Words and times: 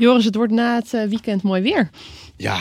Joris, 0.00 0.24
het 0.24 0.34
wordt 0.34 0.52
na 0.52 0.74
het 0.74 0.94
eh, 0.94 1.04
weekend 1.04 1.42
mooi 1.42 1.62
weer. 1.62 1.90
Ja, 2.36 2.58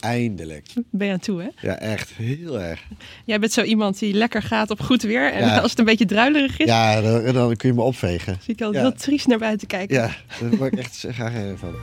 eindelijk. 0.00 0.66
Ben 0.90 1.06
je 1.06 1.12
aan 1.12 1.18
toe, 1.18 1.40
hè? 1.42 1.48
Ja, 1.68 1.78
echt 1.78 2.10
heel 2.10 2.60
erg. 2.60 2.82
Jij 3.24 3.38
bent 3.40 3.52
zo 3.52 3.62
iemand 3.62 3.98
die 3.98 4.14
lekker 4.14 4.42
gaat 4.42 4.70
op 4.70 4.80
goed 4.80 5.02
weer. 5.02 5.32
En 5.32 5.46
Ja. 5.46 5.58
als 5.58 5.70
het 5.70 5.78
een 5.78 5.84
beetje 5.84 6.04
druilerig 6.06 6.58
is, 6.58 6.66
Ja, 6.66 7.00
dan, 7.00 7.32
dan 7.32 7.56
kun 7.56 7.68
je 7.68 7.74
me 7.74 7.82
opvegen. 7.82 8.38
zie 8.42 8.54
ik 8.54 8.60
al 8.62 8.72
Ja. 8.72 8.80
heel 8.80 8.92
triest 8.92 9.26
naar 9.26 9.38
buiten 9.38 9.66
kijken. 9.66 9.96
Ja, 9.96 10.10
daar 10.40 10.56
word 10.56 10.72
ik 10.72 10.78
echt 10.78 11.04
graag 11.10 11.32
van. 11.58 11.74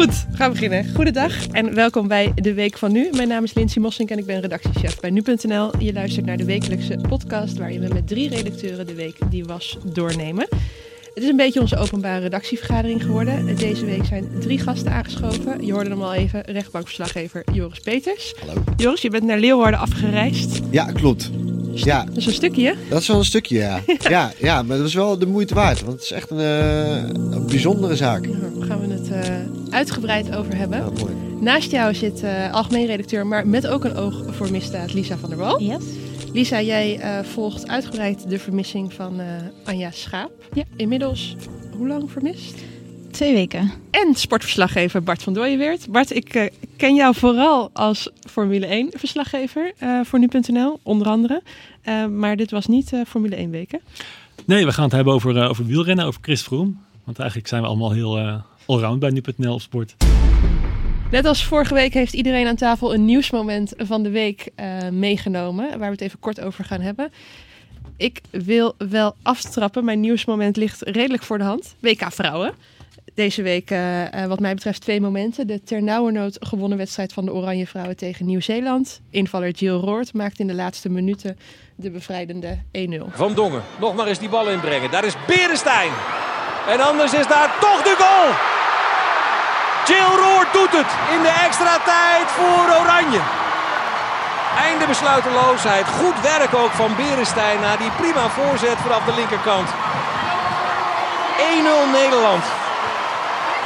Goed, 0.00 0.26
we 0.30 0.36
gaan 0.36 0.50
beginnen. 0.50 0.94
Goedendag 0.94 1.46
en 1.46 1.74
welkom 1.74 2.08
bij 2.08 2.32
De 2.34 2.54
Week 2.54 2.78
van 2.78 2.92
Nu. 2.92 3.08
Mijn 3.12 3.28
naam 3.28 3.44
is 3.44 3.54
Lindsay 3.54 3.82
Mossink 3.82 4.10
en 4.10 4.18
ik 4.18 4.26
ben 4.26 4.40
redactiechef 4.40 5.00
bij 5.00 5.10
Nu.nl. 5.10 5.70
Je 5.78 5.92
luistert 5.92 6.26
naar 6.26 6.36
de 6.36 6.44
wekelijkse 6.44 6.98
podcast 7.08 7.58
waarin 7.58 7.80
we 7.80 7.94
met 7.94 8.06
drie 8.08 8.28
redacteuren 8.28 8.86
de 8.86 8.94
week 8.94 9.16
die 9.30 9.44
was 9.44 9.78
doornemen. 9.92 10.46
Het 11.14 11.22
is 11.22 11.28
een 11.28 11.36
beetje 11.36 11.60
onze 11.60 11.76
openbare 11.76 12.20
redactievergadering 12.20 13.02
geworden. 13.02 13.56
Deze 13.56 13.84
week 13.84 14.04
zijn 14.04 14.28
drie 14.38 14.58
gasten 14.58 14.92
aangeschoven. 14.92 15.66
Je 15.66 15.72
hoorde 15.72 15.90
hem 15.90 16.02
al 16.02 16.14
even, 16.14 16.40
rechtbankverslaggever 16.40 17.44
Joris 17.52 17.78
Peters. 17.78 18.34
Hallo. 18.46 18.62
Joris, 18.76 19.02
je 19.02 19.10
bent 19.10 19.24
naar 19.24 19.38
Leeuwarden 19.38 19.80
afgereisd. 19.80 20.60
Ja, 20.70 20.84
klopt. 20.84 21.30
Ja, 21.74 22.04
Dat 22.04 22.16
is 22.16 22.26
een 22.26 22.32
stukje, 22.32 22.66
hè? 22.66 22.72
dat 22.88 23.00
is 23.00 23.06
wel 23.08 23.18
een 23.18 23.24
stukje, 23.24 23.58
ja. 23.58 23.80
Ja, 24.08 24.32
ja 24.38 24.62
maar 24.62 24.76
dat 24.76 24.86
is 24.86 24.94
wel 24.94 25.18
de 25.18 25.26
moeite 25.26 25.54
waard. 25.54 25.80
Want 25.80 25.92
het 25.92 26.02
is 26.02 26.10
echt 26.12 26.30
een, 26.30 26.38
eh, 26.38 26.96
een 27.30 27.46
bijzondere 27.46 27.96
zaak. 27.96 28.22
Daar 28.22 28.66
gaan 28.66 28.80
we 28.88 28.94
het 28.94 29.10
eh, 29.10 29.34
uitgebreid 29.70 30.34
over 30.36 30.56
hebben. 30.56 30.78
Ja, 30.78 30.84
mooi. 30.84 31.14
Naast 31.40 31.70
jou 31.70 31.94
zit 31.94 32.22
eh, 32.22 32.52
algemeen 32.52 32.86
redacteur, 32.86 33.26
maar 33.26 33.46
met 33.46 33.66
ook 33.66 33.84
een 33.84 33.96
oog 33.96 34.24
voor 34.30 34.50
misdaad, 34.50 34.92
Lisa 34.92 35.16
van 35.16 35.28
der 35.28 35.38
Wal. 35.38 35.60
Yes. 35.62 35.84
Lisa, 36.32 36.62
jij 36.62 36.98
eh, 36.98 37.24
volgt 37.24 37.68
uitgebreid 37.68 38.30
de 38.30 38.38
vermissing 38.38 38.92
van 38.92 39.20
eh, 39.20 39.26
Anja 39.64 39.90
Schaap. 39.90 40.30
Ja. 40.52 40.62
Inmiddels, 40.76 41.36
hoe 41.76 41.88
lang 41.88 42.10
vermist? 42.10 42.54
Twee 43.10 43.34
weken. 43.34 43.70
En 43.90 44.14
sportverslaggever 44.14 45.02
Bart 45.02 45.22
van 45.22 45.32
Dooyenweert. 45.32 45.88
Bart, 45.88 46.14
ik 46.14 46.34
eh, 46.34 46.46
ken 46.76 46.94
jou 46.94 47.14
vooral 47.14 47.70
als 47.72 48.10
Formule 48.30 48.88
1-verslaggever 48.88 49.72
eh, 49.78 50.00
voor 50.04 50.18
Nu.nl, 50.18 50.80
onder 50.82 51.06
andere. 51.06 51.42
Eh, 51.82 52.06
maar 52.06 52.36
dit 52.36 52.50
was 52.50 52.66
niet 52.66 52.92
eh, 52.92 53.00
Formule 53.06 53.36
1 53.36 53.50
weken. 53.50 53.80
Nee, 54.44 54.64
we 54.64 54.72
gaan 54.72 54.84
het 54.84 54.92
hebben 54.92 55.14
over, 55.14 55.48
over 55.48 55.66
wielrennen, 55.66 56.04
over 56.04 56.20
Chris 56.22 56.42
Froome. 56.42 56.72
Want 57.04 57.18
eigenlijk 57.18 57.48
zijn 57.48 57.62
we 57.62 57.68
allemaal 57.68 57.92
heel 57.92 58.18
eh 58.18 58.34
allround 58.66 58.98
bij 58.98 59.10
Nu.nl 59.10 59.54
op 59.54 59.60
sport. 59.60 59.96
Net 61.10 61.24
als 61.24 61.44
vorige 61.44 61.74
week 61.74 61.94
heeft 61.94 62.12
iedereen 62.12 62.46
aan 62.46 62.56
tafel 62.56 62.94
een 62.94 63.04
nieuwsmoment 63.04 63.72
van 63.76 64.02
de 64.02 64.10
week 64.10 64.48
eh, 64.54 64.88
meegenomen. 64.88 65.68
Waar 65.68 65.78
we 65.78 65.84
het 65.84 66.00
even 66.00 66.18
kort 66.18 66.40
over 66.40 66.64
gaan 66.64 66.80
hebben. 66.80 67.12
Ik 67.96 68.20
wil 68.30 68.74
wel 68.78 69.14
afstrappen. 69.22 69.84
Mijn 69.84 70.00
nieuwsmoment 70.00 70.56
ligt 70.56 70.82
redelijk 70.82 71.22
voor 71.22 71.38
de 71.38 71.44
hand. 71.44 71.74
WK 71.80 72.12
Vrouwen. 72.12 72.52
Deze 73.20 73.42
week, 73.42 73.70
eh, 73.70 74.22
eh, 74.22 74.28
wat 74.28 74.40
mij 74.40 74.54
betreft, 74.54 74.80
twee 74.80 75.00
momenten. 75.00 75.46
De 75.46 75.62
ternauwernood 75.62 76.36
gewonnen 76.40 76.78
wedstrijd 76.78 77.12
van 77.12 77.24
de 77.24 77.32
Oranje 77.32 77.66
Vrouwen 77.66 77.96
tegen 77.96 78.26
Nieuw-Zeeland. 78.26 79.00
Invaller 79.10 79.50
Jill 79.50 79.80
Roord 79.88 80.14
maakte 80.14 80.40
in 80.40 80.46
de 80.46 80.54
laatste 80.54 80.88
minuten 80.88 81.38
de 81.76 81.90
bevrijdende 81.90 82.58
1-0. 82.72 83.10
Van 83.10 83.34
Dongen, 83.34 83.62
nog 83.80 83.94
maar 83.94 84.06
eens 84.06 84.18
die 84.18 84.28
bal 84.28 84.50
inbrengen. 84.50 84.90
Daar 84.90 85.04
is 85.04 85.14
Berenstein. 85.26 85.90
En 86.68 86.80
anders 86.80 87.14
is 87.14 87.26
daar 87.26 87.56
toch 87.60 87.82
de 87.82 87.94
goal. 88.02 88.28
Jill 89.90 90.12
Roord 90.24 90.52
doet 90.52 90.72
het 90.80 90.90
in 91.14 91.22
de 91.22 91.34
extra 91.46 91.74
tijd 91.94 92.26
voor 92.38 92.66
Oranje. 92.80 93.22
Einde 94.68 94.86
besluiteloosheid. 94.86 95.86
Goed 95.86 96.20
werk 96.20 96.54
ook 96.54 96.70
van 96.70 96.96
Berenstein 96.96 97.60
na 97.60 97.76
die 97.76 97.90
prima 97.90 98.28
voorzet 98.28 98.78
vanaf 98.78 99.04
de 99.04 99.14
linkerkant. 99.14 99.68
1-0 99.68 99.72
Nederland. 102.00 102.59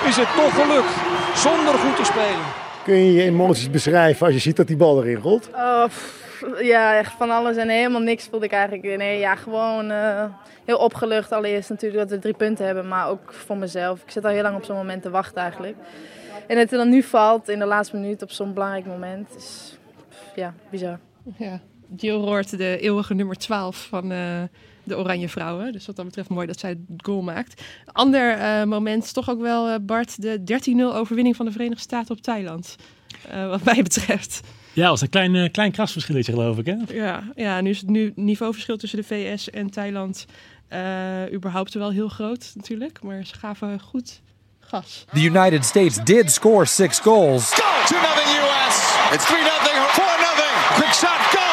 Is 0.03 0.17
het 0.17 0.35
toch 0.37 0.55
gelukt 0.55 0.95
zonder 1.39 1.75
goed 1.75 1.97
te 1.97 2.05
spelen. 2.05 2.45
Kun 2.85 2.95
je 2.95 3.13
je 3.13 3.23
emoties 3.23 3.71
beschrijven 3.71 4.27
als 4.27 4.35
je 4.35 4.41
ziet 4.41 4.57
dat 4.57 4.67
die 4.67 4.77
bal 4.77 5.03
erin 5.03 5.17
rolt? 5.17 5.51
Oh, 5.53 5.85
pff, 5.85 6.25
ja, 6.61 6.99
echt 6.99 7.13
van 7.13 7.31
alles 7.31 7.57
en 7.57 7.69
helemaal 7.69 8.01
niks 8.01 8.27
voelde 8.31 8.47
ik 8.47 8.53
eigenlijk. 8.53 8.97
Nee, 8.97 9.19
ja, 9.19 9.35
gewoon 9.35 9.91
eh, 9.91 10.25
heel 10.65 10.79
opgelucht. 10.79 11.33
Allereerst 11.33 11.71
natuurlijk 11.71 12.01
dat 12.01 12.11
we 12.11 12.19
drie 12.19 12.35
punten 12.35 12.67
hebben, 12.67 12.89
maar 12.89 13.09
ook 13.09 13.33
voor 13.33 13.57
mezelf. 13.57 14.03
Ik 14.03 14.11
zit 14.11 14.25
al 14.25 14.31
heel 14.31 14.43
lang 14.43 14.57
op 14.57 14.65
zo'n 14.65 14.77
moment 14.77 15.03
te 15.03 15.11
wachten 15.11 15.43
eigenlijk. 15.43 15.77
En 16.47 16.57
dat 16.57 16.71
het 16.71 16.79
dan 16.79 16.89
nu 16.89 17.03
valt 17.03 17.49
in 17.49 17.59
de 17.59 17.65
laatste 17.65 17.97
minuut 17.97 18.23
op 18.23 18.31
zo'n 18.31 18.53
belangrijk 18.53 18.87
moment 18.87 19.29
is 19.37 19.79
pff, 20.09 20.35
ja, 20.35 20.55
bizar. 20.71 20.99
Ja, 21.37 21.61
Jill 21.97 22.17
Roord, 22.17 22.59
de 22.59 22.79
eeuwige 22.79 23.15
nummer 23.15 23.37
12 23.37 23.87
van 23.89 24.13
eh, 24.13 24.43
de 24.85 24.99
Oranje 24.99 25.29
Vrouwen. 25.29 25.73
Dus 25.73 25.87
wat 25.87 25.97
dat 25.97 26.05
betreft 26.05 26.29
mooi 26.29 26.47
dat 26.47 26.61
zij 26.61 26.71
het 26.71 26.79
goal 26.97 27.23
maakt. 27.23 27.63
Ander 27.93 28.39
eh, 28.39 28.65
moment 28.65 29.05
is 29.05 29.13
toch 29.13 29.31
ook 29.31 29.41
wel, 29.41 29.69
eh, 29.69 29.75
Bart, 29.83 30.23
de 30.23 30.43
13-0 30.45 30.95
overwinning 30.95 31.37
van 31.37 31.47
de 31.47 31.53
Verenigde 31.53 31.83
Staten 31.83 32.17
op 32.17 32.23
Thailand. 32.23 32.77
Eh, 33.29 33.49
wat 33.49 33.63
mij 33.65 33.83
betreft. 33.83 34.41
Ja, 34.73 34.83
dat 34.83 34.91
was 34.91 35.01
een 35.01 35.09
klein, 35.09 35.51
klein 35.51 35.73
krasverschilletje 35.73 36.33
geloof 36.33 36.59
ik 36.59 36.67
hè? 36.67 36.77
Ja, 36.89 37.23
ja, 37.35 37.61
nu 37.61 37.71
is 37.71 37.81
het 37.81 37.89
nu 37.89 38.13
niveauverschil 38.15 38.77
tussen 38.77 38.99
de 38.99 39.05
VS 39.05 39.51
en 39.51 39.71
Thailand 39.71 40.27
eh, 40.69 41.33
überhaupt 41.33 41.75
wel 41.75 41.91
heel 41.91 42.09
groot 42.09 42.53
natuurlijk. 42.55 43.03
Maar 43.03 43.25
ze 43.25 43.35
gaven 43.35 43.81
goed 43.81 44.21
gas. 44.61 45.05
The 45.13 45.23
United 45.23 45.65
States 45.65 46.05
did 46.05 46.33
score 46.33 46.65
six 46.65 46.99
goals, 46.99 47.51
2 47.51 48.01
nothing 48.01 48.29
US. 48.29 48.77
It's 49.13 49.27
3 49.27 49.43
nothing, 49.43 49.79
4 49.91 50.05
nothing. 50.05 50.24
Quick 50.75 50.93
shot, 50.93 51.21
go. 51.33 51.49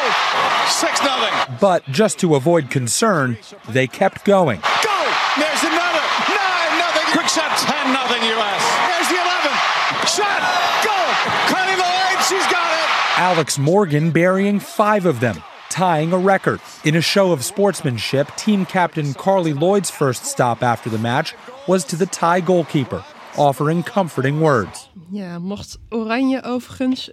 6 0.68 1.04
nothing. 1.04 1.58
but 1.60 1.84
just 1.92 2.20
to 2.20 2.36
avoid 2.36 2.70
concern, 2.70 3.38
they 3.70 3.88
kept 3.88 4.26
going. 4.26 4.60
Go. 4.84 4.98
There's 5.38 5.64
another. 5.64 6.04
9 6.30 6.80
nothing. 6.80 7.08
Quick 7.14 7.28
shot, 7.28 7.52
10 7.58 7.94
nothing 7.94 8.22
US. 8.36 8.62
There's 8.90 9.10
the 9.10 9.20
11. 9.22 9.52
Shot, 10.08 10.42
go. 10.84 10.98
Cutting 11.54 11.78
the 11.78 11.84
line, 11.84 12.18
she's 12.30 12.48
got 12.52 12.72
it. 12.74 12.90
Alex 13.20 13.58
Morgan 13.60 14.12
burying 14.12 14.60
five 14.60 15.06
of 15.06 15.20
them, 15.20 15.44
tying 15.70 16.12
a 16.14 16.18
record. 16.18 16.60
In 16.84 16.96
a 16.96 17.02
show 17.02 17.32
of 17.32 17.44
sportsmanship, 17.44 18.36
team 18.36 18.66
captain 18.66 19.14
Carly 19.14 19.54
Lloyd's 19.54 19.92
first 19.92 20.26
stop 20.26 20.64
after 20.64 20.90
the 20.90 20.98
match 20.98 21.36
was 21.68 21.84
to 21.86 21.96
the 21.96 22.08
Thai 22.08 22.42
goalkeeper, 22.42 23.04
offering 23.38 23.84
comforting 23.84 24.42
words. 24.42 24.90
Ja, 25.12 25.38
mocht 25.40 25.78
Oranje 25.90 26.42
overigens 26.44 27.10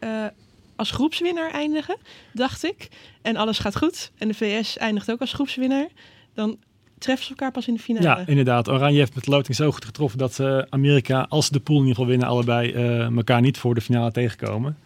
eh, 0.00 0.28
als 0.76 0.90
groepswinnaar 0.90 1.50
eindigen, 1.50 1.96
dacht 2.32 2.64
ik. 2.64 2.88
En 3.22 3.36
alles 3.36 3.58
gaat 3.58 3.76
goed. 3.76 4.12
En 4.18 4.28
de 4.28 4.34
VS 4.34 4.76
eindigt 4.78 5.10
ook 5.10 5.20
als 5.20 5.32
groepswinnaar. 5.32 5.88
Dan 6.34 6.58
treffen 6.98 7.24
ze 7.24 7.30
elkaar 7.30 7.50
pas 7.50 7.68
in 7.68 7.74
de 7.74 7.80
finale. 7.80 8.06
Ja, 8.06 8.22
inderdaad. 8.26 8.68
Oranje 8.68 8.98
heeft 8.98 9.14
met 9.14 9.26
loting 9.26 9.56
zo 9.56 9.70
goed 9.70 9.84
getroffen 9.84 10.18
dat 10.18 10.34
ze 10.34 10.66
Amerika, 10.70 11.26
als 11.28 11.48
de 11.50 11.60
pool 11.60 11.76
in 11.76 11.86
ieder 11.86 11.94
geval 11.94 12.10
winnen, 12.10 12.28
allebei 12.28 12.72
eh, 12.72 13.16
elkaar 13.16 13.40
niet 13.40 13.58
voor 13.58 13.74
de 13.74 13.80
finale 13.80 14.12
tegenkomen. 14.12 14.76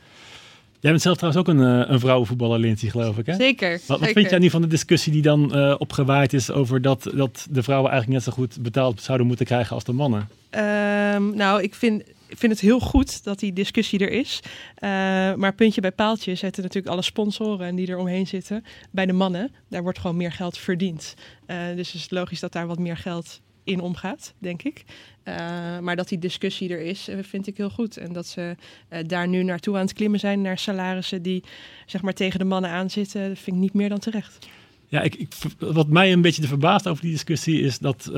Jij 0.87 0.95
bent 0.95 1.07
zelf 1.07 1.19
trouwens 1.19 1.49
ook 1.49 1.55
een, 1.55 1.83
eh, 1.83 1.91
een 1.91 2.01
vrouwenvoetballer, 2.01 2.59
Lindsay, 2.59 2.91
geloof 2.91 3.19
ik 3.19 3.27
hè? 3.27 3.35
Zeker. 3.35 3.71
Wat, 3.71 3.87
wat 3.87 3.99
zeker. 3.99 4.15
vind 4.15 4.31
jij 4.31 4.39
nu 4.39 4.51
van 4.51 4.61
de 4.61 4.67
discussie 4.67 5.13
die 5.13 5.23
dan 5.23 5.55
eh, 5.55 5.75
opgewaaid 5.79 6.33
is 6.33 6.51
over 6.51 6.83
dat, 6.83 7.11
dat 7.15 7.47
de 7.51 7.63
vrouwen 7.63 7.91
eigenlijk 7.91 8.25
net 8.25 8.35
zo 8.35 8.43
goed 8.43 8.63
betaald 8.63 9.03
zouden 9.03 9.27
moeten 9.27 9.47
krijgen 9.47 9.75
als 9.75 9.85
de 9.85 9.93
mannen? 9.93 10.29
Ehm, 10.51 11.37
nou, 11.37 11.63
ik 11.63 11.75
vind, 11.75 12.03
ik 12.27 12.39
vind 12.39 12.53
het 12.53 12.61
heel 12.61 12.81
goed 12.81 13.25
dat 13.25 13.39
die 13.39 13.53
discussie 13.53 13.99
er 13.99 14.11
is. 14.11 14.41
Eh, 14.75 14.91
maar 15.35 15.55
puntje 15.55 15.81
bij 15.81 15.93
paaltje 15.93 16.35
zetten 16.35 16.63
natuurlijk 16.63 16.93
alle 16.93 17.03
sponsoren 17.03 17.75
die 17.75 17.87
er 17.87 17.99
omheen 17.99 18.27
zitten. 18.27 18.65
Bij 18.91 19.07
de 19.07 19.13
mannen, 19.13 19.51
daar 19.69 19.83
wordt 19.83 19.99
gewoon 19.99 20.17
meer 20.17 20.33
geld 20.33 20.59
verdiend. 20.59 21.15
Eh, 21.47 21.57
dus 21.77 21.93
het 21.93 22.01
is 22.01 22.11
logisch 22.11 22.41
dat 22.41 22.53
daar 22.53 22.67
wat 22.67 22.79
meer 22.79 22.97
geld 22.97 23.41
in 23.67 23.81
omgaat, 23.81 24.35
denk 24.39 24.63
ik. 24.63 24.85
Eh, 25.23 25.35
maar 25.79 25.97
dat 25.97 26.09
die 26.09 26.19
discussie 26.19 26.71
er 26.71 26.81
is, 26.81 27.09
eh, 27.09 27.19
vind 27.23 27.47
ik 27.47 27.57
heel 27.57 27.71
goed. 27.71 27.97
En 27.97 28.13
dat 28.13 28.27
ze 28.27 28.57
eh, 28.89 29.05
daar 29.07 29.29
nu 29.29 29.43
naartoe 29.43 29.75
aan 29.75 29.81
het 29.81 29.93
klimmen 29.93 30.21
zijn 30.21 30.41
naar 30.41 30.59
salarissen 30.59 31.23
die 31.23 31.43
zeg 31.87 32.03
maar 32.03 32.13
tegen 32.13 32.39
de 32.39 32.45
mannen 32.45 32.71
aanzitten, 32.71 33.37
vind 33.37 33.57
ik 33.57 33.63
niet 33.63 33.75
meer 33.75 33.89
dan 33.89 33.99
terecht. 33.99 34.49
Ja, 34.89 35.03
ik, 35.03 35.15
ik, 35.15 35.33
wat 35.59 35.89
mij 35.89 36.13
een 36.13 36.21
beetje 36.21 36.47
verbaast 36.47 36.89
over 36.89 37.03
die 37.03 37.13
discussie 37.13 37.61
is 37.61 37.79
dat 37.79 38.11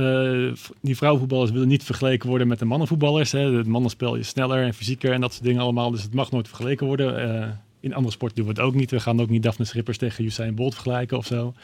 die 0.81 0.97
vrouwenvoetballers 0.97 1.51
willen 1.51 1.69
niet 1.69 1.85
vergeleken 1.85 2.29
worden 2.29 2.49
met 2.49 2.59
de 2.59 2.65
mannenvoetballers. 2.65 3.33
Hè. 3.33 3.57
Het 3.57 3.67
mannenspel 3.67 4.15
is 4.15 4.29
sneller 4.29 4.63
en 4.63 4.75
fysieker 4.75 5.13
en 5.13 5.21
dat 5.21 5.33
soort 5.33 5.45
dingen 5.45 5.63
allemaal, 5.63 5.91
dus 5.91 6.03
het 6.03 6.15
mag 6.15 6.31
nooit 6.31 6.49
vergeleken 6.49 6.87
worden. 6.87 7.61
In 7.81 7.95
andere 7.95 8.13
sporten 8.13 8.37
doen 8.37 8.47
we 8.47 8.53
het 8.53 8.61
ook 8.61 8.75
niet. 8.75 8.91
We 8.91 9.01
gaan 9.01 9.21
ook 9.21 9.29
niet 9.29 9.43
Daphne 9.43 9.65
Schippers 9.65 9.99
tegen 9.99 10.25
Usain 10.25 10.55
Bolt 10.55 10.75
vergelijken 10.75 11.17
of 11.17 11.27
zo. 11.27 11.55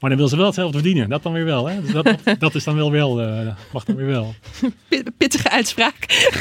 Maar 0.00 0.10
dan 0.10 0.18
wil 0.18 0.28
ze 0.28 0.36
wel 0.36 0.46
hetzelfde 0.46 0.78
verdienen. 0.78 1.08
Dat 1.08 1.22
dan 1.22 1.32
weer 1.32 1.44
wel. 1.44 1.66
Hè? 1.66 1.80
Dus 1.80 1.92
dat, 1.92 2.04
dat, 2.04 2.20
dat 2.40 2.54
is 2.54 2.64
dan 2.64 2.76
wel 2.76 2.90
wel, 2.90 3.20
eh, 3.20 3.46
mag 3.72 3.84
dan 3.84 3.96
weer 3.96 4.06
wel. 4.06 4.34
Pit- 4.88 5.10
Pittige 5.16 5.50
uitspraak. 5.50 5.96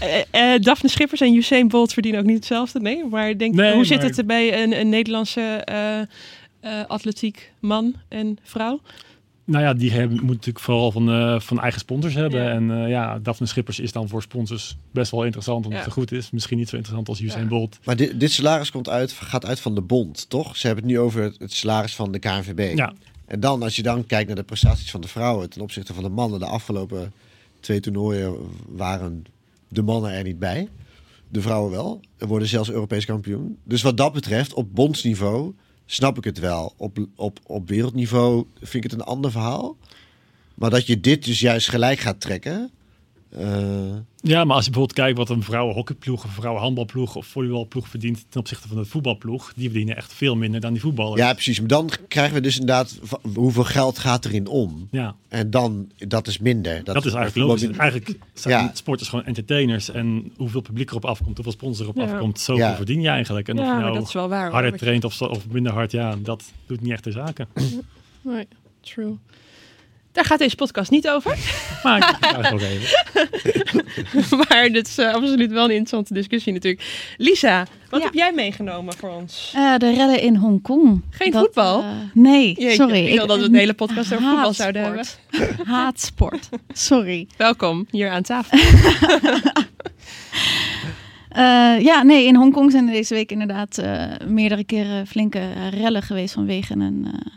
Eh, 0.00 0.54
eh, 0.54 0.60
Daphne 0.60 0.88
Schippers 0.88 1.20
en 1.20 1.34
Usain 1.34 1.68
Bolt 1.68 1.92
verdienen 1.92 2.20
ook 2.20 2.26
niet 2.26 2.36
hetzelfde. 2.36 2.80
Nee, 2.80 3.04
maar 3.04 3.36
denk, 3.38 3.54
Nee, 3.54 3.74
hoe 3.74 3.84
zit 3.84 4.02
het 4.02 4.18
er 4.18 4.26
bij 4.26 4.62
een, 4.62 4.80
een 4.80 4.88
Nederlandse 4.88 5.66
atletiek 6.86 7.52
man 7.60 7.94
en 8.08 8.38
vrouw? 8.42 8.80
Nou 9.46 9.64
ja, 9.64 9.74
die 9.74 9.90
hebben, 9.90 10.10
moeten 10.16 10.26
natuurlijk 10.34 10.64
vooral 10.64 10.92
van, 10.92 11.10
eh, 11.10 11.40
van 11.40 11.60
eigen 11.60 11.80
sponsors 11.80 12.14
hebben. 12.14 12.42
Ja. 12.42 12.50
En 12.50 12.70
eh, 12.82 12.88
ja, 12.88 13.18
Daphne 13.18 13.46
Schippers 13.46 13.80
is 13.80 13.92
dan 13.92 14.08
voor 14.08 14.22
sponsors 14.22 14.76
best 14.90 15.10
wel 15.10 15.24
interessant 15.24 15.64
omdat 15.64 15.78
Ja. 15.78 15.84
het 15.84 15.94
goed 15.94 16.12
is. 16.12 16.30
Misschien 16.30 16.58
niet 16.58 16.68
zo 16.68 16.76
interessant 16.76 17.08
als 17.08 17.20
Usain 17.20 17.42
Ja. 17.42 17.48
Bolt. 17.48 17.78
Maar 17.84 17.96
dit, 17.96 18.20
dit 18.20 18.32
salaris 18.32 18.70
komt 18.70 18.88
uit, 18.88 19.12
gaat 19.12 19.44
uit 19.46 19.60
van 19.60 19.74
de 19.74 19.80
bond, 19.80 20.28
toch? 20.28 20.56
Ze 20.56 20.66
hebben 20.66 20.84
het 20.84 20.92
nu 20.94 20.98
over 21.00 21.22
het, 21.22 21.38
het 21.38 21.52
salaris 21.52 21.94
van 21.94 22.12
de 22.12 22.18
KNVB. 22.18 22.76
Ja, 22.76 22.92
En 23.26 23.40
dan, 23.40 23.62
als 23.62 23.76
je 23.76 23.82
dan 23.82 24.06
kijkt 24.06 24.26
naar 24.26 24.36
de 24.36 24.42
prestaties 24.42 24.90
van 24.90 25.00
de 25.00 25.08
vrouwen 25.08 25.50
ten 25.50 25.60
opzichte 25.60 25.94
van 25.94 26.02
de 26.02 26.08
mannen, 26.08 26.38
de 26.38 26.46
afgelopen 26.46 27.12
twee 27.60 27.80
toernooien 27.80 28.34
waren 28.68 29.24
de 29.68 29.82
mannen 29.82 30.10
er 30.12 30.22
niet 30.22 30.38
bij. 30.38 30.68
De 31.28 31.40
vrouwen 31.40 31.70
wel. 31.70 32.00
Er 32.18 32.26
worden 32.26 32.48
zelfs 32.48 32.70
Europees 32.70 33.04
kampioen. 33.04 33.58
Dus 33.64 33.82
wat 33.82 33.96
dat 33.96 34.12
betreft, 34.12 34.54
op 34.54 34.74
bondsniveau 34.74 35.54
snap 35.86 36.16
ik 36.16 36.24
het 36.24 36.38
wel. 36.38 36.74
Op, 36.76 36.98
op, 37.14 37.38
op 37.42 37.68
wereldniveau 37.68 38.46
vind 38.54 38.84
ik 38.84 38.90
het 38.90 39.00
een 39.00 39.06
ander 39.06 39.30
verhaal. 39.30 39.76
Maar 40.54 40.70
dat 40.70 40.86
je 40.86 41.00
dit 41.00 41.24
dus 41.24 41.40
juist 41.40 41.68
gelijk 41.68 41.98
gaat 41.98 42.20
trekken. 42.20 42.70
Eh, 43.30 43.94
Ja, 44.20 44.44
maar 44.44 44.56
als 44.56 44.64
je 44.64 44.70
bijvoorbeeld 44.70 44.92
kijkt 44.92 45.18
wat 45.18 45.28
een 45.30 45.42
vrouwenhockeyploeg, 45.42 46.24
een 46.24 46.30
vrouwenhandbalploeg 46.30 47.14
of 47.16 47.26
volleybalploeg 47.26 47.88
verdient 47.88 48.24
ten 48.28 48.40
opzichte 48.40 48.68
van 48.68 48.76
de 48.76 48.84
voetbalploeg, 48.84 49.52
die 49.56 49.64
verdienen 49.68 49.96
echt 49.96 50.12
veel 50.12 50.36
minder 50.36 50.60
dan 50.60 50.72
die 50.72 50.80
voetballers. 50.82 51.20
ja, 51.20 51.32
precies. 51.32 51.58
Maar 51.58 51.68
dan 51.68 51.90
krijgen 52.08 52.34
we 52.34 52.40
dus 52.40 52.54
inderdaad 52.58 52.98
hoeveel 53.34 53.64
geld 53.64 53.98
gaat 53.98 54.24
erin 54.24 54.46
om. 54.46 54.88
Ja, 54.90 55.14
En 55.28 55.50
dan, 55.50 55.90
dat 55.98 56.26
is 56.26 56.38
minder. 56.38 56.84
dat, 56.84 56.96
is 57.04 57.12
eigenlijk 57.12 57.36
logisch. 57.48 57.62
minder- 57.62 57.80
Eigenlijk 57.80 58.18
zijn 58.34 58.64
Ja. 58.64 58.70
sporters 58.74 59.08
gewoon 59.08 59.24
entertainers 59.24 59.90
en 59.90 60.32
hoeveel 60.36 60.60
publiek 60.60 60.90
erop 60.90 61.04
afkomt, 61.04 61.34
hoeveel 61.34 61.52
sponsor 61.52 61.84
erop 61.84 61.96
Ja. 61.96 62.12
afkomt, 62.12 62.40
zoveel 62.40 62.64
Ja. 62.64 62.76
verdien 62.76 63.00
je 63.00 63.08
eigenlijk. 63.08 63.48
En 63.48 63.56
Ja, 63.56 63.62
of 63.76 63.80
nou 63.82 63.94
dat 63.94 64.06
is 64.06 64.12
wel 64.12 64.28
waar. 64.28 64.50
harder 64.50 64.76
traint 64.78 65.04
of, 65.04 65.12
zo- 65.12 65.24
of 65.24 65.48
minder 65.48 65.72
hard, 65.72 65.90
ja, 65.92 66.16
dat 66.22 66.44
doet 66.66 66.80
niet 66.80 66.92
echt 66.92 67.04
de 67.04 67.10
zaken. 67.12 67.48
Nee, 68.22 68.46
true. 68.80 69.16
Daar 70.16 70.24
gaat 70.24 70.38
deze 70.38 70.56
podcast 70.56 70.90
niet 70.90 71.08
over. 71.08 71.36
Maar 71.82 71.98
ik 71.98 72.16
ga 72.20 72.40
het 72.40 72.52
ook 72.52 72.60
even. 72.60 73.84
maar 74.48 74.68
dit 74.72 74.86
is 74.88 74.98
eh, 74.98 75.12
absoluut 75.14 75.50
wel 75.52 75.64
een 75.64 75.70
interessante 75.70 76.14
discussie 76.14 76.52
natuurlijk. 76.52 77.14
Lisa, 77.16 77.66
wat 77.90 78.00
Ja. 78.00 78.06
heb 78.06 78.14
jij 78.14 78.32
meegenomen 78.32 78.94
voor 78.96 79.10
ons? 79.10 79.52
Eh, 79.54 79.76
de 79.76 79.90
redden 79.94 80.20
in 80.20 80.36
Hongkong. 80.36 81.02
Geen 81.10 81.30
Dat, 81.30 81.42
voetbal? 81.44 81.80
eh, 81.82 81.88
nee, 82.14 82.46
Jeetje, 82.52 82.70
sorry. 82.74 83.06
ik 83.06 83.14
wil 83.16 83.26
dat 83.26 83.36
we 83.36 83.42
het 83.42 83.52
hele 83.52 83.74
podcast 83.74 84.12
over 84.14 84.28
voetbal 84.28 84.52
zouden 84.52 84.82
hebben. 84.82 85.04
Haatsport. 85.74 86.48
Sorry. 86.72 87.26
Welkom 87.36 87.86
hier 87.90 88.10
aan 88.10 88.22
tafel. 88.22 88.58
Eh, 91.28 91.80
ja, 91.80 92.02
nee, 92.02 92.26
in 92.26 92.34
Hongkong 92.36 92.70
zijn 92.70 92.86
er 92.86 92.92
deze 92.92 93.14
week 93.14 93.30
inderdaad 93.32 93.78
eh, 93.78 94.04
meerdere 94.26 94.64
keren 94.64 95.06
flinke 95.06 95.40
rellen 95.70 96.02
geweest 96.02 96.34
vanwege 96.34 96.72
een, 96.72 97.06
eh, 97.12 97.32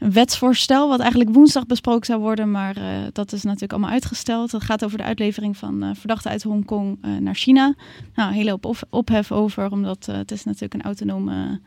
een 0.00 0.12
wetsvoorstel. 0.12 0.88
Wat 0.88 1.00
eigenlijk 1.00 1.34
woensdag 1.34 1.66
besproken 1.66 2.06
zou 2.06 2.20
worden, 2.20 2.50
maar 2.50 2.76
eh, 2.76 2.84
dat 3.12 3.32
is 3.32 3.42
natuurlijk 3.42 3.72
allemaal 3.72 3.90
uitgesteld. 3.90 4.52
Het 4.52 4.62
gaat 4.62 4.84
over 4.84 4.98
de 4.98 5.04
uitlevering 5.04 5.56
van 5.56 5.82
eh, 5.82 5.90
verdachten 5.94 6.30
uit 6.30 6.42
Hongkong 6.42 6.98
eh, 7.02 7.10
naar 7.16 7.34
China. 7.34 7.74
Nou, 8.14 8.28
een 8.28 8.34
hele 8.34 8.50
hoop 8.50 8.64
op- 8.64 8.86
ophef 8.90 9.32
over, 9.32 9.70
omdat 9.70 10.06
het 10.06 10.30
is 10.30 10.44
natuurlijk 10.44 10.74
een 10.74 10.82
autonome 10.82 11.60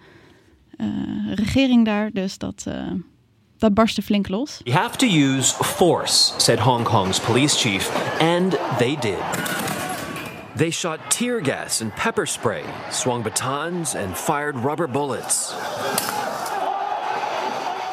regering 1.36 1.86
daar. 1.86 2.12
Dus 2.12 2.38
dat, 2.38 2.68
dat 3.58 3.74
barstte 3.74 4.02
flink 4.02 4.28
los. 4.30 4.62
We 4.64 4.72
have 4.72 4.98
to 4.98 5.08
use 5.08 5.64
force, 5.64 6.34
said 6.38 6.60
Hong 6.60 6.84
Kong's 6.84 7.20
police 7.20 7.58
chief, 7.58 7.92
and 8.20 8.58
they 8.78 8.98
did. 9.00 9.18
They 10.56 10.72
shot 10.72 11.00
tear 11.08 11.44
gas 11.44 11.82
and 11.82 11.96
pepper 11.96 12.28
spray, 12.28 12.64
swung 12.90 13.24
batons, 13.24 13.96
and 13.96 14.18
fired 14.18 14.56
rubber 14.56 14.90
bullets. 14.90 15.54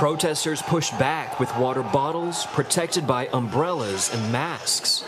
Protesters 0.01 0.63
pushed 0.63 0.99
back 0.99 1.39
with 1.39 1.55
water 1.59 1.83
bottles, 1.83 2.47
protected 2.47 3.07
by 3.07 3.29
umbrellas 3.35 4.11
and 4.15 4.33
masks. 4.33 5.05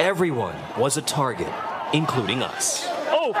Everyone 0.00 0.56
was 0.76 0.96
a 0.96 1.02
target, 1.02 1.46
including 1.94 2.42
us. 2.42 2.88
Oh! 3.06 3.32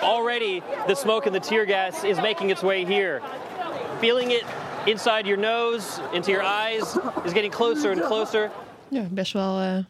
Already, 0.02 0.64
the 0.88 0.96
smoke 0.96 1.26
and 1.26 1.34
the 1.36 1.38
tear 1.38 1.64
gas 1.64 2.02
is 2.02 2.18
making 2.18 2.50
its 2.50 2.60
way 2.60 2.84
here. 2.84 3.22
Feeling 4.00 4.32
it 4.32 4.42
inside 4.88 5.24
your 5.24 5.36
nose, 5.36 6.00
into 6.12 6.32
your 6.32 6.42
eyes, 6.42 6.98
is 7.24 7.32
getting 7.32 7.52
closer 7.52 7.92
and 7.92 8.02
closer. 8.02 8.50
Ja, 8.90 9.04
best 9.04 9.32
wel 9.32 9.60
eh, 9.60 9.82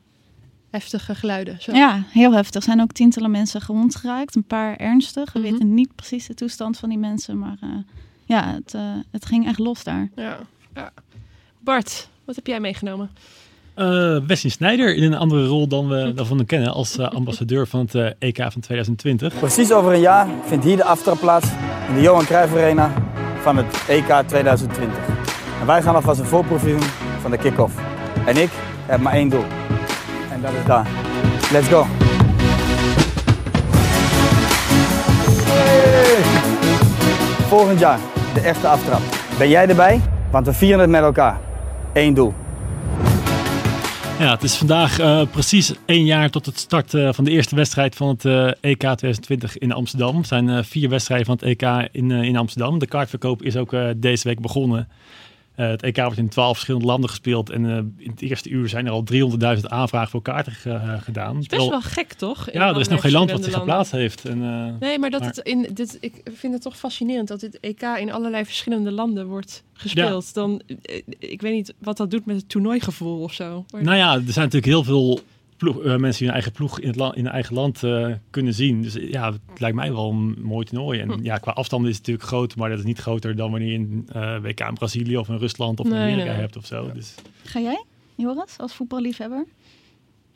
heftige 0.76 1.14
geluiden. 1.14 1.56
Zo. 1.60 1.72
Ja, 1.72 2.02
heel 2.08 2.32
heftig. 2.32 2.54
Er 2.54 2.62
zijn 2.62 2.80
ook 2.80 2.92
tientallen 2.92 3.30
mensen 3.30 3.60
gewond 3.60 3.96
geraakt. 3.96 4.34
Een 4.36 4.44
paar 4.44 4.76
ernstig. 4.76 5.32
We 5.32 5.38
Mhm. 5.40 5.50
weten 5.50 5.74
niet 5.74 5.94
precies 5.94 6.26
de 6.26 6.34
toestand 6.34 6.78
van 6.78 6.88
die 6.88 6.98
mensen. 6.98 7.38
Maar 7.38 7.56
eh, 7.60 7.68
ja, 8.24 8.52
het, 8.52 8.74
eh, 8.74 8.80
het 9.10 9.26
ging 9.26 9.46
echt 9.46 9.58
los 9.58 9.84
daar. 9.84 10.08
Ja. 10.16 10.38
ja. 10.74 10.90
Bart, 11.60 12.08
wat 12.24 12.36
heb 12.36 12.46
jij 12.46 12.60
meegenomen? 12.60 13.10
Eh 13.74 14.18
Wesley 14.26 14.50
Sneijder 14.52 14.94
in 14.96 15.02
een 15.02 15.18
andere 15.18 15.46
rol 15.46 15.68
dan 15.68 15.88
we 15.88 16.12
daarvan 16.16 16.46
kennen 16.46 16.72
als 16.72 16.98
eh, 16.98 17.08
ambassadeur 17.08 17.66
van 17.66 17.88
het 17.90 18.14
EK 18.18 18.36
van 18.52 18.60
2020. 18.60 19.38
Precies 19.38 19.72
over 19.72 19.92
een 19.92 20.00
jaar 20.00 20.28
vindt 20.44 20.64
hier 20.64 20.76
de 20.76 20.84
aftrap 20.84 21.18
plaats 21.20 21.48
in 21.88 21.94
de 21.94 22.00
Johan 22.00 22.24
Cruijff 22.24 22.52
Arena 22.54 22.92
van 23.42 23.56
het 23.56 23.84
EK 23.88 24.22
2020. 24.26 24.98
En 25.60 25.66
wij 25.66 25.82
gaan 25.82 25.94
alvast 25.94 26.20
een 26.20 26.26
voorproefje 26.26 26.68
doen 26.70 26.82
van 27.20 27.30
de 27.30 27.38
kick-off. 27.38 27.74
En 28.26 28.36
ik 28.36 28.50
heb 28.86 29.00
maar 29.00 29.12
één 29.12 29.28
doel. 29.28 29.44
En 30.36 30.42
dat 30.42 30.52
is 30.52 30.64
daar. 30.66 30.86
Let's 31.52 31.68
go. 31.68 31.86
Volgend 37.48 37.78
jaar 37.78 37.98
de 38.34 38.40
echte 38.40 38.68
aftrap. 38.68 39.00
Ben 39.38 39.48
jij 39.48 39.68
erbij? 39.68 40.00
Want 40.30 40.46
we 40.46 40.52
vieren 40.52 40.80
het 40.80 40.90
met 40.90 41.02
elkaar. 41.02 41.40
Eén 41.92 42.14
doel. 42.14 42.34
Ja, 44.18 44.30
het 44.30 44.42
is 44.42 44.56
vandaag 44.56 44.98
eh, 44.98 45.22
precies 45.30 45.74
één 45.86 46.04
jaar 46.04 46.30
tot 46.30 46.46
het 46.46 46.58
start 46.58 46.94
eh, 46.94 47.12
van 47.12 47.24
de 47.24 47.30
eerste 47.30 47.54
wedstrijd 47.54 47.94
van 47.94 48.08
het 48.08 48.24
eh, 48.24 48.46
EK 48.60 48.78
2020 48.78 49.58
in 49.58 49.72
Amsterdam. 49.72 50.18
Er 50.18 50.24
zijn 50.24 50.64
vier 50.64 50.88
wedstrijden 50.88 51.26
van 51.26 51.38
het 51.40 51.44
EK 51.44 51.88
in, 51.92 52.10
in 52.10 52.36
Amsterdam. 52.36 52.78
De 52.78 52.86
kaartverkoop 52.86 53.42
is 53.42 53.56
ook 53.56 53.76
deze 53.96 54.28
week 54.28 54.40
begonnen. 54.40 54.88
Eh, 55.56 55.68
het 55.68 55.82
EK 55.82 55.96
wordt 55.96 56.18
in 56.18 56.28
twaalf 56.28 56.52
verschillende 56.52 56.86
landen 56.86 57.10
gespeeld. 57.10 57.50
En 57.50 57.66
eh, 57.70 57.76
in 58.04 58.10
het 58.10 58.22
eerste 58.22 58.48
uur 58.48 58.68
zijn 58.68 58.86
er 58.86 58.92
al 58.92 59.04
300.000 59.56 59.60
aanvragen 59.66 60.10
voor 60.10 60.22
kaarten 60.22 60.52
eh, 60.64 61.02
gedaan. 61.02 61.34
Het 61.34 61.42
is 61.42 61.48
best 61.48 61.48
Terwijl- 61.48 61.70
wel 61.70 61.80
gek, 61.80 62.12
toch? 62.12 62.52
Ja, 62.52 62.68
er 62.68 62.80
is 62.80 62.88
nog 62.88 63.00
geen 63.00 63.12
land 63.12 63.30
wat 63.30 63.44
zich 63.44 63.54
geplaatst 63.54 63.92
heeft. 63.92 64.24
En, 64.24 64.38
Nee, 64.78 64.98
maar 64.98 65.10
dat 65.10 65.20
maar- 65.20 65.28
het 65.28 65.38
in 65.38 65.68
dit, 65.74 65.96
ik 66.00 66.20
vind 66.34 66.52
het 66.52 66.62
toch 66.62 66.76
fascinerend 66.78 67.28
dat 67.28 67.40
dit 67.40 67.60
EK 67.60 67.82
in 67.82 68.12
allerlei 68.12 68.44
verschillende 68.44 68.92
landen 68.92 69.26
wordt 69.26 69.62
gespeeld. 69.72 70.34
Dan, 70.34 70.62
ik 71.18 71.40
weet 71.40 71.52
niet 71.52 71.74
wat 71.78 71.96
dat 71.96 72.10
doet 72.10 72.26
met 72.26 72.36
het 72.36 72.48
toernooigevoel 72.48 73.22
of 73.22 73.32
zo. 73.32 73.64
Maar- 73.70 73.82
Nou 73.82 73.96
ja, 73.96 74.14
er 74.14 74.20
zijn 74.32 74.44
natuurlijk 74.50 74.64
heel 74.66 74.84
veel 74.84 75.20
ploeg, 75.56 75.76
eh, 75.82 75.84
mensen 75.96 76.12
die 76.18 76.24
hun 76.26 76.32
eigen 76.32 76.52
ploeg 76.52 76.80
in, 76.80 76.86
het 76.88 76.96
land, 76.96 77.16
in 77.16 77.24
hun 77.24 77.32
eigen 77.32 77.54
land 77.54 77.82
eh, 77.82 78.12
kunnen 78.30 78.54
zien. 78.54 78.82
Dus 78.82 78.94
ja, 79.00 79.32
het 79.32 79.60
lijkt 79.60 79.76
mij 79.76 79.92
wel 79.92 80.10
een 80.10 80.36
mooi 80.42 80.66
toernooi. 80.66 81.00
En 81.00 81.10
Hm. 81.10 81.22
ja, 81.24 81.36
qua 81.38 81.52
afstand 81.52 81.82
is 81.86 81.88
het 81.88 81.98
natuurlijk 81.98 82.26
groot, 82.28 82.56
maar 82.56 82.68
dat 82.70 82.78
is 82.78 82.84
niet 82.84 82.98
groter 82.98 83.36
dan 83.36 83.50
wanneer 83.50 83.72
je 83.72 83.78
een 83.78 84.08
eh, 84.12 84.40
WK 84.42 84.60
in 84.60 84.74
Brazilië 84.74 85.16
of 85.16 85.28
in 85.28 85.36
Rusland 85.36 85.80
of 85.80 85.86
in 85.86 85.92
Nee, 85.92 86.00
Amerika 86.00 86.22
nee, 86.24 86.32
nee. 86.32 86.40
hebt 86.42 86.56
of 86.56 86.66
zo. 86.66 86.92
Dus, 86.92 87.14
Ga 87.44 87.60
jij, 87.60 87.84
Joris, 88.16 88.58
als 88.58 88.72
voetballiefhebber? 88.74 89.44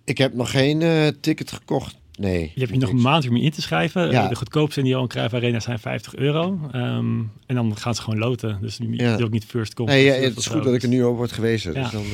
Ik 0.05 0.19
heb 0.19 0.35
nog 0.35 0.51
geen 0.51 0.83
eh, 0.83 1.07
ticket 1.21 1.53
gekocht. 1.53 1.99
Nee. 2.21 2.53
je 2.55 2.61
hebt 2.61 2.71
hier 2.71 2.81
nog 2.81 2.91
een 2.91 3.01
maand 3.01 3.29
om 3.29 3.37
je 3.37 3.43
in 3.43 3.51
te 3.51 3.63
schrijven. 3.63 4.11
Ja. 4.11 4.29
De 4.29 4.35
goedkoopste 4.35 4.79
in 4.81 4.85
de 4.85 4.91
Johan 4.93 5.09
Cruijff 5.09 5.35
Arena 5.35 5.61
zijn 5.61 5.79
50 5.79 6.15
euro. 6.17 6.59
Ehm, 6.73 7.19
en 7.47 7.55
dan 7.55 7.77
gaan 7.77 7.95
ze 7.95 8.03
gewoon 8.03 8.19
loten. 8.19 8.59
Dus 8.61 8.77
je 8.77 8.89
Ja. 8.97 9.17
doet 9.17 9.27
ook 9.27 9.33
niet 9.33 9.45
first 9.45 9.75
come. 9.75 9.91
Nee, 9.91 10.05
ja, 10.05 10.13
het 10.13 10.37
is 10.37 10.47
goed 10.47 10.65
dat 10.65 10.75
ik 10.75 10.83
er 10.83 10.89
nu 10.89 11.03
op 11.03 11.17
word 11.17 11.33
gewezen. 11.33 11.73
Ja. 11.75 11.83
Dus 11.83 11.91
dan, 11.91 12.05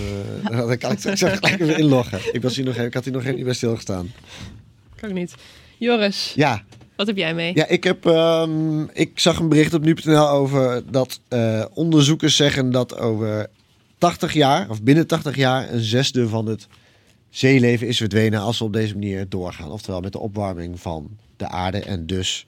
eh, 0.50 0.58
dan 0.68 0.78
kan 0.78 0.92
ik 0.92 0.98
straks 0.98 1.20
gelijk 1.20 1.60
even 1.60 1.78
inloggen. 1.78 2.18
Ik, 2.32 2.42
was 2.42 2.56
hier 2.56 2.64
nog, 2.64 2.76
ik 2.76 2.94
had 2.94 3.04
hier 3.04 3.12
nog 3.12 3.22
even 3.22 3.34
niet 3.34 3.44
bij 3.44 3.54
stilgestaan. 3.54 4.12
Kan 4.96 5.08
ik 5.08 5.14
niet. 5.14 5.34
Joris, 5.78 6.32
Ja, 6.36 6.62
wat 6.96 7.06
heb 7.06 7.16
jij 7.16 7.34
mee? 7.34 7.54
ja 7.54 7.66
ik, 7.68 7.84
heb, 7.84 8.06
ehm, 8.06 8.82
ik 8.82 9.10
zag 9.18 9.38
een 9.38 9.48
bericht 9.48 9.74
op 9.74 9.84
nu.nl 9.84 10.28
over 10.28 10.82
dat 10.90 11.20
eh, 11.28 11.64
onderzoekers 11.74 12.36
zeggen 12.36 12.70
dat 12.70 12.98
over 12.98 13.46
80 13.98 14.32
jaar, 14.32 14.70
of 14.70 14.82
binnen 14.82 15.06
80 15.06 15.36
jaar, 15.36 15.72
een 15.72 15.80
zesde 15.80 16.28
van 16.28 16.46
het 16.46 16.66
zeeleven 17.36 17.86
is 17.86 17.96
verdwenen 17.96 18.40
als 18.40 18.58
we 18.58 18.64
op 18.64 18.72
deze 18.72 18.92
manier 18.92 19.28
doorgaan. 19.28 19.70
Oftewel 19.70 20.00
met 20.00 20.12
de 20.12 20.18
opwarming 20.18 20.80
van 20.80 21.16
de 21.36 21.48
aarde 21.48 21.80
en 21.80 22.06
dus 22.06 22.46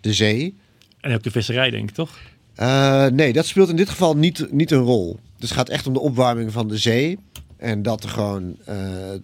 de 0.00 0.12
zee. 0.12 0.54
En 1.00 1.14
ook 1.14 1.22
de 1.22 1.30
visserij, 1.30 1.70
denk 1.70 1.88
ik, 1.88 1.94
toch? 1.94 2.18
Eh, 2.54 3.06
nee, 3.06 3.32
dat 3.32 3.46
speelt 3.46 3.68
in 3.68 3.76
dit 3.76 3.88
geval 3.88 4.16
niet, 4.16 4.52
niet 4.52 4.70
een 4.70 4.82
rol. 4.82 5.18
Dus 5.38 5.48
het 5.48 5.58
gaat 5.58 5.68
echt 5.68 5.86
om 5.86 5.92
de 5.92 6.00
opwarming 6.00 6.52
van 6.52 6.68
de 6.68 6.78
zee. 6.78 7.18
En 7.56 7.82
dat 7.82 8.02
er 8.02 8.08
gewoon 8.08 8.56
eh, 8.64 8.76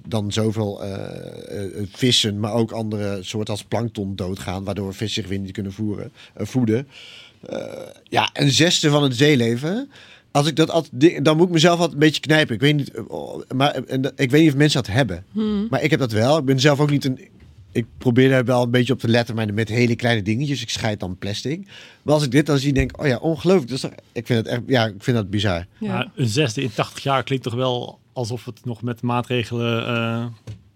dan 0.06 0.32
zoveel 0.32 0.84
eh, 0.84 1.84
vissen, 1.92 2.40
maar 2.40 2.52
ook 2.52 2.72
andere 2.72 3.18
soorten 3.22 3.54
als 3.54 3.64
plankton 3.64 4.16
doodgaan, 4.16 4.64
waardoor 4.64 4.94
vissen 4.94 5.22
zich 5.22 5.30
weer 5.30 5.38
niet 5.38 5.52
kunnen 5.52 5.72
voeren, 5.72 6.12
voeden. 6.36 6.88
Ja, 8.04 8.30
een 8.32 8.50
zesde 8.50 8.90
van 8.90 9.02
het 9.02 9.16
zeeleven. 9.16 9.90
Als 10.32 10.46
ik 10.46 10.56
dat 10.56 10.70
altijd, 10.70 11.24
dan 11.24 11.36
moet 11.36 11.46
ik 11.46 11.52
mezelf 11.52 11.74
altijd 11.74 11.92
een 11.92 11.98
beetje 11.98 12.20
knijpen. 12.20 12.54
Ik 12.54 12.60
weet 12.60 12.76
niet, 12.76 12.90
eh, 12.94 13.02
oh, 13.08 13.42
maar 13.54 13.70
en 13.74 14.00
dat- 14.00 14.12
ik 14.16 14.30
weet 14.30 14.40
niet 14.42 14.50
of 14.52 14.56
mensen 14.56 14.82
dat 14.82 14.92
hebben. 14.94 15.24
Hmm. 15.32 15.66
Maar 15.70 15.82
ik 15.82 15.90
heb 15.90 16.00
dat 16.00 16.12
wel. 16.12 16.38
Ik 16.38 16.44
ben 16.44 16.60
zelf 16.60 16.80
ook 16.80 16.90
niet 16.90 17.04
een 17.04 17.18
ik 17.72 17.86
probeer 17.98 18.28
daar 18.28 18.44
wel 18.44 18.62
een 18.62 18.70
beetje 18.70 18.92
op 18.92 18.98
te 18.98 19.08
letten, 19.08 19.34
maar 19.34 19.54
met 19.54 19.68
hele 19.68 19.96
kleine 19.96 20.22
dingetjes. 20.22 20.62
Ik 20.62 20.70
scheid 20.70 21.00
dan 21.00 21.18
plastic. 21.18 21.66
Maar 22.02 22.14
als 22.14 22.24
ik 22.24 22.30
dit 22.30 22.46
dan 22.46 22.58
zie, 22.58 22.72
denk 22.72 22.90
ik, 22.90 23.00
oh 23.00 23.06
ja, 23.06 23.16
ongelooflijk. 23.18 23.68
Dus 23.68 23.84
ik 24.12 24.26
vind 24.26 24.38
het 24.38 24.46
echt, 24.46 24.60
ja, 24.66 24.86
ik 24.86 24.94
vind 24.98 25.16
dat 25.16 25.30
bizar. 25.30 25.66
Maar 25.78 26.10
een 26.16 26.28
zesde 26.28 26.62
in 26.62 26.72
80 26.74 27.02
jaar 27.02 27.22
klinkt 27.22 27.44
toch 27.44 27.54
wel 27.54 27.98
alsof 28.12 28.44
het 28.44 28.64
nog 28.64 28.82
met 28.82 29.02
maatregelen 29.02 29.86
eh, 29.86 30.26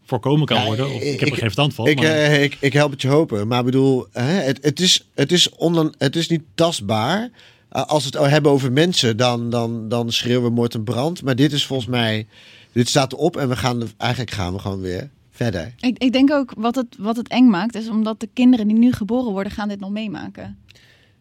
voorkomen 0.04 0.46
kan 0.46 0.64
worden. 0.64 0.86
Of, 0.94 1.02
ik, 1.02 1.20
heb 1.20 1.28
er 1.28 1.34
geen 1.34 1.38
verstand 1.38 1.75
van. 1.75 1.86
Ik, 1.86 1.96
maar- 1.96 2.06
eh, 2.06 2.42
ik, 2.42 2.56
ik 2.60 2.72
help 2.72 2.90
het 2.90 3.02
je 3.02 3.08
hopen. 3.08 3.48
Maar 3.48 3.58
ik 3.58 3.64
bedoel, 3.64 4.06
hè, 4.12 4.22
het, 4.32 4.58
het, 4.64 4.80
is, 4.80 5.08
het, 5.14 5.32
is 5.32 5.52
onan, 5.56 5.94
het 5.98 6.16
is 6.16 6.28
niet 6.28 6.42
tastbaar. 6.54 7.30
Uh, 7.76 7.83
als 7.87 8.11
we 8.11 8.18
het 8.18 8.30
hebben 8.30 8.52
over 8.52 8.73
mensen, 8.73 9.16
dan, 9.16 9.50
dan, 9.50 9.88
dan 9.88 10.12
schreeuwen 10.12 10.49
we 10.49 10.54
moord 10.54 10.75
en 10.75 10.85
brand. 10.85 11.23
Maar 11.23 11.37
dit 11.37 11.52
is 11.52 11.66
volgens 11.66 11.88
mij, 11.88 12.26
dit 12.73 12.88
staat 12.88 13.12
erop 13.12 13.37
en 13.37 13.49
we 13.49 13.56
gaan, 13.56 13.83
eigenlijk 13.97 14.30
gaan 14.30 14.52
we 14.52 14.59
gewoon 14.59 14.80
weer 14.80 15.11
verder. 15.30 15.75
Ik, 15.80 15.99
ik 15.99 16.12
denk 16.12 16.33
ook 16.33 16.52
wat 16.56 16.75
het, 16.75 16.87
wat 16.99 17.16
het 17.16 17.28
eng 17.28 17.49
maakt, 17.49 17.75
is 17.75 17.88
omdat 17.88 18.21
de 18.21 18.28
kinderen 18.33 18.68
die 18.68 18.76
nu 18.76 18.92
geboren 18.92 19.33
worden, 19.33 19.52
gaan 19.52 19.68
dit 19.68 19.80
nog 19.80 19.90
meemaken. 19.90 20.59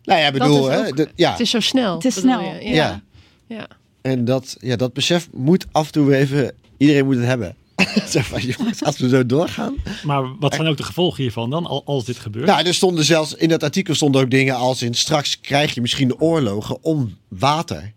Nou 0.04 0.20
ja, 0.20 0.32
bedoel, 0.32 0.66
hè, 0.70 0.88
ook- 0.88 0.98
de- 0.98 1.10
ja. 1.16 1.32
Het 1.32 1.40
is 1.40 1.50
zo 1.50 1.60
snel. 1.60 1.96
Het 1.96 2.06
is 2.06 2.14
snel, 2.14 2.42
je? 2.42 2.64
ja. 2.64 2.74
Ja. 2.74 3.02
ja. 3.48 3.68
En 4.02 4.26
dat, 4.26 4.58
ja, 4.60 4.76
dat 4.76 4.94
besef 4.94 5.30
moet 5.34 5.66
af 5.72 5.86
en 5.86 5.92
toe 5.92 6.16
even, 6.16 6.52
iedereen 6.78 7.06
moet 7.06 7.16
het 7.16 7.26
hebben. 7.26 7.56
Zeg 8.10 8.28
van, 8.28 8.42
jongens, 8.42 8.84
als 8.86 8.98
we 8.98 9.10
zo 9.10 9.26
doorgaan. 9.26 9.76
Maar 10.04 10.38
wat 10.38 10.54
zijn 10.54 10.68
ook 10.68 10.78
de 10.78 10.84
gevolgen 10.84 11.22
hiervan 11.22 11.50
dan, 11.50 11.66
al- 11.66 11.86
als 11.86 12.06
dit 12.06 12.18
gebeurt? 12.18 12.46
Nou, 12.46 12.66
er 12.68 12.74
stonden 12.74 13.06
zelfs 13.06 13.34
in 13.34 13.50
dat 13.50 13.64
artikel 13.64 13.96
stonden 13.96 14.22
ook 14.22 14.30
dingen 14.30 14.56
als 14.56 14.82
in 14.82 14.94
straks 14.94 15.40
krijg 15.40 15.74
je 15.74 15.82
misschien 15.82 16.08
de 16.08 16.20
oorlogen 16.20 16.84
om 16.84 17.18
water. 17.28 17.94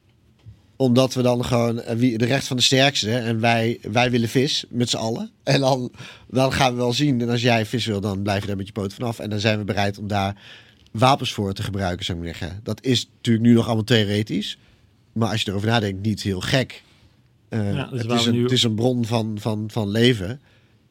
Omdat 0.76 1.14
we 1.14 1.22
dan 1.22 1.44
gewoon 1.44 1.80
eh, 1.80 1.96
wie 1.96 2.18
de 2.18 2.24
recht 2.24 2.46
van 2.46 2.56
de 2.56 2.62
sterkste 2.62 3.16
en 3.16 3.40
wij, 3.40 3.78
wij 3.82 4.10
willen 4.10 4.28
vis 4.28 4.64
met 4.68 4.90
z'n 4.90 4.96
allen. 4.96 5.30
En 5.42 5.60
dan, 5.60 5.92
dan 6.28 6.52
gaan 6.52 6.72
we 6.72 6.78
wel 6.78 6.92
zien. 6.92 7.20
En 7.20 7.28
als 7.28 7.42
jij 7.42 7.66
vis 7.66 7.86
wil, 7.86 8.00
dan 8.00 8.22
blijf 8.22 8.40
je 8.40 8.46
daar 8.46 8.56
met 8.56 8.66
je 8.66 8.72
poot 8.72 8.94
vanaf. 8.94 9.18
En 9.18 9.30
dan 9.30 9.40
zijn 9.40 9.58
we 9.58 9.64
bereid 9.64 9.98
om 9.98 10.06
daar 10.08 10.36
wapens 10.92 11.32
voor 11.32 11.52
te 11.52 11.62
gebruiken, 11.62 12.04
zou 12.04 12.18
ik 12.18 12.24
zeggen. 12.24 12.60
Dat 12.62 12.84
is 12.84 13.08
natuurlijk 13.16 13.46
nu 13.46 13.54
nog 13.54 13.66
allemaal 13.66 13.84
theoretisch. 13.84 14.58
Maar 15.12 15.30
als 15.30 15.42
je 15.42 15.50
erover 15.50 15.68
nadenkt, 15.68 16.02
niet 16.02 16.22
heel 16.22 16.40
gek. 16.40 16.82
Eh, 17.48 17.74
Ja, 17.74 17.84
dus 17.84 18.02
het, 18.02 18.12
is 18.12 18.26
een, 18.26 18.32
nu- 18.32 18.42
het 18.42 18.52
is 18.52 18.62
een 18.62 18.74
bron 18.74 19.04
van, 19.04 19.36
van, 19.40 19.64
van 19.70 19.88
leven. 19.88 20.40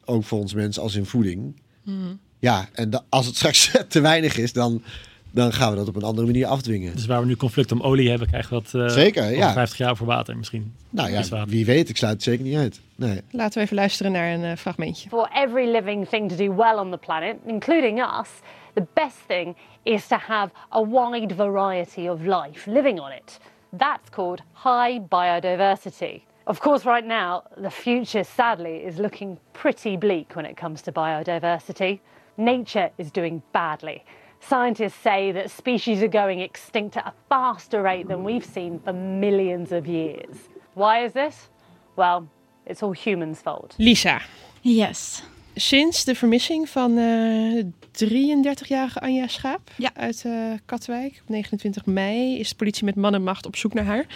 Ook 0.04 0.24
voor 0.24 0.38
ons 0.38 0.54
mensen 0.54 0.82
als 0.82 0.94
in 0.94 1.06
voeding. 1.06 1.60
Mhm. 1.82 1.96
Ja, 2.38 2.68
en 2.72 2.90
da- 2.90 3.04
als 3.08 3.26
het 3.26 3.36
straks 3.40 3.70
te 3.88 4.00
weinig 4.00 4.36
is, 4.38 4.52
dan, 4.52 4.82
dan 5.30 5.52
gaan 5.52 5.70
we 5.70 5.76
dat 5.76 5.88
op 5.88 5.96
een 5.96 6.02
andere 6.02 6.26
manier 6.26 6.46
afdwingen. 6.46 6.92
Dus 6.94 7.06
waar 7.06 7.20
we 7.20 7.26
nu 7.26 7.36
conflict 7.36 7.72
om 7.72 7.80
olie 7.80 8.08
hebben, 8.08 8.28
krijgen 8.28 8.56
we 8.56 8.62
dat 8.70 8.82
eh, 8.88 8.94
Zeker, 8.94 9.30
ja. 9.36 9.52
50 9.52 9.78
jaar 9.78 9.96
voor 9.96 10.06
water 10.06 10.36
misschien. 10.36 10.74
Nou 10.90 11.10
ja, 11.10 11.46
wie 11.46 11.64
weet, 11.66 11.88
ik 11.88 11.96
sluit 11.96 12.12
het 12.14 12.22
zeker 12.22 12.44
niet 12.44 12.56
uit. 12.56 12.80
Nee. 12.96 13.20
Laten 13.30 13.58
we 13.58 13.64
even 13.64 13.76
luisteren 13.76 14.12
naar 14.12 14.32
een 14.32 14.44
eh, 14.44 14.56
fragmentje. 14.56 15.08
For 15.08 15.30
every 15.34 15.70
living 15.70 16.08
thing 16.08 16.28
to 16.30 16.36
do 16.36 16.54
well 16.54 16.74
on 16.78 16.90
the 16.90 16.96
planet, 16.98 17.36
including 17.46 17.98
us, 17.98 18.28
the 18.74 18.86
best 18.94 19.16
thing 19.26 19.56
is 19.82 20.06
to 20.06 20.16
have 20.16 20.50
a 20.74 20.84
wide 20.86 21.34
variety 21.34 22.08
of 22.08 22.20
life 22.20 22.70
living 22.70 23.00
on 23.00 23.10
it. 23.12 23.38
That's 23.76 24.10
called 24.10 24.42
high 24.52 24.98
biodiversity. 25.08 26.20
Of 26.48 26.60
course, 26.60 26.86
right 26.86 27.04
now, 27.04 27.42
the 27.58 27.70
future 27.70 28.24
sadly 28.24 28.76
is 28.76 28.98
looking 28.98 29.38
pretty 29.52 29.98
bleak 29.98 30.34
when 30.34 30.46
it 30.46 30.56
comes 30.56 30.80
to 30.82 30.92
biodiversity. 30.92 32.00
Nature 32.38 32.90
is 32.96 33.10
doing 33.10 33.42
badly. 33.52 34.02
Scientists 34.40 34.94
say 35.02 35.30
that 35.32 35.50
species 35.50 36.02
are 36.02 36.08
going 36.08 36.40
extinct 36.40 36.96
at 36.96 37.06
a 37.06 37.12
faster 37.28 37.82
rate 37.82 38.08
than 38.08 38.24
we've 38.24 38.46
seen 38.46 38.80
for 38.82 38.94
millions 38.94 39.72
of 39.72 39.86
years. 39.86 40.48
Why 40.72 41.04
is 41.04 41.12
this? 41.12 41.50
Well, 41.96 42.30
it's 42.64 42.82
all 42.82 42.94
humans' 42.94 43.42
fault. 43.42 43.74
Lisa. 43.76 44.22
Yes. 44.62 45.22
Sinds 45.54 46.04
de 46.04 46.14
vermissing 46.14 46.68
van 46.68 46.98
eh 46.98 47.64
33-jarige 47.92 49.00
Anja 49.00 49.26
Schaap 49.26 49.70
uit 49.94 50.22
eh, 50.24 50.52
Katwijk 50.64 51.20
op 51.22 51.28
29 51.28 51.86
mei 51.86 52.38
is 52.38 52.48
de 52.48 52.56
politie 52.56 52.84
met 52.84 52.94
man 52.94 53.14
en 53.14 53.22
macht 53.22 53.46
op 53.46 53.56
zoek 53.56 53.74
naar 53.74 53.84
haar. 53.84 54.06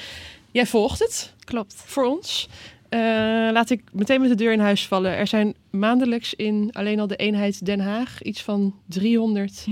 Jij 0.52 0.66
volgt 0.66 0.98
het. 0.98 1.34
Klopt. 1.44 1.74
Voor 1.86 2.04
ons. 2.04 2.48
Eh, 2.88 3.00
laat 3.52 3.70
ik 3.70 3.82
meteen 3.92 4.20
met 4.20 4.28
de 4.30 4.34
deur 4.34 4.52
in 4.52 4.60
huis 4.60 4.86
vallen. 4.86 5.16
Er 5.16 5.26
zijn 5.26 5.54
maandelijks 5.70 6.34
in 6.34 6.70
alleen 6.72 7.00
al 7.00 7.06
de 7.06 7.16
eenheid 7.16 7.66
Den 7.66 7.80
Haag 7.80 8.22
iets 8.22 8.42
van 8.42 8.74
300 8.86 9.66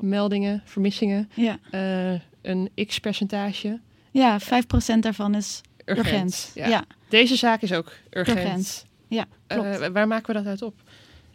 meldingen, 0.00 0.62
vermissingen. 0.64 1.30
Ja. 1.34 1.58
Eh, 1.70 2.20
een 2.42 2.70
x-percentage. 2.86 3.80
Ja, 4.10 4.40
5% 4.40 5.02
daarvan 5.02 5.34
is 5.34 5.60
urgent. 5.84 6.50
Ja. 6.54 6.68
Ja. 6.68 6.84
Deze 7.08 7.36
zaak 7.36 7.62
is 7.62 7.72
ook 7.72 7.92
urgent. 8.10 8.38
Urgent. 8.38 8.86
Ja, 9.08 9.26
klopt. 9.46 9.80
Eh, 9.80 9.88
waar 9.88 10.08
maken 10.08 10.26
we 10.26 10.32
dat 10.32 10.46
uit 10.46 10.62
op? 10.62 10.74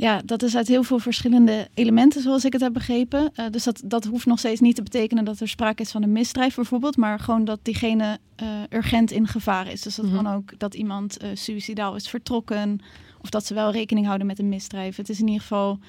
Ja, 0.01 0.21
dat 0.25 0.43
is 0.43 0.55
uit 0.55 0.67
heel 0.67 0.83
veel 0.83 0.99
verschillende 0.99 1.67
elementen, 1.73 2.21
zoals 2.21 2.45
ik 2.45 2.53
het 2.53 2.61
heb 2.61 2.73
begrepen. 2.73 3.29
Eh, 3.33 3.45
dus 3.51 3.63
dat, 3.63 3.81
dat 3.85 4.05
hoeft 4.05 4.25
nog 4.25 4.39
steeds 4.39 4.59
niet 4.61 4.75
te 4.75 4.83
betekenen 4.83 5.25
dat 5.25 5.39
er 5.39 5.47
sprake 5.47 5.81
is 5.81 5.91
van 5.91 6.03
een 6.03 6.11
misdrijf 6.11 6.55
bijvoorbeeld, 6.55 6.97
maar 6.97 7.19
gewoon 7.19 7.45
dat 7.45 7.59
diegene 7.61 8.17
eh, 8.35 8.47
urgent 8.69 9.11
in 9.11 9.27
gevaar 9.27 9.71
is. 9.71 9.81
Dus 9.81 9.95
dat 9.95 10.05
Mhm. 10.05 10.15
kan 10.15 10.27
ook 10.33 10.59
dat 10.59 10.73
iemand 10.73 11.17
eh 11.17 11.29
suicidaal 11.33 11.95
is 11.95 12.09
vertrokken 12.09 12.79
of 13.21 13.29
dat 13.29 13.45
ze 13.45 13.53
wel 13.53 13.71
rekening 13.71 14.05
houden 14.05 14.27
met 14.27 14.39
een 14.39 14.49
misdrijf. 14.49 14.95
Het 14.95 15.09
is 15.09 15.19
in 15.19 15.25
ieder 15.27 15.41
geval 15.41 15.79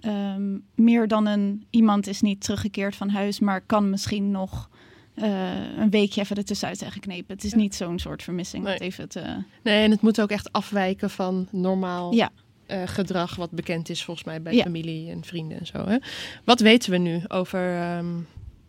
ehm, 0.00 0.58
meer 0.74 1.08
dan 1.08 1.26
een 1.26 1.66
iemand 1.70 2.06
is 2.06 2.20
niet 2.20 2.40
teruggekeerd 2.40 2.96
van 2.96 3.08
huis, 3.08 3.40
maar 3.40 3.60
kan 3.60 3.90
misschien 3.90 4.30
nog 4.30 4.68
een 5.14 5.90
weekje 5.90 6.20
even 6.20 6.36
ertussenuit 6.36 6.78
zijn 6.78 6.92
geknepen. 6.92 7.34
Het 7.34 7.44
is 7.44 7.54
niet 7.54 7.74
zo'n 7.74 7.98
soort 7.98 8.22
vermissing. 8.22 8.64
Nee. 8.64 8.72
Dat 8.72 8.82
even 8.82 9.08
te... 9.08 9.20
Nee, 9.62 9.84
en 9.84 9.90
het 9.90 10.00
moet 10.00 10.20
ook 10.20 10.30
echt 10.30 10.52
afwijken 10.52 11.10
van 11.10 11.46
normaal 11.50 12.14
Ja. 12.14 12.30
Eh, 12.66 12.82
gedrag 12.86 13.36
wat 13.36 13.50
bekend 13.50 13.88
is 13.88 14.04
volgens 14.04 14.26
mij 14.26 14.42
bij 14.42 14.54
Ja. 14.54 14.62
familie 14.62 15.10
en 15.10 15.24
vrienden 15.24 15.58
en 15.58 15.66
zo. 15.66 15.86
Hè? 15.86 15.96
Wat 16.44 16.60
weten 16.60 16.90
we 16.90 16.96
nu 16.98 17.20
over, 17.28 17.76
ehm, 17.80 18.06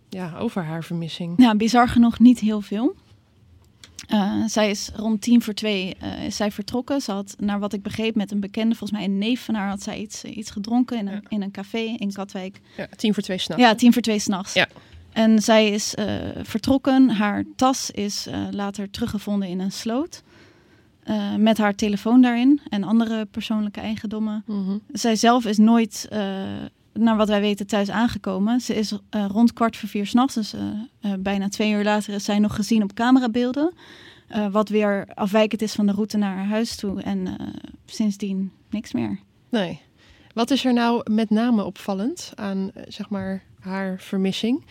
ja, 0.09 0.37
over 0.37 0.63
haar 0.63 0.83
vermissing? 0.83 1.33
Ja, 1.37 1.55
bizar 1.55 1.87
genoeg 1.89 2.19
niet 2.19 2.39
heel 2.39 2.61
veel. 2.61 2.95
Eh, 4.07 4.43
zij 4.45 4.69
is 4.69 4.89
rond 4.95 5.21
tien 5.21 5.41
voor 5.41 5.53
twee 5.53 5.95
eh, 5.99 6.23
is 6.25 6.35
zij 6.35 6.51
vertrokken. 6.51 7.01
Ze 7.01 7.11
had, 7.11 7.35
naar 7.39 7.59
wat 7.59 7.73
ik 7.73 7.81
begreep, 7.81 8.15
met 8.15 8.31
een 8.31 8.39
bekende, 8.39 8.75
volgens 8.75 8.99
mij 8.99 9.07
een 9.09 9.17
neef 9.17 9.45
van 9.45 9.55
haar, 9.55 9.69
had 9.69 9.83
zij 9.83 9.97
iets, 9.99 10.23
iets 10.23 10.51
gedronken 10.51 10.97
in 10.97 11.07
een, 11.07 11.23
in 11.27 11.41
een 11.41 11.51
café 11.51 11.95
in 11.97 12.11
Katwijk. 12.11 12.59
Ja, 12.77 12.87
tien 12.95 13.13
voor 13.13 13.23
twee 13.23 13.37
s'nachts. 13.37 13.63
Ja, 13.63 13.75
tien 13.75 13.93
voor 13.93 14.01
twee 14.01 14.19
s'nachts. 14.19 14.53
Ja. 14.53 14.67
En 15.11 15.41
zij 15.41 15.69
is 15.69 15.93
vertrokken. 16.43 17.09
Haar 17.09 17.43
tas 17.55 17.91
is 17.91 18.27
later 18.51 18.89
teruggevonden 18.89 19.47
in 19.47 19.59
een 19.59 19.71
sloot. 19.71 20.23
Eh, 21.07 21.35
met 21.35 21.57
haar 21.57 21.75
telefoon 21.75 22.21
daarin 22.21 22.61
en 22.69 22.83
andere 22.83 23.25
persoonlijke 23.25 23.79
eigendommen. 23.79 24.43
Mhm. 24.45 24.77
Zij 24.91 25.15
zelf 25.15 25.45
is 25.45 25.57
nooit, 25.57 26.07
eh, 26.09 26.19
naar 26.93 27.17
wat 27.17 27.27
wij 27.27 27.41
weten, 27.41 27.67
thuis 27.67 27.89
aangekomen. 27.89 28.59
Ze 28.59 28.75
is 28.75 28.91
eh, 29.09 29.25
rond 29.31 29.53
kwart 29.53 29.77
voor 29.77 29.89
vier 29.89 30.05
s'nachts, 30.05 30.35
dus 30.35 30.53
bijna 31.19 31.49
twee 31.49 31.71
uur 31.71 31.83
later, 31.83 32.13
is 32.13 32.23
zij 32.23 32.39
nog 32.39 32.55
gezien 32.55 32.83
op 32.83 32.93
camerabeelden. 32.93 33.73
Wat 34.51 34.69
weer 34.69 35.07
afwijkend 35.13 35.61
is 35.61 35.73
van 35.73 35.85
de 35.85 35.91
route 35.91 36.17
naar 36.17 36.35
haar 36.35 36.47
huis 36.47 36.75
toe. 36.75 37.01
En 37.01 37.27
sindsdien 37.85 38.51
niks 38.69 38.93
meer. 38.93 39.19
Nee. 39.49 39.81
Wat 40.33 40.51
is 40.51 40.65
er 40.65 40.73
nou 40.73 41.11
met 41.11 41.29
name 41.29 41.63
opvallend 41.63 42.31
aan 42.35 42.71
zeg 42.87 43.09
maar 43.09 43.43
haar 43.59 43.99
vermissing? 43.99 44.65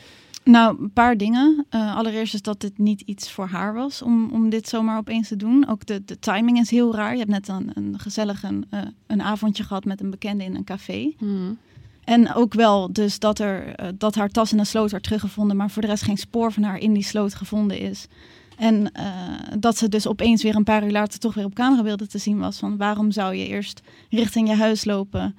Nou, 0.50 0.82
een 0.82 0.92
paar 0.92 1.16
dingen. 1.16 1.66
Eh, 1.68 1.96
allereerst 1.96 2.34
is 2.34 2.42
dat 2.42 2.60
dit 2.60 2.78
niet 2.78 3.00
iets 3.00 3.30
voor 3.30 3.46
haar 3.46 3.74
was 3.74 4.02
om, 4.02 4.30
om 4.30 4.50
dit 4.50 4.68
zomaar 4.68 4.98
opeens 4.98 5.28
te 5.28 5.36
doen. 5.36 5.68
Ook 5.68 5.86
de, 5.86 6.04
de 6.04 6.18
timing 6.18 6.58
is 6.58 6.70
heel 6.70 6.94
raar. 6.94 7.12
Je 7.12 7.18
hebt 7.18 7.30
net 7.30 7.48
een, 7.48 7.70
een 7.74 7.98
gezellig 7.98 8.42
een, 8.42 8.66
eh, 8.70 8.80
een 9.06 9.22
avondje 9.22 9.62
gehad 9.62 9.84
met 9.84 10.00
een 10.00 10.10
bekende 10.10 10.44
in 10.44 10.54
een 10.54 10.64
café. 10.64 11.12
En 12.04 12.34
ook 12.34 12.54
wel 12.54 12.92
dus 12.92 13.18
dat, 13.18 13.38
er, 13.38 13.74
eh, 13.74 13.88
dat 13.98 14.14
haar 14.14 14.28
tas 14.28 14.52
in 14.52 14.58
een 14.58 14.66
sloot 14.66 14.90
werd 14.90 15.02
teruggevonden, 15.02 15.56
maar 15.56 15.70
voor 15.70 15.82
de 15.82 15.88
rest 15.88 16.02
geen 16.02 16.18
spoor 16.18 16.52
van 16.52 16.62
haar 16.62 16.78
in 16.78 16.92
die 16.92 17.04
sloot 17.04 17.34
gevonden 17.34 17.78
is. 17.78 18.06
En 18.56 18.92
dat 19.58 19.76
ze 19.76 19.88
dus 19.88 20.06
opeens 20.06 20.42
weer 20.42 20.56
een 20.56 20.64
paar 20.64 20.84
uur 20.84 20.90
later 20.90 21.18
toch 21.18 21.34
weer 21.34 21.44
op 21.44 21.54
camerabeelden 21.54 22.08
te 22.08 22.18
zien 22.18 22.38
was. 22.38 22.58
Van 22.58 22.76
waarom 22.76 23.10
zou 23.10 23.34
je 23.34 23.46
eerst 23.46 23.80
richting 24.10 24.48
je 24.48 24.54
huis 24.54 24.84
lopen 24.84 25.36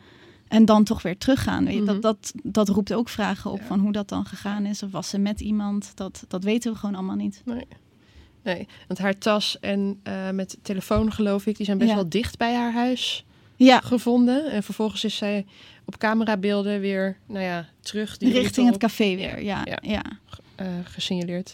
en 0.48 0.66
dan 0.66 0.84
toch 0.84 1.02
weer 1.02 1.18
teruggaan? 1.18 1.66
Weet 1.66 1.74
je, 1.74 1.84
dat, 1.84 2.02
dat, 2.02 2.34
dat 2.44 2.70
roept 2.70 2.94
ook 2.94 3.10
vragen 3.10 3.52
op 3.52 3.62
van 3.62 3.80
hoe 3.80 3.92
dat 3.92 4.10
dan 4.10 4.26
gegaan 4.26 4.66
is. 4.66 4.84
Of 4.84 4.92
was 4.92 5.10
ze 5.10 5.18
met 5.18 5.42
iemand? 5.42 5.92
Dat, 5.96 6.26
dat 6.28 6.44
weten 6.44 6.72
we 6.72 6.78
gewoon 6.78 6.96
allemaal 6.96 7.16
niet. 7.16 7.42
Nee. 7.46 7.68
Nee, 8.44 8.68
want 8.88 9.00
haar 9.00 9.18
tas 9.18 9.60
en 9.60 10.00
eh, 10.04 10.30
met 10.30 10.58
telefoon 10.62 11.12
geloof 11.12 11.46
ik, 11.46 11.58
die 11.58 11.66
zijn 11.66 11.78
best 11.78 11.90
Ja. 11.90 11.96
wel 11.96 12.10
dicht 12.10 12.38
bij 12.38 12.54
haar 12.56 12.74
huis 12.74 13.26
ja. 13.56 13.80
gevonden. 13.80 14.52
En 14.52 14.64
vervolgens 14.64 15.04
is 15.04 15.16
zij 15.16 15.46
op 15.86 15.98
camerabeelden 15.98 16.80
weer, 16.80 17.18
nou 17.26 17.44
ja, 17.44 17.66
terug. 17.80 18.18
die 18.18 18.32
Richting 18.34 18.68
het 18.68 18.78
café 18.78 19.16
weer, 19.16 19.44
ja. 19.44 19.66
ja. 19.82 20.04
eh, 20.56 20.68
gesignaleerd. 20.84 21.54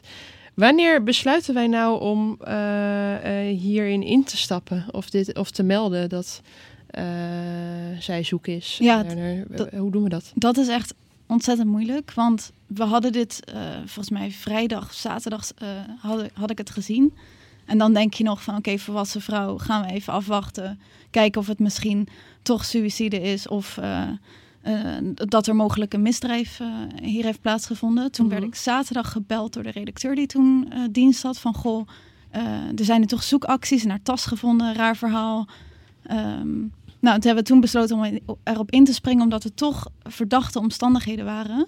Wanneer 0.53 1.03
besluiten 1.03 1.53
wij 1.53 1.67
nou 1.67 2.01
om 2.01 2.37
eh, 2.41 2.55
hierin 3.57 4.03
in 4.03 4.23
te 4.23 4.37
stappen 4.37 4.85
of, 4.91 5.09
dit, 5.09 5.37
of 5.37 5.51
te 5.51 5.63
melden 5.63 6.09
dat 6.09 6.41
zij 7.99 8.23
zoek 8.23 8.47
is? 8.47 8.77
Ja, 8.81 9.05
er- 9.05 9.45
dat- 9.55 9.69
hoe 9.71 9.91
doen 9.91 10.03
we 10.03 10.09
dat? 10.09 10.31
Dat 10.35 10.57
is 10.57 10.67
echt 10.67 10.93
ontzettend 11.27 11.69
moeilijk. 11.69 12.13
Want 12.13 12.51
we 12.67 12.83
hadden 12.83 13.11
dit, 13.11 13.45
eh, 13.53 13.61
volgens 13.77 14.09
mij 14.09 14.31
vrijdag, 14.31 14.93
zaterdag, 14.93 15.51
eh, 15.57 15.67
had, 15.99 16.29
had 16.33 16.49
ik 16.51 16.57
het 16.57 16.69
gezien. 16.69 17.13
En 17.65 17.77
dan 17.77 17.93
denk 17.93 18.13
je 18.13 18.23
nog 18.23 18.43
van 18.43 18.55
oké, 18.57 18.77
volwassen 18.77 19.21
vrouw, 19.21 19.57
gaan 19.57 19.85
we 19.85 19.91
even 19.91 20.13
afwachten. 20.13 20.79
Kijken 21.11 21.41
of 21.41 21.47
het 21.47 21.59
misschien 21.59 22.07
toch 22.41 22.65
suïcide 22.65 23.21
is 23.21 23.47
of 23.47 23.77
eh, 23.77 24.07
eh, 24.61 24.97
dat 25.13 25.47
er 25.47 25.55
mogelijk 25.55 25.93
een 25.93 26.01
misdrijf 26.01 26.59
eh, 26.59 26.67
hier 27.01 27.23
heeft 27.23 27.41
plaatsgevonden. 27.41 28.11
Toen 28.11 28.29
werd 28.29 28.41
Mhm. 28.41 28.49
ik 28.49 28.55
zaterdag 28.55 29.11
gebeld 29.11 29.53
door 29.53 29.63
de 29.63 29.71
redacteur 29.71 30.15
die 30.15 30.27
toen 30.27 30.65
eh, 30.71 30.79
dienst 30.91 31.23
had 31.23 31.39
van 31.39 31.53
goh, 31.53 31.87
eh, 32.29 32.41
er 32.75 32.85
zijn 32.85 33.01
er 33.01 33.07
toch 33.07 33.23
zoekacties 33.23 33.83
in 33.83 33.89
haar 33.89 34.01
tas 34.03 34.25
gevonden, 34.25 34.73
raar 34.73 34.95
verhaal. 34.97 35.47
Ehm, 36.03 36.49
nou, 37.03 37.15
toen 37.15 37.25
hebben 37.25 37.43
we 37.43 37.49
toen 37.49 37.59
besloten 37.61 37.97
om 37.97 38.37
erop 38.43 38.71
in 38.71 38.83
te 38.83 38.93
springen, 38.93 39.23
omdat 39.23 39.43
het 39.43 39.57
toch 39.57 39.87
verdachte 40.03 40.59
omstandigheden 40.59 41.25
waren. 41.25 41.67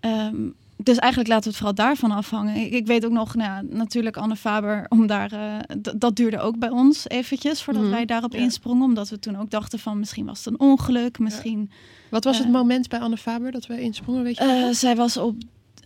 Ehm, 0.00 0.48
dus 0.76 0.96
eigenlijk 0.98 1.30
laten 1.30 1.44
we 1.44 1.48
het 1.48 1.58
vooral 1.58 1.74
daarvan 1.86 2.10
afhangen. 2.10 2.56
Ik, 2.56 2.72
ik 2.72 2.86
weet 2.86 3.04
ook 3.04 3.12
nog, 3.12 3.34
nou, 3.34 3.50
ja, 3.50 3.76
natuurlijk 3.76 4.16
Anne 4.16 4.36
Faber, 4.36 4.86
om 4.88 5.06
daar, 5.06 5.32
eh, 5.32 5.76
dat 5.96 6.16
duurde 6.16 6.38
ook 6.40 6.58
bij 6.58 6.68
ons 6.70 7.08
eventjes 7.08 7.62
voordat 7.62 7.82
Mhm, 7.82 7.92
wij 7.92 8.04
daarop 8.04 8.32
ja. 8.32 8.38
insprongen. 8.38 8.82
Omdat 8.84 9.08
we 9.08 9.18
toen 9.18 9.36
ook 9.38 9.50
dachten 9.50 9.78
van 9.78 9.98
misschien 9.98 10.26
was 10.26 10.44
het 10.44 10.46
een 10.54 10.60
ongeluk, 10.60 11.18
misschien... 11.18 11.70
Wat 12.10 12.24
was 12.24 12.38
het 12.38 12.46
Eh, 12.46 12.52
moment 12.52 12.88
bij 12.88 13.00
Anne 13.00 13.16
Faber 13.16 13.50
dat 13.52 13.66
we 13.66 13.80
insprongen? 13.80 14.22
Weet 14.22 14.36
je 14.36 14.44
eh, 14.44 14.74
zij 14.74 14.96
was 14.96 15.16
op 15.16 15.36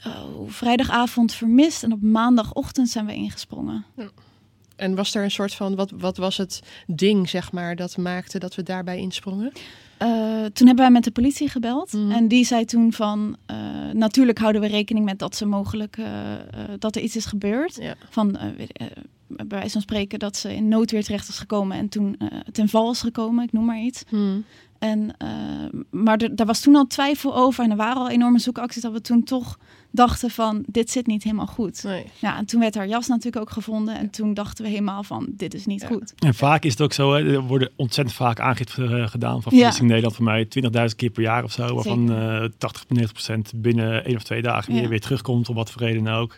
oh, 0.06 0.48
vrijdagavond 0.50 1.32
vermist 1.32 1.82
en 1.82 1.92
op 1.92 2.02
maandagochtend 2.02 2.88
zijn 2.88 3.06
we 3.06 3.14
ingesprongen. 3.14 3.84
En 4.80 4.94
was 4.94 5.14
er 5.14 5.22
een 5.22 5.30
soort 5.30 5.54
van, 5.54 5.74
wat, 5.74 5.90
wat 5.90 6.16
was 6.16 6.36
het 6.36 6.62
ding, 6.86 7.28
zeg 7.28 7.52
maar, 7.52 7.76
dat 7.76 7.96
maakte 7.96 8.38
dat 8.38 8.54
we 8.54 8.62
daarbij 8.62 8.98
insprongen? 8.98 9.52
Eh, 9.98 10.08
toen 10.52 10.66
hebben 10.66 10.84
wij 10.84 10.90
met 10.90 11.04
de 11.04 11.10
politie 11.10 11.48
gebeld. 11.48 11.92
Mhm. 11.92 12.10
En 12.10 12.28
die 12.28 12.44
zei 12.44 12.64
toen 12.64 12.92
van... 12.92 13.36
eh, 13.46 13.56
natuurlijk 13.92 14.38
houden 14.38 14.60
we 14.60 14.68
rekening 14.68 15.04
met 15.04 15.18
dat 15.18 15.36
ze 15.36 15.46
mogelijk... 15.46 15.96
eh, 15.96 16.06
dat 16.78 16.96
er 16.96 17.02
iets 17.02 17.16
is 17.16 17.24
gebeurd. 17.24 17.74
Ja. 17.74 17.94
Van, 18.10 18.38
bij 19.26 19.46
wijze 19.48 19.70
van 19.70 19.80
spreken 19.80 20.18
dat 20.18 20.36
ze 20.36 20.54
in 20.54 20.68
noodweer 20.68 21.04
terecht 21.04 21.28
is 21.28 21.38
gekomen... 21.38 21.76
en 21.76 21.88
toen 21.88 22.18
ten 22.52 22.68
val 22.68 22.90
is 22.90 23.00
gekomen, 23.00 23.44
ik 23.44 23.52
noem 23.52 23.64
maar 23.64 23.80
iets. 23.80 24.02
Hmm. 24.08 24.44
En, 24.80 25.14
eh, 25.18 25.28
maar 25.90 26.18
er, 26.18 26.36
daar 26.36 26.46
was 26.46 26.60
toen 26.60 26.76
al 26.76 26.86
twijfel 26.86 27.36
over. 27.36 27.64
En 27.64 27.70
er 27.70 27.76
waren 27.76 27.96
al 28.02 28.10
enorme 28.10 28.38
zoekacties 28.38 28.82
dat 28.82 28.92
we 28.92 29.00
toen 29.00 29.22
toch 29.24 29.58
dachten 29.92 30.30
van... 30.30 30.64
dit 30.66 30.90
zit 30.90 31.06
niet 31.06 31.22
helemaal 31.22 31.46
goed. 31.46 31.82
Nee. 31.82 32.04
Ja, 32.18 32.36
en 32.38 32.44
toen 32.46 32.60
werd 32.60 32.74
haar 32.74 32.88
jas 32.88 33.06
natuurlijk 33.08 33.42
ook 33.42 33.50
gevonden. 33.50 33.96
En 33.98 34.10
toen 34.10 34.34
dachten 34.34 34.64
we 34.64 34.70
helemaal 34.70 35.02
van, 35.02 35.26
dit 35.30 35.54
is 35.54 35.66
niet 35.66 35.84
goed. 35.86 36.14
En 36.18 36.34
vaak 36.34 36.64
is 36.64 36.70
het 36.72 36.80
ook 36.80 36.92
zo, 36.92 37.12
hè, 37.14 37.32
er 37.34 37.40
worden 37.40 37.70
ontzettend 37.76 38.16
vaak 38.16 38.40
aangifte 38.40 38.84
eh, 38.84 39.06
gedaan 39.08 39.42
van 39.42 39.52
Ja. 39.52 39.58
vermissing 39.58 39.80
in 39.80 39.86
Nederland. 39.86 40.14
Voor 40.16 40.24
mij 40.24 40.44
20.000 40.90 40.96
keer 40.96 41.10
per 41.10 41.22
jaar 41.22 41.44
of 41.44 41.52
zo. 41.52 41.74
Waarvan 41.74 42.12
eh 42.12 42.44
80, 42.58 42.84
90 42.88 43.12
procent 43.12 43.52
binnen 43.56 44.04
één 44.04 44.16
of 44.16 44.22
twee 44.22 44.42
dagen 44.42 44.72
weer, 44.72 44.82
Ja. 44.82 44.88
weer 44.88 45.00
terugkomt, 45.00 45.48
om 45.48 45.54
wat 45.54 45.70
voor 45.70 45.82
reden 45.82 46.04
dan 46.04 46.14
ook. 46.14 46.36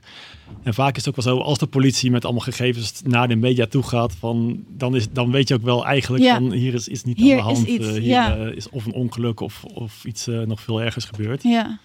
En 0.63 0.75
vaak 0.75 0.97
is 0.97 1.05
het 1.05 1.17
ook 1.17 1.25
wel 1.25 1.35
zo, 1.37 1.43
als 1.43 1.59
de 1.59 1.67
politie 1.67 2.11
met 2.11 2.25
allemaal 2.25 2.43
gegevens 2.43 3.03
naar 3.05 3.29
de 3.29 3.37
media 3.37 3.67
toe 3.67 3.83
gaat, 3.83 4.13
van, 4.15 4.65
dan, 4.69 4.95
is, 4.97 5.11
dan 5.11 5.31
weet 5.31 5.49
je 5.49 5.55
ook 5.55 5.63
wel 5.63 5.87
eigenlijk 5.87 6.25
Ja. 6.25 6.35
van 6.35 6.53
hier 6.53 6.75
is, 6.75 6.89
is 6.89 7.05
niet 7.05 7.17
Hier 7.17 7.41
aan 7.41 7.47
de 7.47 7.51
is 7.53 7.57
hand. 7.57 7.69
iets, 7.69 7.87
eh, 7.87 7.93
hier 7.93 8.03
ja. 8.03 8.32
Eh, 8.39 8.57
is 8.57 8.69
of 8.69 8.87
een 8.87 8.93
ongeluk 8.93 9.41
of, 9.41 9.65
of 9.65 10.05
iets 10.05 10.27
eh, 10.27 10.41
nog 10.41 10.61
veel 10.61 10.83
ergers 10.83 11.05
gebeurd. 11.05 11.43
Ja. 11.43 11.79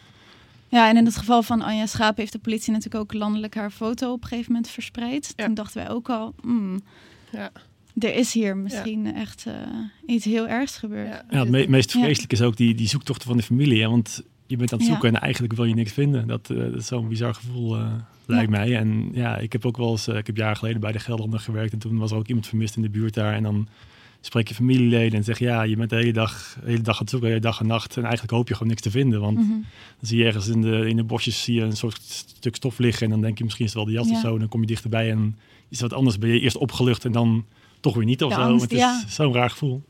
Ja, 0.70 0.90
en 0.90 0.98
in 0.98 1.06
het 1.06 1.18
geval 1.18 1.44
van 1.44 1.62
Anja 1.62 1.86
Schaap 1.86 2.18
heeft 2.18 2.32
de 2.32 2.40
politie 2.40 2.74
natuurlijk 2.74 3.04
ook 3.04 3.14
landelijk 3.14 3.56
haar 3.56 3.72
foto 3.72 4.12
op 4.12 4.22
een 4.22 4.28
gegeven 4.28 4.52
moment 4.52 4.72
verspreid. 4.72 5.34
Toen 5.38 5.54
dachten 5.54 5.82
wij 5.84 5.90
ook 5.92 6.10
al, 6.10 6.34
hmm, 6.42 6.80
Ja. 7.32 7.52
er 8.00 8.16
is 8.16 8.34
hier 8.34 8.58
misschien 8.58 9.16
echt 9.16 9.46
eh, 9.48 9.54
iets 10.06 10.26
heel 10.26 10.48
ergs 10.48 10.78
gebeurd. 10.78 11.24
Ja, 11.30 11.40
het 11.40 11.50
me- 11.50 11.68
meest 11.68 11.94
Ja. 11.94 12.00
vreselijke 12.02 12.36
is 12.36 12.42
ook 12.42 12.58
die, 12.58 12.76
die 12.76 12.88
zoektochten 12.88 13.28
van 13.28 13.38
de 13.38 13.44
familie. 13.44 13.82
Hè? 13.82 13.90
Want 13.90 14.22
je 14.48 14.58
bent 14.58 14.72
aan 14.72 14.78
het 14.78 14.88
Ja. 14.88 14.94
zoeken 14.94 15.16
en 15.16 15.22
eigenlijk 15.22 15.54
wil 15.54 15.66
je 15.66 15.74
niks 15.74 15.92
vinden. 15.92 16.28
Dat, 16.28 16.50
eh, 16.50 16.58
dat 16.58 16.76
is 16.76 16.88
zo'n 16.88 17.08
bizar 17.08 17.34
gevoel, 17.34 17.78
lijkt 18.26 18.50
mij. 18.52 18.76
En 18.76 19.10
ja, 19.14 19.38
ik 19.38 19.52
heb 19.52 19.66
ook 19.66 19.78
wel 19.78 19.92
eens, 19.92 20.08
ik 20.08 20.28
heb 20.28 20.38
jaren 20.38 20.58
geleden 20.58 20.82
bij 20.82 20.92
de 20.92 21.00
Gelderlander 21.00 21.40
gewerkt. 21.40 21.74
En 21.74 21.80
toen 21.80 21.98
was 21.98 22.12
er 22.12 22.18
ook 22.18 22.28
iemand 22.28 22.48
vermist 22.48 22.76
in 22.76 22.82
de 22.82 22.90
buurt 22.90 23.14
daar. 23.14 23.34
En 23.34 23.44
dan 23.44 23.68
spreek 24.22 24.48
je 24.48 24.54
familieleden 24.54 25.18
en 25.18 25.24
zeg 25.24 25.40
je, 25.40 25.46
ja, 25.46 25.62
je 25.64 25.76
bent 25.76 25.90
de 25.90 25.96
hele 25.96 26.14
dag, 26.14 26.58
de 26.64 26.70
hele 26.70 26.82
dag 26.82 26.94
aan 26.96 27.02
het 27.02 27.10
zoeken, 27.10 27.28
de 27.30 27.34
hele 27.36 27.46
dag 27.48 27.60
en 27.60 27.68
nacht. 27.68 27.98
En 27.98 28.04
eigenlijk 28.04 28.34
hoop 28.34 28.48
je 28.48 28.54
gewoon 28.54 28.68
niks 28.70 28.82
te 28.82 28.92
vinden. 28.92 29.22
Want 29.22 29.38
Mhm. 29.38 29.50
dan 29.50 29.64
zie 30.02 30.18
je 30.18 30.26
ergens 30.26 30.48
in 30.48 30.62
de, 30.62 30.88
in 30.90 30.96
de 30.96 31.04
bosjes 31.04 31.44
zie 31.44 31.56
je 31.56 31.62
een 31.62 31.76
soort 31.78 32.02
stuk 32.02 32.56
stof 32.56 32.78
liggen. 32.78 33.04
En 33.04 33.10
dan 33.10 33.22
denk 33.22 33.38
je, 33.38 33.44
misschien 33.44 33.66
is 33.66 33.74
het 33.74 33.84
wel 33.84 33.94
de 33.94 33.98
jas 34.00 34.08
Ja. 34.10 34.14
of 34.16 34.22
zo. 34.22 34.34
En 34.34 34.40
dan 34.40 34.48
kom 34.50 34.62
je 34.62 34.68
dichterbij 34.68 35.12
en 35.12 35.38
is 35.70 35.80
het 35.80 35.90
wat 35.90 36.00
anders. 36.00 36.18
Ben 36.20 36.30
je 36.30 36.40
eerst 36.40 36.58
opgelucht 36.58 37.06
en 37.06 37.12
dan 37.12 37.46
toch 37.80 37.96
weer 37.96 38.06
niet 38.06 38.24
of 38.24 38.30
De 38.30 38.36
zo. 38.36 38.42
angst, 38.42 38.62
het 38.62 38.72
is 38.74 38.80
ja. 38.80 39.04
zo'n 39.08 39.34
raar 39.34 39.50
gevoel. 39.50 39.84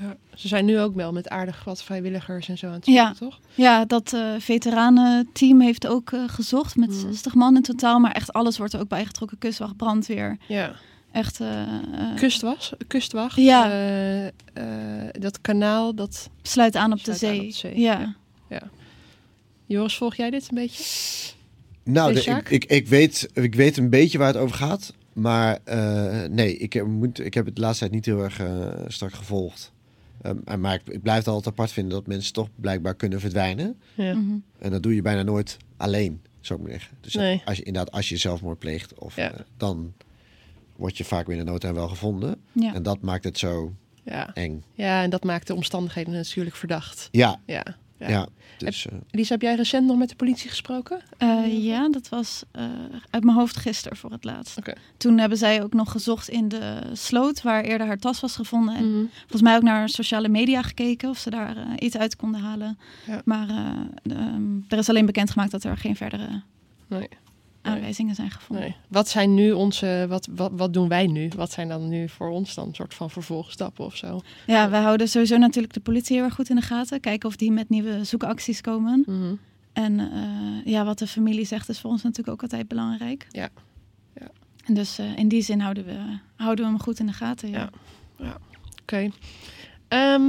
Ja. 0.00 0.16
Ze 0.34 0.48
zijn 0.48 0.64
nu 0.64 0.80
ook 0.80 0.94
wel 0.94 1.12
met 1.12 1.28
aardig 1.28 1.64
wat 1.64 1.82
vrijwilligers 1.82 2.48
en 2.48 2.58
zo 2.58 2.66
aan 2.66 2.72
het 2.72 2.84
zoeken, 2.84 3.02
Ja, 3.04 3.12
toch? 3.14 3.40
ja 3.54 3.84
dat 3.84 4.12
eh 4.12 4.20
veteranenteam 4.38 5.60
heeft 5.60 5.86
ook 5.86 6.12
eh, 6.12 6.20
gezocht 6.26 6.76
met 6.76 6.92
60 6.94 7.34
man 7.34 7.56
in 7.56 7.62
totaal. 7.62 7.98
Maar 7.98 8.12
echt 8.12 8.32
alles 8.32 8.58
wordt 8.58 8.72
er 8.72 8.80
ook 8.80 8.88
bij 8.88 9.04
getrokken. 9.06 9.38
Kustwacht, 9.38 9.76
brandweer. 9.76 10.36
Ja. 10.48 10.74
Echt... 11.12 11.40
eh, 11.40 11.62
eh, 11.62 12.16
Kustwas, 12.16 12.72
kustwacht. 12.86 13.36
Ja. 13.36 13.70
eh, 13.70 14.26
eh, 14.26 14.32
dat 15.12 15.40
kanaal, 15.40 15.94
dat 15.94 16.30
Sluit 16.42 16.76
aan 16.76 16.92
op 16.92 17.04
de 17.04 17.10
aan 17.10 17.16
zee. 17.16 17.40
op 17.40 17.46
de 17.46 17.52
zee. 17.52 17.78
Ja. 17.80 18.14
ja. 18.48 18.62
Joris, 19.66 19.96
volg 19.96 20.14
jij 20.14 20.30
dit 20.30 20.42
een 20.48 20.54
beetje? 20.54 20.84
Nou, 21.84 22.12
de- 22.14 22.20
ik, 22.24 22.48
ik, 22.50 22.64
ik, 22.64 22.88
weet, 22.88 23.28
ik 23.32 23.54
weet 23.54 23.76
een 23.76 23.90
beetje 23.90 24.18
waar 24.18 24.26
het 24.26 24.36
over 24.36 24.56
gaat. 24.56 24.92
Maar 25.12 25.58
eh, 25.64 26.28
nee, 26.30 26.56
ik 26.56 26.72
heb, 26.72 26.86
moet, 26.86 27.18
ik 27.24 27.34
heb 27.34 27.44
het 27.46 27.54
de 27.56 27.60
laatste 27.60 27.80
tijd 27.80 27.94
niet 27.94 28.04
heel 28.06 28.22
erg 28.22 28.40
strak 28.92 29.12
gevolgd. 29.12 29.72
Ehm, 30.22 30.60
maar 30.60 30.74
ik, 30.74 30.80
ik 30.94 31.02
blijf 31.02 31.18
het 31.18 31.28
altijd 31.28 31.46
apart 31.54 31.72
vinden 31.72 31.92
dat 31.92 32.06
mensen 32.06 32.32
toch 32.32 32.48
blijkbaar 32.54 32.94
kunnen 32.94 33.20
verdwijnen. 33.20 33.76
Ja. 33.94 34.14
Mhm. 34.14 34.36
En 34.58 34.70
dat 34.70 34.82
doe 34.82 34.94
je 34.94 35.02
bijna 35.02 35.22
nooit 35.22 35.56
alleen, 35.76 36.20
zou 36.40 36.58
ik 36.60 36.64
maar 36.64 36.74
zeggen. 36.78 36.96
Dus 37.00 37.14
Nee. 37.14 37.42
als 37.44 37.56
je 37.56 37.62
inderdaad, 37.62 37.92
als 37.94 38.08
je 38.08 38.16
zelfmoord 38.16 38.58
pleegt, 38.58 38.98
of, 38.98 39.16
Ja. 39.16 39.32
dan 39.56 39.92
word 40.76 40.96
je 40.96 41.04
vaak 41.04 41.26
binnen 41.26 41.46
nood 41.46 41.64
en 41.64 41.74
wel 41.74 41.88
gevonden. 41.88 42.40
Ja. 42.52 42.74
En 42.74 42.82
dat 42.82 43.00
maakt 43.02 43.24
het 43.24 43.38
zo 43.38 43.72
Ja. 44.04 44.30
eng. 44.34 44.64
Ja, 44.74 45.02
en 45.02 45.10
dat 45.10 45.24
maakt 45.24 45.46
de 45.46 45.54
omstandigheden 45.54 46.12
natuurlijk 46.12 46.56
verdacht. 46.56 47.08
Ja. 47.10 47.40
Ja. 47.46 47.64
Ja, 48.08 48.28
dus, 48.58 48.86
eh, 48.86 48.92
Lisa, 49.10 49.32
heb 49.32 49.42
jij 49.42 49.54
recent 49.54 49.86
nog 49.86 49.96
met 49.98 50.08
de 50.08 50.14
politie 50.16 50.48
gesproken? 50.50 51.00
Eh, 51.18 51.64
ja, 51.64 51.88
dat 51.90 52.08
was 52.08 52.42
eh, 52.52 52.64
uit 53.10 53.24
mijn 53.24 53.36
hoofd 53.36 53.56
gisteren 53.56 53.96
voor 53.98 54.10
het 54.10 54.24
laatst. 54.24 54.58
Toen 54.96 55.18
hebben 55.18 55.38
zij 55.38 55.62
ook 55.62 55.72
nog 55.72 55.90
gezocht 55.90 56.28
in 56.28 56.48
de 56.48 56.80
sloot 56.92 57.42
waar 57.42 57.62
eerder 57.64 57.86
haar 57.86 57.98
tas 57.98 58.20
was 58.20 58.34
gevonden. 58.36 58.74
En 58.74 58.90
Mhm. 58.90 59.04
volgens 59.20 59.42
mij 59.42 59.56
ook 59.56 59.62
naar 59.62 59.88
sociale 59.88 60.28
media 60.28 60.62
gekeken 60.62 61.08
of 61.10 61.18
ze 61.18 61.30
daar 61.30 61.56
iets 61.78 61.96
uit 61.96 62.16
konden 62.16 62.40
halen. 62.40 62.78
Ja. 63.06 63.22
Maar 63.24 63.48
eh, 63.48 64.16
ehm, 64.18 64.42
er 64.68 64.78
is 64.78 64.88
alleen 64.88 65.06
bekendgemaakt 65.06 65.50
dat 65.50 65.64
er 65.64 65.76
geen 65.76 65.96
verdere 65.96 66.42
Nee. 66.86 67.08
Aanwijzingen 67.62 68.14
zijn 68.14 68.30
gevonden. 68.30 68.64
Nee. 68.64 68.76
Wat 68.88 69.08
zijn 69.08 69.34
nu 69.34 69.52
onze, 69.52 70.06
wat, 70.08 70.28
wat, 70.30 70.50
wat 70.54 70.72
doen 70.72 70.88
wij 70.88 71.06
nu? 71.06 71.30
Wat 71.36 71.52
zijn 71.52 71.68
dan 71.68 71.88
nu 71.88 72.08
voor 72.08 72.28
ons 72.28 72.54
dan 72.54 72.68
een 72.68 72.74
soort 72.74 72.94
van 72.94 73.10
vervolgstappen 73.10 73.84
of 73.84 73.96
zo? 73.96 74.20
Ja, 74.46 74.70
wij 74.70 74.80
houden 74.80 75.08
sowieso 75.08 75.36
natuurlijk 75.36 75.74
de 75.74 75.80
politie 75.80 76.16
heel 76.16 76.24
erg 76.24 76.34
goed 76.34 76.48
in 76.48 76.56
de 76.56 76.62
gaten. 76.62 77.00
Kijken 77.00 77.28
of 77.28 77.36
die 77.36 77.52
met 77.52 77.68
nieuwe 77.68 78.04
zoekacties 78.04 78.60
komen. 78.60 79.02
Mhm. 79.06 79.34
En 79.72 80.00
eh, 80.00 80.72
ja, 80.72 80.84
wat 80.84 80.98
de 80.98 81.06
familie 81.06 81.44
zegt 81.44 81.68
is 81.68 81.80
voor 81.80 81.90
ons 81.90 82.02
natuurlijk 82.02 82.28
ook 82.36 82.42
altijd 82.42 82.68
belangrijk. 82.68 83.26
Ja. 83.30 83.48
ja. 84.14 84.28
En 84.64 84.74
dus 84.74 84.98
eh, 84.98 85.16
in 85.16 85.28
die 85.28 85.42
zin 85.42 85.60
houden 85.60 85.84
we, 85.84 86.18
houden 86.36 86.64
we 86.64 86.70
hem 86.70 86.80
goed 86.80 86.98
in 86.98 87.06
de 87.06 87.12
gaten. 87.12 87.50
Ja. 87.50 87.70
Ja. 88.18 88.38
Oké. 88.82 89.10
Ehm, 89.88 90.22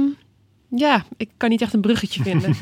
ja, 0.74 1.04
ik 1.16 1.28
kan 1.36 1.48
niet 1.48 1.62
echt 1.62 1.72
een 1.72 1.80
bruggetje 1.80 2.22
vinden. 2.22 2.56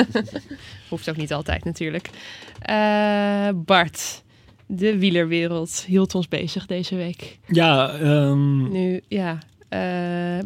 Hoeft 0.88 1.10
ook 1.10 1.16
niet 1.16 1.32
altijd 1.32 1.64
natuurlijk. 1.64 2.10
Eh, 2.58 3.48
Bart, 3.54 4.22
de 4.66 4.98
wielerwereld 4.98 5.84
hield 5.86 6.14
ons 6.14 6.28
bezig 6.28 6.66
deze 6.66 6.96
week. 6.96 7.38
Ja, 7.46 7.92
ehm, 7.92 8.70
Nu, 8.70 9.00
ja. 9.08 9.38
Eh, 9.72 9.78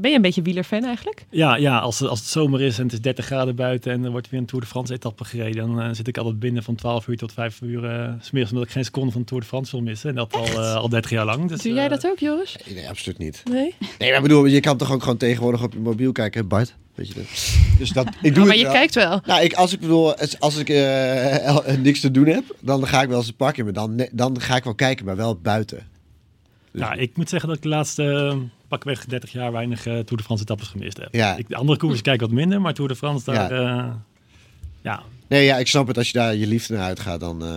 ben 0.01 0.11
je 0.11 0.17
een 0.17 0.23
beetje 0.23 0.43
wielerfan 0.43 0.85
eigenlijk? 0.85 1.27
Ja, 1.31 1.57
ja 1.57 1.79
als, 1.79 2.03
als 2.03 2.19
het 2.19 2.29
zomer 2.29 2.63
is 2.63 2.79
en 2.79 2.85
het 2.85 2.93
is 2.93 3.01
30 3.01 3.25
graden 3.25 3.57
buiten 3.57 3.93
en 3.93 4.05
er 4.05 4.11
wordt 4.11 4.31
weer 4.31 4.41
een 4.41 4.47
Tour 4.47 4.65
de 4.65 4.71
France 4.71 4.93
etappe 4.93 5.25
gereden, 5.25 5.67
dan 5.67 5.81
eh, 5.81 5.89
zit 5.93 6.09
ik 6.09 6.19
altijd 6.19 6.39
binnen 6.39 6.63
van 6.63 6.75
12 6.75 7.07
uur 7.07 7.17
tot 7.17 7.33
5 7.33 7.61
uur 7.61 7.85
uh, 7.85 8.13
smiddags, 8.21 8.53
omdat 8.53 8.67
ik 8.67 8.73
geen 8.73 8.85
seconde 8.85 9.13
van 9.13 9.21
de 9.21 9.27
Tour 9.27 9.43
de 9.43 9.49
France 9.49 9.71
wil 9.71 9.81
missen. 9.83 10.11
En 10.11 10.17
dat 10.17 10.35
al, 10.35 10.47
uh, 10.49 10.75
al 10.75 10.89
30 10.89 11.11
jaar 11.11 11.25
lang. 11.25 11.49
Dus, 11.49 11.63
Doe 11.63 11.73
jij 11.73 11.89
dat 11.89 12.07
ook, 12.07 12.19
Joris? 12.19 12.57
Nee, 12.67 12.75
nee, 12.75 12.89
absoluut 12.89 13.19
niet. 13.19 13.43
Nee? 13.51 13.75
Nee, 13.99 14.11
maar 14.11 14.23
bedoel, 14.23 14.45
je 14.45 14.61
kan 14.61 14.77
toch 14.77 14.93
ook 14.93 15.03
gewoon 15.03 15.17
tegenwoordig 15.17 15.63
op 15.63 15.73
je 15.73 15.79
mobiel 15.79 16.13
kijken, 16.13 16.41
hè, 16.41 16.47
Bart? 16.47 16.75
Weet 16.95 17.09
je 17.09 17.15
dat? 17.15 17.25
Dus 17.79 17.91
dat, 17.91 18.07
ik 18.23 18.35
doe 18.35 18.43
Oh, 18.43 18.49
maar 18.49 18.57
het 18.59 18.67
je 18.67 18.73
kijkt 18.73 18.95
wel. 18.95 19.21
Nou, 19.27 19.43
ik, 19.43 19.55
als 19.55 19.73
ik 19.73 19.81
bedoel, 19.81 20.17
als- 20.39 20.57
ik 20.57 20.69
eh, 20.79 21.77
niks 21.77 22.01
te 22.01 22.11
doen 22.11 22.27
heb, 22.27 22.45
dan 22.61 22.87
ga 22.87 23.03
ik 23.03 23.09
wel 23.09 23.19
eens 23.19 23.29
een 23.29 23.37
park 23.37 23.57
in. 23.57 23.65
Maar 23.65 23.73
dan, 23.73 24.09
dan 24.13 24.41
ga 24.41 24.57
ik 24.57 24.65
wel 24.65 24.75
kijken, 24.75 25.05
maar 25.05 25.17
wel 25.17 25.37
buiten. 25.37 25.87
Ja, 26.73 26.93
ik 26.93 27.17
moet 27.17 27.29
zeggen 27.29 27.49
dat 27.49 27.57
ik 27.57 27.63
de 27.63 27.69
laatste 27.69 28.37
pakweg 28.69 29.05
30 29.05 29.33
jaar 29.33 29.53
weinig 29.53 29.87
uh, 29.87 29.93
Tour 29.93 30.17
de 30.17 30.23
France 30.23 30.43
etappes 30.43 30.69
gemist 30.69 30.97
heb. 30.97 31.15
Ja. 31.15 31.37
Ik, 31.37 31.49
de 31.49 31.57
andere 31.57 31.79
koers 31.79 32.03
kijk 32.03 32.15
ik 32.15 32.21
wat 32.21 32.31
minder, 32.31 32.61
maar 32.61 32.75
Tour 32.75 32.91
de 32.91 32.97
France 32.97 33.25
daar... 33.25 33.55
Ja. 33.55 33.65
Ja. 33.65 34.03
ja. 34.83 35.03
Nee, 35.29 35.45
ja, 35.45 35.57
ik 35.57 35.67
snap 35.67 35.87
het. 35.87 35.99
Als 35.99 36.07
je 36.07 36.19
daar 36.19 36.35
je 36.35 36.47
liefde 36.47 36.75
naar 36.75 36.83
uitgaat, 36.83 37.21
dan... 37.21 37.43
Uh, 37.43 37.49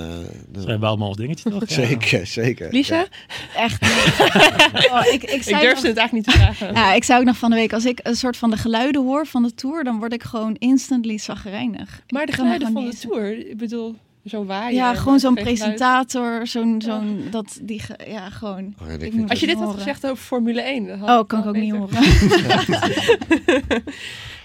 dan... 0.50 0.64
zijn 0.64 0.80
wel 0.80 0.90
allemaal 0.90 1.16
dingetje 1.16 1.50
toch? 1.50 1.64
zeker, 1.68 2.28
zeker. 2.28 2.72
Lisa? 2.72 2.96
Ja. 2.96 3.08
Echt 3.56 3.82
oh, 4.92 5.06
ik, 5.12 5.24
ik, 5.24 5.44
durfde 5.44 5.66
nog, 5.66 5.82
het 5.82 5.98
eigenlijk 5.98 6.12
niet 6.12 6.26
te 6.26 6.32
vragen. 6.32 6.74
Ja, 6.74 6.94
ik 6.94 7.04
zou 7.04 7.20
ook 7.20 7.26
nog 7.26 7.38
van 7.38 7.50
de 7.50 7.56
week, 7.56 7.74
als 7.74 7.86
ik 7.86 8.00
een 8.04 8.16
soort 8.16 8.38
van 8.38 8.50
de 8.50 8.58
geluiden 8.58 9.04
hoor 9.04 9.26
van 9.26 9.44
de 9.44 9.54
Tour, 9.54 9.84
dan 9.84 10.00
word 10.00 10.14
ik 10.14 10.24
gewoon 10.24 10.56
instantly 10.56 11.18
zagrijnig. 11.18 12.02
Maar 12.08 12.26
de 12.26 12.32
geluiden 12.32 12.72
van 12.72 12.86
de 12.86 12.98
Tour, 12.98 13.50
ik 13.50 13.58
bedoel... 13.58 13.96
Zo'n 14.24 14.46
waaier. 14.46 14.76
Ja, 14.76 14.94
gewoon 14.94 15.20
zo'n 15.20 15.36
presentator, 15.36 16.48
zo'n, 16.48 16.82
zo'n, 16.82 17.28
dat, 17.32 17.60
die, 17.62 17.82
ja, 18.08 18.30
gewoon. 18.30 18.74
Oh, 18.82 18.88
ja, 18.88 18.94
ik 18.94 19.02
ik 19.02 19.02
vind 19.02 19.14
moet 19.14 19.30
Als 19.30 19.40
je 19.40 19.48
dit 19.48 19.58
had 19.58 19.74
gezegd 19.74 20.06
over 20.06 20.24
Formule 20.24 20.62
1, 20.62 20.88
dan 20.88 21.00
had 21.00 21.20
Oh, 21.20 21.28
kan 21.28 21.40
ik 21.40 21.46
ook 21.46 21.56
niet 21.56 21.74
horen. 21.74 22.04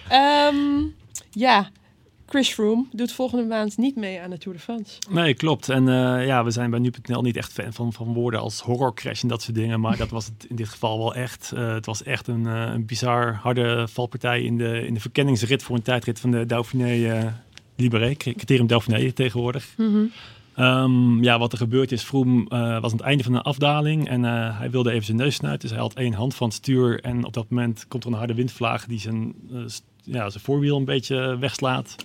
Ehm, 0.09 0.87
ja, 1.31 1.71
Chris 2.35 2.49
Froome 2.49 2.85
doet 2.93 3.13
volgende 3.13 3.45
maand 3.45 3.77
niet 3.77 3.97
mee 3.97 4.21
aan 4.21 4.31
de 4.31 4.39
Tour 4.39 4.57
de 4.57 4.63
France. 4.63 4.99
Nee, 5.11 5.35
klopt. 5.35 5.69
En 5.69 5.89
eh, 5.89 6.27
ja, 6.27 6.45
we 6.45 6.51
zijn 6.51 6.71
bij 6.71 6.79
nu.nl 6.79 7.23
niet 7.23 7.37
echt 7.37 7.53
fan 7.53 7.73
van, 7.73 7.93
van 7.93 8.13
woorden 8.13 8.41
als 8.41 8.61
horrorcrash 8.61 9.23
en 9.23 9.29
dat 9.29 9.43
soort 9.43 9.57
dingen. 9.57 9.81
Maar 9.81 9.97
dat 9.97 10.11
was 10.11 10.25
het 10.25 10.47
in 10.49 10.57
dit 10.57 10.69
geval 10.69 10.99
wel 10.99 11.15
echt. 11.15 11.53
Eh, 11.55 11.73
het 11.75 11.87
was 11.87 12.03
echt 12.03 12.29
een, 12.29 12.47
eh, 12.47 12.73
een 12.73 12.87
bizar 12.87 13.35
harde 13.35 13.89
valpartij 13.89 14.43
in 14.43 14.59
de, 14.59 14.87
in 14.87 14.95
de 14.95 15.01
verkenningsrit 15.01 15.63
voor 15.63 15.77
een 15.77 15.83
tijdrit 15.83 16.21
van 16.21 16.31
de 16.31 16.47
Dauphiné 16.47 17.33
Libéré. 17.77 18.15
Criterium 18.15 18.67
Dauphiné 18.67 19.13
tegenwoordig. 19.13 19.75
Ehm, 20.55 21.23
ja, 21.23 21.39
wat 21.39 21.53
er 21.53 21.59
gebeurd 21.59 21.93
is, 21.93 22.03
Froome 22.03 22.49
eh, 22.49 22.81
was 22.81 22.91
aan 22.93 22.97
het 22.97 23.07
einde 23.07 23.23
van 23.23 23.35
een 23.35 23.43
afdaling 23.43 24.09
en 24.09 24.25
eh, 24.25 24.59
hij 24.59 24.71
wilde 24.71 24.91
even 24.91 25.05
zijn 25.05 25.17
neus 25.17 25.35
snuiten. 25.35 25.69
Dus 25.69 25.71
hij 25.71 25.87
had 25.87 25.95
één 25.95 26.13
hand 26.13 26.35
van 26.35 26.47
het 26.47 26.57
stuur 26.57 27.01
en 27.01 27.25
op 27.25 27.33
dat 27.33 27.51
moment 27.51 27.85
komt 27.89 28.05
er 28.05 28.11
een 28.11 28.17
harde 28.17 28.35
windvlaag 28.35 28.87
die 28.87 29.01
zijn, 29.01 29.35
eh, 29.53 29.59
ja, 30.03 30.31
zijn 30.31 30.45
voorwiel 30.45 30.77
een 30.77 30.85
beetje 30.85 31.39
wegslaat. 31.39 31.97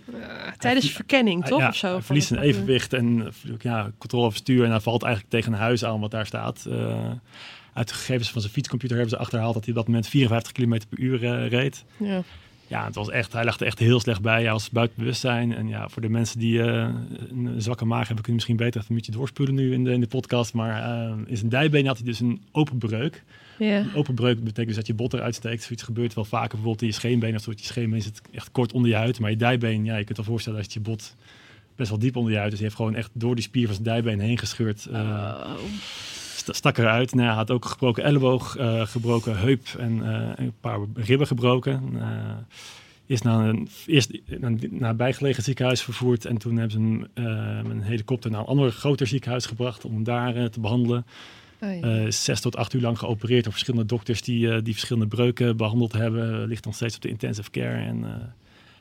Tijdens 0.57 0.85
de 0.85 0.91
verkenning, 0.91 1.45
toch? 1.45 1.59
Ja, 1.59 1.67
of 1.67 1.75
zo, 1.75 1.91
hij 1.91 2.01
verliest 2.01 2.27
zijn 2.27 2.39
evenwicht 2.39 2.93
en 2.93 3.33
ja, 3.59 3.91
controle 3.97 4.25
over 4.25 4.37
het 4.37 4.47
stuur. 4.47 4.63
En 4.63 4.69
hij 4.69 4.79
valt 4.79 5.03
eigenlijk 5.03 5.33
tegen 5.33 5.53
een 5.53 5.59
huis 5.59 5.85
aan 5.85 5.99
wat 5.99 6.11
daar 6.11 6.25
staat. 6.25 6.67
Uit 7.73 7.87
de 7.87 7.93
gegevens 7.93 8.31
van 8.31 8.41
zijn 8.41 8.53
fietscomputer 8.53 8.97
hebben 8.97 9.15
ze 9.15 9.21
achterhaald 9.21 9.53
dat 9.53 9.65
hij 9.65 9.73
op 9.73 9.79
dat 9.79 9.87
moment 9.87 10.07
54 10.07 10.51
km 10.51 10.79
per 10.89 10.99
uur 10.99 11.47
reed. 11.47 11.85
Ja. 11.97 12.23
Ja, 12.69 12.85
het 12.85 12.95
was 12.95 13.09
echt, 13.09 13.33
hij 13.33 13.43
lag 13.43 13.59
er 13.59 13.65
echt 13.65 13.79
heel 13.79 13.99
slecht 13.99 14.21
bij. 14.21 14.41
Hij 14.43 14.51
was 14.51 14.69
buiten 14.69 14.97
bewustzijn. 14.99 15.53
En 15.55 15.67
ja, 15.67 15.89
voor 15.89 16.01
de 16.01 16.09
mensen 16.09 16.39
die 16.39 16.61
eh, 16.61 16.89
een, 17.29 17.61
zwakke 17.61 17.85
maag 17.85 17.97
hebben, 17.99 18.15
kunnen 18.17 18.33
misschien 18.33 18.55
beter 18.55 18.75
even 18.81 18.89
een 18.89 18.95
beetje 18.95 19.11
doorspoelen 19.11 19.55
nu 19.55 19.73
in 19.73 19.83
de, 19.83 19.91
in 19.91 19.99
de 19.99 20.07
podcast. 20.07 20.53
Maar 20.53 20.83
eh, 20.83 21.15
in 21.25 21.37
zijn 21.37 21.49
dijbeen 21.49 21.85
had 21.87 21.97
hij 21.97 22.05
dus 22.05 22.19
een 22.19 22.41
open 22.51 22.77
breuk. 22.77 23.23
Ja. 23.59 23.77
Een 23.79 23.95
open 23.95 24.13
breuk 24.15 24.37
betekent 24.43 24.67
dus 24.67 24.75
dat 24.75 24.87
je 24.87 24.93
bot 24.93 25.13
eruit 25.13 25.35
steekt. 25.35 25.63
Zoiets 25.63 25.83
gebeurt 25.83 26.13
wel 26.13 26.25
vaker 26.25 26.49
bijvoorbeeld 26.49 26.81
in 26.81 26.87
je 26.87 26.93
scheenbeen 26.93 27.35
of 27.35 27.41
zo. 27.41 27.51
Je 27.51 27.57
scheenbeen 27.63 28.01
zit 28.01 28.21
echt 28.31 28.51
kort 28.51 28.71
onder 28.73 28.89
je 28.89 28.95
huid. 28.97 29.19
Maar 29.19 29.29
je 29.29 29.35
dijbeen, 29.37 29.85
ja, 29.85 29.91
je 29.97 30.03
kunt 30.03 30.17
je 30.17 30.23
wel 30.23 30.31
voorstellen 30.31 30.59
dat 30.61 30.73
je 30.73 30.79
bot 30.79 31.15
best 31.75 31.89
wel 31.89 31.99
diep 31.99 32.15
onder 32.15 32.31
je 32.31 32.37
huid. 32.37 32.49
Dus 32.49 32.59
hij 32.59 32.67
heeft 32.67 32.79
gewoon 32.81 32.95
echt 32.95 33.09
door 33.13 33.35
die 33.35 33.43
spier 33.43 33.65
van 33.65 33.73
zijn 33.73 33.87
dijbeen 33.87 34.19
heen 34.19 34.37
gescheurd. 34.37 34.85
eh, 34.85 35.55
st- 36.13 36.18
stak 36.55 36.77
eruit. 36.77 37.13
Nou, 37.15 37.27
hij 37.27 37.35
had 37.35 37.51
ook 37.51 37.63
een 37.63 37.69
gebroken 37.69 38.03
elleboog, 38.03 38.55
eh, 38.57 38.81
gebroken 38.87 39.37
heup 39.37 39.67
en 39.77 40.13
eh, 40.15 40.45
een 40.45 40.53
paar 40.61 40.79
ribben 40.93 41.27
gebroken. 41.27 41.81
Eh, 41.99 42.07
is 43.05 43.21
naar 43.21 43.49
een, 43.49 43.69
eerst 43.85 44.11
naar 44.27 44.89
een 44.89 44.97
bijgelegen 44.97 45.43
ziekenhuis 45.43 45.81
vervoerd. 45.81 46.25
En 46.25 46.37
toen 46.37 46.57
hebben 46.57 46.71
ze 46.71 46.79
hem 46.79 46.99
met 47.67 47.71
een 47.71 47.81
helikopter 47.81 48.31
naar 48.31 48.39
een 48.39 48.45
ander 48.45 48.71
groter 48.71 49.07
ziekenhuis 49.07 49.45
gebracht 49.45 49.85
om 49.85 49.93
hem 49.93 50.03
daar 50.03 50.49
te 50.49 50.59
behandelen. 50.59 51.05
Eh, 51.59 52.05
zes 52.09 52.41
tot 52.41 52.55
acht 52.55 52.73
uur 52.73 52.81
lang 52.81 52.99
geopereerd 52.99 53.43
door 53.43 53.53
verschillende 53.53 53.87
dokters 53.87 54.21
die, 54.21 54.61
die 54.61 54.73
verschillende 54.73 55.07
breuken 55.07 55.57
behandeld 55.57 55.93
hebben. 55.93 56.47
Ligt 56.47 56.65
nog 56.65 56.75
steeds 56.75 56.95
op 56.95 57.01
de 57.01 57.09
intensive 57.09 57.51
care. 57.51 57.83
En 57.85 58.05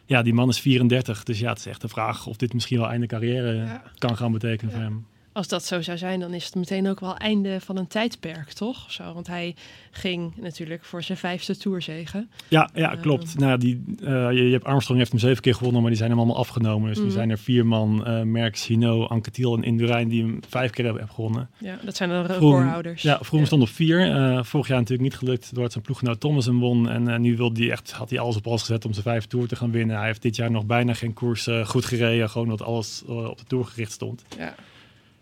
ja, 0.09 0.23
die 0.23 0.35
man 0.35 0.49
is 0.49 0.61
34. 0.61 1.23
Dus 1.23 1.39
ja, 1.39 1.49
het 1.49 1.59
is 1.59 1.67
echt 1.67 1.81
de 1.81 1.89
vraag 1.89 2.27
of 2.27 2.37
dit 2.37 2.55
misschien 2.55 2.79
wel 2.79 2.89
einde 2.89 3.07
carrière 3.07 3.55
Ja. 3.55 3.83
kan 3.99 4.17
gaan 4.17 4.33
betekenen 4.33 4.73
voor 4.73 4.83
hem. 4.83 5.07
Als 5.39 5.49
dat 5.49 5.65
zo 5.65 5.83
zou 5.83 5.99
zijn, 5.99 6.21
dan 6.21 6.35
is 6.35 6.45
het 6.45 6.55
meteen 6.55 6.89
ook 6.89 7.01
wel 7.01 7.17
einde 7.17 7.61
van 7.61 7.77
een 7.77 7.87
tijdperk, 7.87 8.53
toch? 8.53 8.93
Zo, 8.93 9.13
want 9.13 9.27
hij 9.27 9.55
ging 9.91 10.33
natuurlijk 10.37 10.85
voor 10.85 11.03
zijn 11.03 11.19
vijfde 11.19 11.57
tourzegen. 11.57 12.31
Ja, 12.49 12.71
ja 12.75 12.93
Ehm. 12.93 13.01
klopt. 13.01 13.39
Nou, 13.39 13.59
die, 13.59 13.85
eh, 14.01 14.07
je, 14.31 14.45
je 14.45 14.53
hebt 14.53 14.65
Armstrong 14.65 14.99
heeft 14.99 15.11
hem 15.11 15.21
zeven 15.21 15.43
keer 15.43 15.55
gewonnen, 15.55 15.81
maar 15.81 15.91
die 15.91 15.99
zijn 15.99 16.11
hem 16.11 16.19
allemaal 16.19 16.37
afgenomen. 16.39 16.89
Dus 16.89 16.99
nu 16.99 17.05
Mhm. 17.05 17.13
zijn 17.13 17.31
er 17.31 17.39
vier 17.39 17.67
man, 17.67 18.07
eh 18.07 18.23
Merckx, 18.23 18.67
Hino, 18.67 19.07
Anquetil 19.07 19.57
en 19.57 19.63
Indurain, 19.63 20.09
die 20.09 20.23
hem 20.23 20.41
vijf 20.49 20.71
keer 20.71 20.85
hebben 20.85 21.09
gewonnen. 21.09 21.51
Ja, 21.59 21.79
dat 21.85 21.97
zijn 21.97 22.09
de 22.09 22.23
recordhouders. 22.23 23.03
Ja, 23.03 23.19
Froome 23.23 23.47
stond 23.47 23.63
op 23.63 23.69
vier. 23.69 24.11
Eh, 24.15 24.43
vorig 24.45 24.69
jaar 24.69 24.79
natuurlijk 24.79 25.09
niet 25.09 25.19
gelukt 25.19 25.55
doordat 25.55 25.73
zijn 25.73 25.85
ploeggenoot 25.85 26.21
Thomas 26.21 26.47
hem 26.47 26.59
won. 26.61 26.89
En 26.89 27.21
nu 27.21 27.37
wilde 27.37 27.61
hij 27.63 27.71
echt, 27.71 27.91
had 27.93 28.11
hij 28.11 28.19
alles 28.19 28.37
op 28.37 28.47
alles 28.47 28.61
gezet 28.61 28.85
om 28.85 28.93
zijn 28.93 29.05
vijf 29.05 29.27
tour 29.27 29.49
te 29.49 29.57
gaan 29.57 29.71
winnen. 29.71 29.97
Hij 29.97 30.07
heeft 30.07 30.23
dit 30.23 30.37
jaar 30.37 30.51
nog 30.51 30.67
bijna 30.67 30.95
geen 30.95 31.13
koers 31.13 31.49
goed 31.65 31.85
gereden. 31.85 32.31
Gewoon 32.31 32.49
dat 32.49 32.63
alles 32.63 33.03
op 33.07 33.39
de 33.39 33.45
tour 33.47 33.65
gericht 33.65 33.93
stond. 33.93 34.25
Ja. 34.39 34.55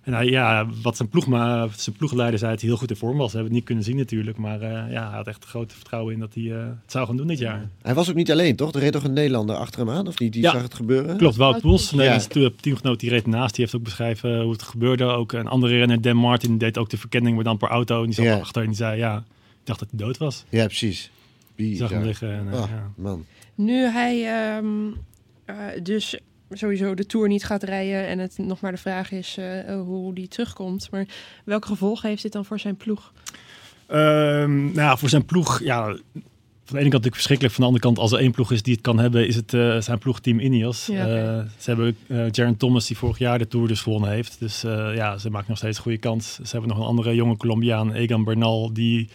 En 0.06 0.12
hij, 0.14 0.26
ja, 0.26 0.66
wat 0.82 0.96
zijn, 0.96 1.08
ploegma, 1.08 1.68
zijn 1.76 1.96
ploegleider 1.96 2.38
zei, 2.38 2.50
dat 2.50 2.60
hij 2.60 2.68
heel 2.70 2.78
goed 2.78 2.90
in 2.90 2.96
vorm 2.96 3.16
was. 3.16 3.26
We 3.32 3.38
hebben 3.38 3.44
het 3.44 3.54
niet 3.54 3.64
kunnen 3.64 3.84
zien 3.84 3.96
natuurlijk. 3.96 4.36
Maar 4.36 4.60
eh, 4.60 4.92
ja, 4.92 5.06
hij 5.08 5.16
had 5.16 5.26
echt 5.26 5.44
grote 5.44 5.74
vertrouwen 5.74 6.12
in 6.14 6.20
dat 6.20 6.34
hij 6.34 6.42
eh, 6.52 6.58
het 6.58 6.92
zou 6.92 7.06
gaan 7.06 7.16
doen 7.16 7.26
dit 7.26 7.38
jaar. 7.38 7.68
Hij 7.82 7.94
was 7.94 8.08
ook 8.10 8.14
niet 8.14 8.30
alleen, 8.30 8.56
toch? 8.56 8.72
Er 8.72 8.80
reed 8.80 8.92
toch 8.92 9.04
een 9.04 9.12
Nederlander 9.12 9.56
achter 9.56 9.80
hem 9.80 9.90
aan? 9.90 10.06
Of 10.06 10.18
niet? 10.18 10.32
Die 10.32 10.42
Ja. 10.42 10.50
zag 10.52 10.62
het 10.62 10.74
gebeuren? 10.74 11.16
Klopt, 11.16 11.36
Wout 11.36 11.60
Poels, 11.60 11.90
Ja. 11.90 12.02
Ja. 12.32 12.50
teamgenoot, 12.60 13.00
die 13.00 13.10
reed 13.10 13.26
naast. 13.26 13.54
Die 13.54 13.64
heeft 13.64 13.76
ook 13.76 13.82
beschreven 13.82 14.40
hoe 14.42 14.52
het 14.52 14.62
gebeurde. 14.62 15.04
Ook 15.04 15.32
een 15.32 15.46
andere 15.46 15.76
renner, 15.78 16.00
Dan 16.00 16.16
Martin, 16.16 16.58
deed 16.58 16.78
ook 16.78 16.90
de 16.90 16.98
verkenning, 16.98 17.34
maar 17.34 17.44
dan 17.44 17.56
per 17.56 17.68
auto. 17.68 17.98
En 18.00 18.04
die 18.06 18.14
zat 18.14 18.24
Ja. 18.24 18.34
erachter 18.34 18.62
en 18.62 18.68
die 18.68 18.76
zei, 18.76 18.98
ja, 18.98 19.16
ik 19.16 19.24
dacht 19.66 19.78
dat 19.78 19.88
hij 19.90 19.98
dood 19.98 20.18
was. 20.18 20.44
Ja, 20.48 20.64
precies. 20.66 21.10
Die 21.56 21.76
zag 21.76 21.90
hem 21.90 22.02
liggen. 22.02 22.32
En, 22.32 22.48
eh, 22.52 22.60
Ah, 22.62 22.68
ja. 22.68 22.90
man. 22.96 23.24
Nu 23.54 23.74
hij 23.84 24.26
ehm, 24.56 24.66
eh, 25.44 25.56
dus 25.82 26.18
sowieso 26.50 26.94
de 26.94 27.06
Tour 27.06 27.28
niet 27.28 27.44
gaat 27.44 27.62
rijden 27.62 28.06
en 28.06 28.18
het 28.18 28.38
nog 28.38 28.60
maar 28.60 28.72
de 28.72 28.78
vraag 28.78 29.10
is 29.12 29.36
eh, 29.36 29.80
hoe 29.80 30.14
die 30.14 30.28
terugkomt. 30.28 30.90
Maar 30.90 31.06
welke 31.44 31.66
gevolgen 31.66 32.08
heeft 32.08 32.22
dit 32.22 32.32
dan 32.32 32.44
voor 32.44 32.58
zijn 32.58 32.76
ploeg? 32.76 33.12
Ehm, 33.86 34.72
nou 34.72 34.98
voor 34.98 35.08
zijn 35.08 35.24
ploeg, 35.24 35.60
ja, 35.62 35.84
van 35.84 36.74
de 36.74 36.80
ene 36.80 36.90
kant 36.90 37.04
natuurlijk 37.04 37.14
verschrikkelijk. 37.14 37.54
Van 37.54 37.62
de 37.62 37.68
andere 37.68 37.86
kant, 37.86 37.98
als 37.98 38.12
er 38.12 38.18
één 38.18 38.32
ploeg 38.32 38.52
is 38.52 38.62
die 38.62 38.72
het 38.72 38.82
kan 38.82 38.98
hebben, 38.98 39.26
is 39.26 39.36
het 39.36 39.54
eh, 39.54 39.80
zijn 39.80 39.98
ploegteam 39.98 40.38
Ineos. 40.40 40.86
Ja. 40.86 41.06
Eh, 41.06 41.44
ze 41.58 41.70
hebben 41.70 41.96
Jaron 42.30 42.56
Thomas, 42.56 42.86
die 42.86 42.96
vorig 42.96 43.18
jaar 43.18 43.38
de 43.38 43.48
Tour 43.48 43.68
dus 43.68 43.80
gewonnen 43.80 44.10
heeft. 44.10 44.36
Dus 44.38 44.60
ja, 44.94 45.18
ze 45.18 45.30
maken 45.30 45.48
nog 45.48 45.58
steeds 45.58 45.76
een 45.76 45.82
goede 45.82 45.98
kans. 45.98 46.34
Ze 46.34 46.50
hebben 46.50 46.68
nog 46.68 46.78
een 46.78 46.84
andere 46.84 47.14
jonge 47.14 47.36
Colombiaan, 47.36 47.92
Egan 47.92 48.24
Bernal, 48.24 48.72
die, 48.72 49.08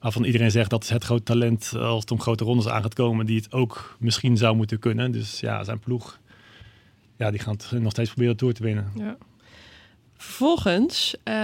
waarvan 0.00 0.24
iedereen 0.24 0.50
zegt 0.50 0.70
dat 0.70 0.82
is 0.82 0.90
het 0.90 1.04
groot 1.04 1.24
talent 1.24 1.72
als 1.76 2.00
het 2.00 2.10
om 2.10 2.20
grote 2.20 2.44
rondes 2.44 2.68
aan 2.68 2.82
gaat 2.82 2.94
komen, 2.94 3.26
die 3.26 3.36
het 3.36 3.52
ook 3.52 3.96
misschien 3.98 4.36
zou 4.36 4.56
moeten 4.56 4.78
kunnen. 4.78 5.12
Dus 5.12 5.40
ja, 5.40 5.64
zijn 5.64 5.78
ploeg, 5.78 6.18
ja, 7.18 7.30
die 7.30 7.40
gaan 7.40 7.56
het 7.70 7.82
nog 7.82 7.92
steeds 7.92 8.10
proberen 8.10 8.36
Tour 8.36 8.54
te 8.54 8.62
winnen. 8.62 8.92
Ja. 8.96 9.16
Vervolgens 10.18 11.16
eh, 11.24 11.34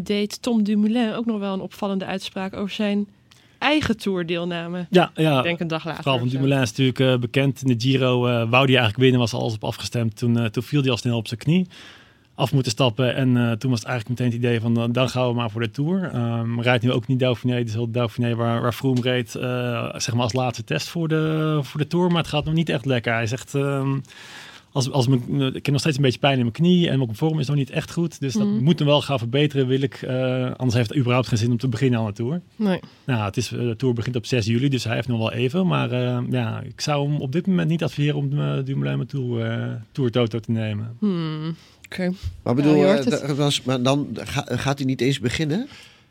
deed 0.00 0.42
Tom 0.42 0.62
Dumoulin 0.62 1.12
ook 1.14 1.26
nog 1.26 1.38
wel 1.38 1.52
een 1.52 1.60
opvallende 1.60 2.04
uitspraak 2.04 2.54
over 2.54 2.74
zijn 2.74 3.08
eigen 3.58 3.96
toerdeelname. 3.96 4.86
Ja, 4.90 5.10
ja. 5.14 5.38
Ik 5.38 5.42
denk 5.42 5.60
een 5.60 5.68
dag 5.68 5.84
later. 5.84 6.02
Verhaal 6.02 6.18
van. 6.18 6.28
Dumoulin 6.28 6.60
is 6.60 6.68
natuurlijk 6.68 7.00
eh, 7.00 7.18
bekend. 7.18 7.62
In 7.62 7.68
de 7.68 7.86
Giro 7.86 8.26
eh, 8.26 8.32
wou 8.32 8.50
hij 8.50 8.66
eigenlijk 8.66 8.96
winnen, 8.96 9.20
was 9.20 9.34
alles 9.34 9.54
op 9.54 9.64
afgestemd. 9.64 10.16
Toen, 10.16 10.50
toen 10.50 10.62
viel 10.62 10.80
hij 10.80 10.90
al 10.90 10.96
snel 10.96 11.16
op 11.16 11.28
zijn 11.28 11.40
knie. 11.40 11.66
Af 12.34 12.52
moeten 12.52 12.72
stappen. 12.72 13.14
En 13.14 13.58
toen 13.58 13.70
was 13.70 13.80
het 13.80 13.88
eigenlijk 13.88 14.08
meteen 14.08 14.26
het 14.26 14.44
idee 14.44 14.60
van, 14.60 14.92
dan 14.92 15.08
gaan 15.08 15.28
we 15.28 15.34
maar 15.34 15.50
voor 15.50 15.60
de 15.60 15.70
Tour. 15.70 16.10
Ehm 16.12 16.60
rijdt 16.60 16.84
nu 16.84 16.92
ook 16.92 17.06
niet 17.06 17.18
Dauphiné. 17.18 17.64
Dus 17.64 17.74
wel 17.74 17.90
Dauphiné 17.90 18.34
waar, 18.34 18.62
waar 18.62 18.72
Froome 18.72 19.00
reed, 19.00 19.30
zeg 19.30 20.12
maar 20.12 20.22
als 20.22 20.32
laatste 20.32 20.64
test 20.64 20.88
voor 20.88 21.08
de, 21.08 21.58
voor 21.62 21.80
de 21.80 21.86
Tour. 21.86 22.08
Maar 22.08 22.22
het 22.22 22.30
gaat 22.30 22.44
nog 22.44 22.54
niet 22.54 22.68
echt 22.68 22.84
lekker. 22.84 23.12
Hij 23.12 23.26
zegt... 23.26 23.54
ehm, 23.54 23.98
als, 24.72 24.90
als 24.90 25.06
mijn, 25.08 25.22
ik 25.40 25.54
heb 25.64 25.70
nog 25.70 25.80
steeds 25.80 25.96
een 25.96 26.02
beetje 26.02 26.18
pijn 26.18 26.34
in 26.34 26.40
mijn 26.40 26.52
knie 26.52 26.88
en 26.88 26.98
mijn 26.98 27.14
vorm 27.14 27.38
is 27.40 27.46
nog 27.46 27.56
niet 27.56 27.70
echt 27.70 27.92
goed. 27.92 28.20
Dus 28.20 28.32
dat 28.34 28.46
Mhm. 28.46 28.62
moet 28.62 28.78
hem 28.78 28.88
wel 28.88 29.02
gaan 29.02 29.18
verbeteren, 29.18 29.66
wil 29.66 29.80
ik. 29.82 29.94
eh, 30.02 30.44
anders 30.56 30.74
heeft 30.74 30.88
het 30.88 30.98
überhaupt 30.98 31.28
geen 31.28 31.38
zin 31.38 31.50
om 31.50 31.56
te 31.56 31.68
beginnen 31.68 32.00
aan 32.00 32.06
de 32.06 32.12
Tour. 32.12 32.40
Nee. 32.56 32.80
Nou, 33.06 33.24
het 33.24 33.36
is, 33.36 33.52
eh, 33.52 33.58
de 33.58 33.76
Tour 33.76 33.94
begint 33.94 34.16
op 34.16 34.26
6 34.26 34.46
juli, 34.46 34.68
dus 34.68 34.84
hij 34.84 34.94
heeft 34.94 35.08
nog 35.08 35.18
wel 35.18 35.32
even. 35.32 35.66
Maar 35.66 35.90
eh, 35.90 36.18
ja, 36.30 36.60
ik 36.60 36.80
zou 36.80 37.10
hem 37.10 37.20
op 37.20 37.32
dit 37.32 37.46
moment 37.46 37.68
niet 37.68 37.82
adviseren 37.82 38.16
om 38.18 38.32
uh, 38.32 38.54
Dumoulin 38.64 38.98
met 38.98 39.08
Tour, 39.08 39.44
eh, 39.50 39.66
Tour 39.92 40.10
Toto 40.10 40.38
te 40.38 40.50
nemen. 40.50 40.96
Hmm. 40.98 41.54
Oké. 41.84 42.12
Maar 42.42 42.54
bedoel, 42.54 42.84
maar 43.64 43.82
dan 43.82 44.08
ga- 44.14 44.46
gaat 44.48 44.78
hij 44.78 44.86
niet 44.86 45.00
eens 45.00 45.18
beginnen? 45.20 45.68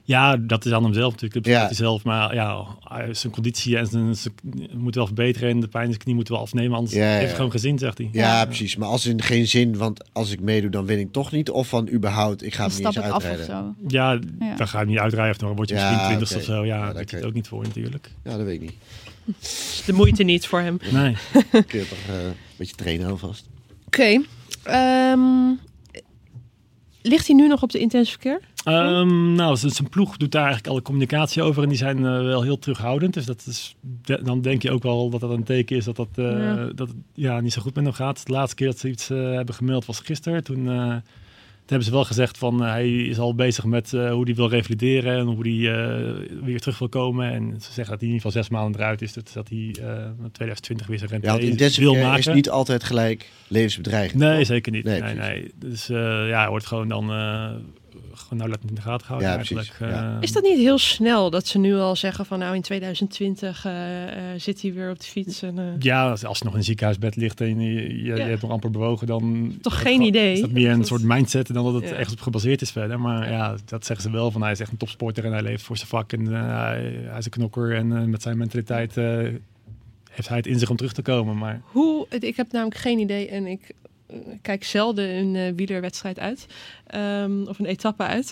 Ja, 0.09 0.37
dat 0.37 0.65
is 0.65 0.71
aan 0.71 0.83
hemzelf 0.83 1.11
natuurlijk. 1.11 1.33
Dat 1.45 1.53
Ja. 1.53 1.73
zelf. 1.73 2.03
Maar 2.03 2.33
ja, 2.33 2.65
hij- 2.83 3.13
zijn 3.13 3.33
conditie 3.33 3.77
en 3.77 3.87
zijn, 3.87 4.15
zijn 4.15 4.33
moet 4.73 4.95
wel 4.95 5.05
verbeteren. 5.05 5.49
En 5.49 5.59
de 5.59 5.67
pijn 5.67 5.83
in 5.83 5.89
zijn 5.91 6.03
knie 6.03 6.15
moet 6.15 6.29
wel 6.29 6.39
afnemen. 6.39 6.77
Anders 6.77 6.95
Ja, 6.95 7.03
ja, 7.03 7.09
heeft 7.11 7.25
hij 7.25 7.35
gewoon 7.35 7.51
gezien, 7.51 7.77
zegt 7.77 7.97
hij. 7.97 8.09
Ja, 8.11 8.45
precies. 8.45 8.75
Maar 8.75 8.87
als 8.87 9.05
in 9.05 9.21
geen 9.21 9.47
zin, 9.47 9.77
want 9.77 10.01
als 10.13 10.31
ik 10.31 10.39
meedoe, 10.39 10.69
dan 10.69 10.85
win 10.85 10.99
ik 10.99 11.11
toch 11.11 11.31
niet. 11.31 11.49
Of 11.49 11.67
van 11.67 11.89
überhaupt, 11.89 12.43
ik 12.43 12.53
ga 12.55 12.61
Dan 12.67 12.71
hem 12.71 12.83
niet 12.83 12.87
stap 12.91 13.03
eens 13.03 13.11
ik 13.13 13.17
af 13.19 13.23
of 13.23 13.29
uitrijden. 13.37 13.75
zo. 13.77 13.87
Ja, 13.87 14.19
Ja. 14.39 14.55
dan 14.55 14.67
ga 14.67 14.79
je 14.79 14.85
niet 14.85 14.97
uitrijden. 14.97 15.31
Of 15.33 15.37
dan 15.37 15.55
word 15.55 15.69
je 15.69 15.75
Ja, 15.75 15.89
misschien 15.89 16.07
20 16.07 16.29
oké. 16.29 16.39
of 16.39 16.45
zo. 16.45 16.65
Ja, 16.65 16.75
Ja, 16.75 16.77
daar 16.77 16.87
dat 16.87 16.95
heb 16.95 17.03
je 17.03 17.09
kan 17.09 17.17
het 17.19 17.27
ook 17.27 17.33
niet 17.33 17.47
voor 17.47 17.63
natuurlijk. 17.63 18.11
Ja, 18.23 18.37
dat 18.37 18.45
weet 18.45 18.61
ik 18.61 18.61
niet. 18.61 18.75
is 19.41 19.83
de 19.85 19.93
moeite 19.93 20.23
niet 20.23 20.47
voor 20.47 20.59
hem. 20.59 20.77
Nee. 20.91 21.15
Kun 21.67 21.79
je 21.79 21.87
toch 21.89 22.15
eh, 22.15 22.23
een 22.25 22.33
beetje 22.57 22.75
trainen 22.75 23.09
alvast. 23.09 23.47
Oké. 23.85 24.21
ehm, 24.63 25.51
ligt 27.01 27.27
hij 27.27 27.35
nu 27.35 27.47
nog 27.47 27.63
op 27.63 27.71
de 27.71 27.79
intensive 27.79 28.17
care? 28.19 28.39
Ehm, 28.63 29.33
nou, 29.33 29.57
zijn 29.57 29.89
ploeg 29.89 30.17
doet 30.17 30.31
daar 30.31 30.41
eigenlijk 30.43 30.71
alle 30.73 30.81
communicatie 30.81 31.41
over 31.41 31.63
en 31.63 31.69
die 31.69 31.77
zijn 31.77 31.97
eh, 31.97 32.03
wel 32.03 32.41
heel 32.41 32.59
terughoudend. 32.59 33.13
Dus 33.13 33.25
dat 33.25 33.43
is, 33.47 33.75
de- 34.05 34.21
dan 34.23 34.41
denk 34.41 34.61
je 34.61 34.71
ook 34.71 34.83
wel 34.83 35.09
dat 35.09 35.19
dat 35.19 35.29
een 35.31 35.43
teken 35.43 35.75
is 35.77 35.85
dat, 35.85 35.95
dat, 35.95 36.07
eh, 36.15 36.25
Ja. 36.25 36.55
dat 36.75 36.87
het 36.87 36.97
ja, 37.13 37.39
niet 37.39 37.53
zo 37.53 37.61
goed 37.61 37.75
met 37.75 37.83
hem 37.83 37.93
gaat. 37.93 38.25
De 38.25 38.31
laatste 38.31 38.55
keer 38.55 38.67
dat 38.67 38.79
ze 38.79 38.89
iets 38.89 39.09
eh, 39.09 39.17
hebben 39.33 39.55
gemeld 39.55 39.85
was 39.85 39.99
gisteren. 39.99 40.43
Toen, 40.43 40.69
eh, 40.69 40.95
hebben 41.65 41.87
ze 41.87 41.93
wel 41.93 42.05
gezegd 42.05 42.37
van 42.37 42.61
hij 42.61 42.95
is 42.95 43.19
al 43.19 43.35
bezig 43.35 43.65
met 43.65 43.93
eh, 43.93 44.11
hoe 44.11 44.23
hij 44.25 44.35
wil 44.35 44.49
revalideren 44.49 45.17
en 45.17 45.25
hoe 45.25 45.47
hij 45.47 45.73
eh, 45.73 46.13
weer 46.43 46.59
terug 46.59 46.79
wil 46.79 46.89
komen. 46.89 47.31
En 47.31 47.53
ze 47.61 47.71
zeggen 47.71 47.75
dat 47.75 47.99
hij 47.99 48.09
in 48.09 48.13
ieder 48.15 48.21
geval 48.21 48.31
zes 48.31 48.49
maanden 48.49 48.81
eruit 48.81 49.01
is. 49.01 49.13
Dus 49.13 49.33
dat 49.33 49.49
hij 49.49 49.75
eh 49.81 50.05
2020 50.31 50.87
weer 50.87 50.97
zijn 50.97 51.19
Ja, 51.21 51.37
intensive 51.37 51.81
wil 51.81 51.95
maken. 51.95 52.19
is 52.19 52.27
niet 52.27 52.49
altijd 52.49 52.83
gelijk 52.83 53.29
levensbedreigend. 53.47 54.21
Nee, 54.21 54.37
toch? 54.37 54.45
zeker 54.45 54.71
niet. 54.71 54.83
Nee, 54.83 55.01
Nee. 55.01 55.51
Dus 55.55 55.89
eh, 55.89 55.97
ja, 56.29 56.39
hij 56.39 56.49
wordt 56.49 56.65
gewoon 56.65 56.87
dan 56.87 57.11
eh 57.11 57.49
gewoon 58.13 58.37
nauwlettend 58.37 58.69
in 58.69 58.75
de 58.75 58.81
gaten 58.81 59.01
gehouden 59.05 59.29
Ja, 59.29 59.35
eigenlijk. 59.35 59.75
Ja. 59.79 60.15
Eh, 60.15 60.17
Is 60.21 60.31
dat 60.31 60.43
niet 60.43 60.57
heel 60.57 60.77
snel 60.77 61.29
dat 61.29 61.47
ze 61.47 61.59
nu 61.59 61.75
al 61.75 61.95
zeggen 61.95 62.25
van 62.25 62.39
nou 62.39 62.55
in 62.55 62.61
2020 62.61 63.65
eh, 63.65 64.03
eh, 64.33 64.39
zit 64.39 64.61
hij 64.61 64.73
weer 64.73 64.89
op 64.91 64.99
de 64.99 65.05
fiets? 65.05 65.41
En, 65.41 65.59
eh, 65.59 65.65
Ja, 65.79 66.09
als 66.09 66.37
je 66.37 66.43
nog 66.43 66.53
in 66.53 66.59
een 66.59 66.63
ziekenhuisbed 66.65 67.15
ligt 67.15 67.41
en 67.41 67.59
je, 67.59 68.03
je, 68.03 68.11
hebt 68.11 68.41
nog 68.41 68.51
amper 68.51 68.71
bewogen, 68.71 69.07
dan... 69.07 69.53
Toch 69.61 69.81
geen 69.81 69.97
dat- 69.97 70.07
idee? 70.07 70.33
Is 70.33 70.41
dat 70.41 70.51
meer 70.51 70.71
een 70.71 70.83
soort 70.85 71.03
mindset 71.03 71.53
dan 71.53 71.63
dat 71.63 71.73
het 71.81 71.89
Ja. 71.89 71.95
echt 71.95 72.11
op 72.11 72.19
gebaseerd 72.21 72.61
is 72.61 72.71
verder. 72.71 72.99
Maar 72.99 73.29
ja. 73.31 73.55
dat 73.65 73.85
zeggen 73.85 74.05
ze 74.09 74.11
wel, 74.11 74.31
van 74.31 74.41
hij 74.41 74.51
is 74.51 74.59
echt 74.59 74.71
een 74.71 74.77
topsporter 74.77 75.25
en 75.25 75.31
hij 75.31 75.41
leeft 75.41 75.63
voor 75.63 75.77
zijn 75.77 75.89
vak. 75.89 76.13
En 76.13 76.27
eh, 76.35 76.47
hij, 76.57 76.99
hij 77.05 77.17
is 77.17 77.25
een 77.25 77.31
knokker 77.31 77.75
en 77.75 78.09
met 78.09 78.21
zijn 78.21 78.37
mentaliteit 78.37 78.97
eh, 78.97 79.05
heeft 80.11 80.27
hij 80.27 80.37
het 80.37 80.47
in 80.47 80.59
zich 80.59 80.69
om 80.69 80.75
terug 80.75 80.93
te 80.93 81.01
komen. 81.01 81.37
Maar 81.37 81.61
Hoe, 81.65 82.05
ik 82.19 82.35
heb 82.35 82.51
namelijk 82.51 82.77
geen 82.79 82.99
idee 82.99 83.27
en 83.27 83.45
ik 83.45 83.71
kijk 84.41 84.63
zelden 84.63 85.09
een 85.09 85.35
eh, 85.35 85.53
wielerwedstrijd 85.55 86.19
uit 86.19 86.45
ehm, 86.85 87.43
of 87.47 87.59
een 87.59 87.65
etappe 87.65 88.03
uit. 88.03 88.31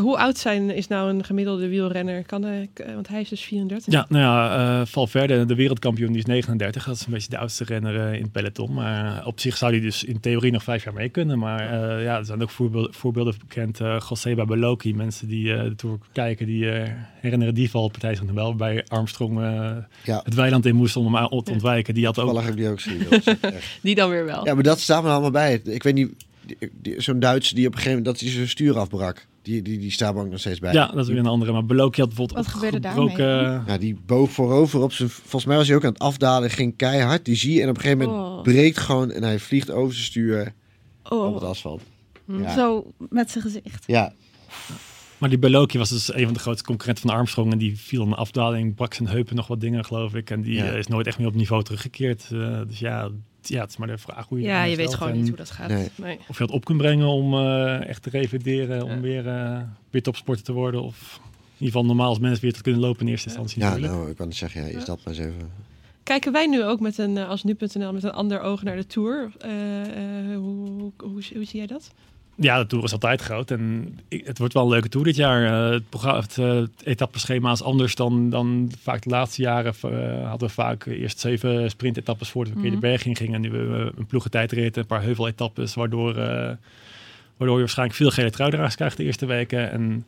Hoe 0.00 0.16
oud 0.18 0.38
zijn 0.38 0.70
is 0.70 0.88
nou 0.88 1.10
een 1.10 1.24
gemiddelde 1.24 1.68
wielrenner? 1.68 2.22
Kan, 2.26 2.44
eh, 2.44 2.52
k- 2.74 2.84
want 2.94 3.08
hij 3.08 3.20
is 3.20 3.28
dus 3.28 3.40
34. 3.40 3.92
ja, 3.92 4.06
nou 4.08 4.22
ja, 4.24 4.80
eh 4.80 4.86
Valverde, 4.86 5.44
de 5.44 5.54
wereldkampioen, 5.54 6.08
die 6.08 6.18
is 6.18 6.24
39. 6.24 6.84
Dat 6.84 6.94
is 6.94 7.06
een 7.06 7.12
beetje 7.12 7.28
de 7.28 7.38
oudste 7.38 7.64
renner 7.64 8.00
eh, 8.06 8.12
in 8.14 8.22
het 8.22 8.32
peloton. 8.32 8.74
Maar 8.74 9.26
op 9.26 9.40
zich 9.40 9.56
zou 9.56 9.72
hij 9.72 9.80
dus 9.80 10.04
in 10.04 10.20
theorie 10.20 10.52
nog 10.52 10.62
vijf 10.62 10.84
jaar 10.84 10.94
mee 10.94 11.08
kunnen. 11.08 11.38
Maar 11.38 11.60
eh, 11.60 12.04
ja, 12.04 12.16
er 12.18 12.24
zijn 12.24 12.42
ook 12.42 12.50
voorbeelden, 12.50 12.94
voorbeelden 12.94 13.34
bekend. 13.38 13.80
eh 13.80 13.96
Joseba 14.08 14.44
Beloki, 14.44 14.94
mensen 14.94 15.28
die 15.28 15.54
eh 15.54 15.62
de 15.62 15.74
Tour 15.76 15.98
kijken, 16.12 16.46
die 16.46 16.70
eh, 16.70 16.90
herinneren 17.20 17.54
die 17.54 17.70
valpartij 17.70 18.14
zich 18.14 18.24
nog 18.24 18.34
wel. 18.34 18.54
Bij 18.54 18.84
Armstrong 18.88 19.40
eh, 19.40 19.70
Ja. 20.04 20.20
het 20.24 20.34
weiland 20.34 20.66
in 20.66 20.74
moest 20.76 20.96
om 20.96 21.04
hem 21.04 21.16
aan- 21.16 21.42
te 21.42 21.50
ontwijken. 21.52 21.94
Die 21.94 22.04
had 22.04 22.18
ook... 22.18 22.24
Toevallig 22.24 22.48
heb 22.48 22.58
ik 22.58 22.60
die 22.60 22.70
ook 22.70 23.12
echt- 23.12 23.62
Die 23.82 23.94
dan 23.94 24.10
weer 24.10 24.24
wel. 24.24 24.44
Ja, 24.44 24.54
maar 24.54 24.62
dat 24.62 24.80
staat 24.80 25.02
me 25.02 25.08
allemaal 25.08 25.30
bij. 25.30 25.60
Ik 25.64 25.82
weet 25.82 25.94
niet, 25.94 26.12
zo'n 26.96 27.18
Duits 27.20 27.50
die 27.50 27.66
op 27.66 27.72
een 27.72 27.78
gegeven 27.78 27.98
moment 27.98 28.04
dat 28.04 28.20
hij 28.20 28.30
zijn 28.36 28.48
stuur 28.48 28.78
afbrak. 28.78 29.26
Die, 29.42 29.62
die, 29.62 29.78
die 29.78 29.90
staat 29.90 30.14
ook 30.16 30.30
nog 30.30 30.40
steeds 30.40 30.58
bij. 30.58 30.72
Ja, 30.72 30.86
dat 30.86 30.96
is 31.04 31.08
weer 31.08 31.18
een 31.18 31.26
andere. 31.26 31.52
Maar 31.52 31.64
Beloki 31.64 32.00
had 32.00 32.08
bijvoorbeeld 32.08 32.38
Wat 32.46 32.54
gebeurde 32.54 32.88
gebroken... 32.88 33.18
daarmee? 33.18 33.60
Ja, 33.66 33.78
die 33.78 33.96
boog 34.06 34.30
voorover 34.30 34.80
op 34.82 34.92
zijn. 34.92 35.08
Volgens 35.08 35.44
mij 35.44 35.56
was 35.56 35.66
hij 35.66 35.76
ook 35.76 35.84
aan 35.84 35.92
het 35.92 35.98
afdalen, 36.02 36.50
ging 36.50 36.76
keihard. 36.76 37.24
Die 37.24 37.36
zie 37.36 37.54
je 37.54 37.62
en 37.62 37.68
op 37.68 37.74
een 37.76 37.80
gegeven 37.80 38.06
moment 38.08 38.26
Oh. 38.36 38.42
breekt 38.42 38.78
gewoon 38.78 39.10
en 39.10 39.22
hij 39.22 39.38
vliegt 39.38 39.70
over 39.70 39.94
zijn 39.94 40.06
stuur 40.06 40.52
op 41.02 41.34
het 41.34 41.42
Oh, 41.42 41.48
asfalt. 41.48 41.82
Ja. 42.26 42.54
zo 42.54 42.92
met 43.08 43.30
zijn 43.30 43.44
gezicht. 43.44 43.84
Ja, 43.86 44.12
Maar 45.18 45.28
die 45.28 45.38
Beloki 45.38 45.78
was 45.78 45.88
dus 45.88 46.14
een 46.14 46.24
van 46.24 46.32
de 46.34 46.38
grootste 46.40 46.64
concurrenten 46.66 47.08
van 47.08 47.14
Armstrong. 47.16 47.52
En 47.52 47.58
die 47.58 47.78
viel 47.78 48.02
in 48.02 48.08
een 48.08 48.14
afdaling, 48.14 48.74
brak 48.74 48.94
zijn 48.94 49.08
heupen 49.08 49.36
nog 49.36 49.46
wat 49.46 49.60
dingen, 49.60 49.84
geloof 49.84 50.14
ik. 50.14 50.30
En 50.30 50.42
die 50.42 50.54
Ja. 50.54 50.64
eh, 50.70 50.78
is 50.78 50.86
nooit 50.86 51.06
echt 51.06 51.18
meer 51.18 51.26
op 51.26 51.34
niveau 51.34 51.62
teruggekeerd. 51.62 52.28
Eh, 52.32 52.60
dus 52.68 52.78
ja, 52.78 53.10
ja, 53.48 53.60
het 53.60 53.70
is 53.70 53.76
maar 53.76 53.88
de 53.88 53.98
vraag 53.98 54.28
hoe 54.28 54.40
je 54.40 54.44
Ja, 54.44 54.62
je 54.62 54.76
weet 54.76 54.94
gewoon 54.94 55.12
En 55.12 55.18
niet 55.18 55.28
hoe 55.28 55.36
dat 55.36 55.50
gaat. 55.50 55.68
Nee. 55.68 55.88
Nee. 55.94 56.18
Of 56.28 56.38
je 56.38 56.46
dat 56.46 56.54
op 56.54 56.64
kunt 56.64 56.78
brengen 56.78 57.06
om 57.06 57.34
eh, 57.34 57.88
echt 57.88 58.02
te 58.02 58.10
revalideren, 58.10 58.82
om 58.82 59.00
weer, 59.00 59.28
eh 59.28 59.60
weer 59.90 60.02
topsporter 60.02 60.44
te 60.44 60.52
worden. 60.52 60.82
Of 60.82 61.20
in 61.22 61.52
ieder 61.52 61.66
geval 61.66 61.84
normaal 61.84 62.08
als 62.08 62.18
mens 62.18 62.40
weer 62.40 62.52
te 62.52 62.62
kunnen 62.62 62.80
lopen 62.80 63.00
in 63.00 63.08
eerste 63.08 63.28
instantie 63.28 63.60
ja 63.60 63.68
natuurlijk. 63.68 63.94
nou, 63.94 64.10
ik 64.10 64.16
kan 64.16 64.26
het 64.26 64.36
zeggen, 64.36 64.60
ja, 64.60 64.78
is 64.78 64.84
dat 64.84 64.98
maar 65.04 65.14
eens 65.14 65.24
even. 65.24 65.50
Kijken 66.06 66.32
wij 66.32 66.46
nu 66.46 66.64
ook 66.64 66.80
met 66.80 66.98
een, 66.98 67.16
eh, 67.16 67.28
als 67.28 67.42
nu.nl 67.42 67.92
met 67.92 68.02
een 68.02 68.12
ander 68.12 68.40
oog 68.40 68.62
naar 68.62 68.76
de 68.76 68.86
Tour? 68.86 69.32
Eh, 69.38 69.80
eh, 69.80 70.38
hoe, 70.38 70.68
hoe, 70.68 70.92
hoe, 70.96 71.12
hoe 71.12 71.44
zie 71.44 71.56
jij 71.56 71.66
dat? 71.66 71.90
Ja, 72.38 72.58
de 72.58 72.66
Tour 72.66 72.84
is 72.84 72.92
altijd 72.92 73.20
groot 73.20 73.50
en 73.50 73.98
het 74.08 74.38
wordt 74.38 74.54
wel 74.54 74.62
een 74.62 74.68
leuke 74.68 74.88
Tour 74.88 75.06
dit 75.06 75.16
jaar. 75.16 75.44
Eh, 75.66 75.70
het, 75.72 75.88
programma, 75.88 76.20
het, 76.20 76.38
eh, 76.38 76.54
het 76.54 76.82
etappeschema 76.84 77.52
is 77.52 77.62
anders 77.62 77.94
dan, 77.94 78.30
dan 78.30 78.72
vaak 78.82 79.02
de 79.02 79.10
laatste 79.10 79.42
jaren. 79.42 79.74
eh, 79.82 80.28
hadden 80.28 80.48
we 80.48 80.54
vaak 80.54 80.86
eerst 80.86 81.18
zeven 81.20 81.70
sprintetappes 81.70 82.28
voordat 82.28 82.52
we 82.52 82.58
een 82.58 82.64
keer 82.64 82.72
de 82.80 82.86
Mhm. 82.86 82.86
berg 82.86 83.04
in 83.06 83.16
gingen. 83.16 83.34
En 83.34 83.40
nu 83.40 83.50
hebben 83.50 83.84
we 83.84 83.92
een 83.96 84.06
ploegentijdrit, 84.06 84.76
een 84.76 84.86
paar 84.86 85.02
heuveletappes, 85.02 85.74
waardoor, 85.74 86.14
waardoor 87.36 87.54
je 87.54 87.58
waarschijnlijk 87.58 87.98
veel 87.98 88.10
gele 88.10 88.30
truidragers 88.30 88.74
krijgt 88.74 88.96
de 88.96 89.04
eerste 89.04 89.26
weken. 89.26 89.70
En 89.70 90.06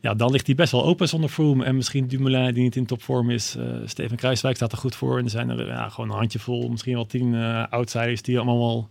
ja, 0.00 0.14
dan 0.14 0.30
ligt 0.30 0.46
hij 0.46 0.54
best 0.56 0.72
wel 0.72 0.84
open 0.84 1.08
zonder 1.08 1.30
Froome. 1.30 1.64
En 1.64 1.76
misschien 1.76 2.06
Dumoulin 2.08 2.54
die 2.54 2.62
niet 2.62 2.76
in 2.76 2.86
topvorm 2.86 3.30
is. 3.30 3.56
Steven 3.84 4.16
Kruiswijk 4.16 4.56
staat 4.56 4.72
er 4.72 4.78
goed 4.78 4.96
voor. 4.96 5.18
En 5.18 5.24
er 5.24 5.30
zijn 5.30 5.48
er 5.50 5.66
ja, 5.66 5.88
gewoon 5.88 6.10
een 6.10 6.16
handjevol, 6.16 6.68
misschien 6.68 6.94
wel 6.94 7.06
tien 7.06 7.34
eh 7.34 7.64
outsiders 7.70 8.22
die 8.22 8.36
allemaal 8.36 8.58
wel 8.58 8.88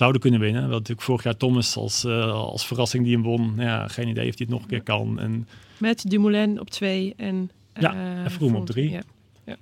zouden 0.00 0.20
kunnen 0.20 0.40
winnen. 0.40 0.62
Wel 0.62 0.78
natuurlijk 0.78 1.02
vorig 1.02 1.22
jaar 1.22 1.36
Thomas 1.36 1.76
als, 1.76 2.04
eh, 2.04 2.32
als 2.32 2.66
verrassing 2.66 3.04
die 3.04 3.14
hem 3.14 3.22
won. 3.22 3.54
Ja, 3.56 3.88
geen 3.88 4.08
idee 4.08 4.28
of 4.28 4.36
hij 4.36 4.46
het 4.46 4.48
nog 4.48 4.62
een 4.62 4.68
keer 4.68 4.82
kan. 4.82 5.18
En 5.20 5.48
Met 5.78 6.10
Dumoulin 6.10 6.60
op 6.60 6.70
twee 6.70 7.14
en... 7.16 7.50
Ja, 7.74 7.92
eh, 7.92 8.24
en 8.24 8.30
Froome 8.30 8.56
op 8.56 8.66
drie. 8.66 8.90
Ja. 8.90 9.02
Ja. 9.44 9.56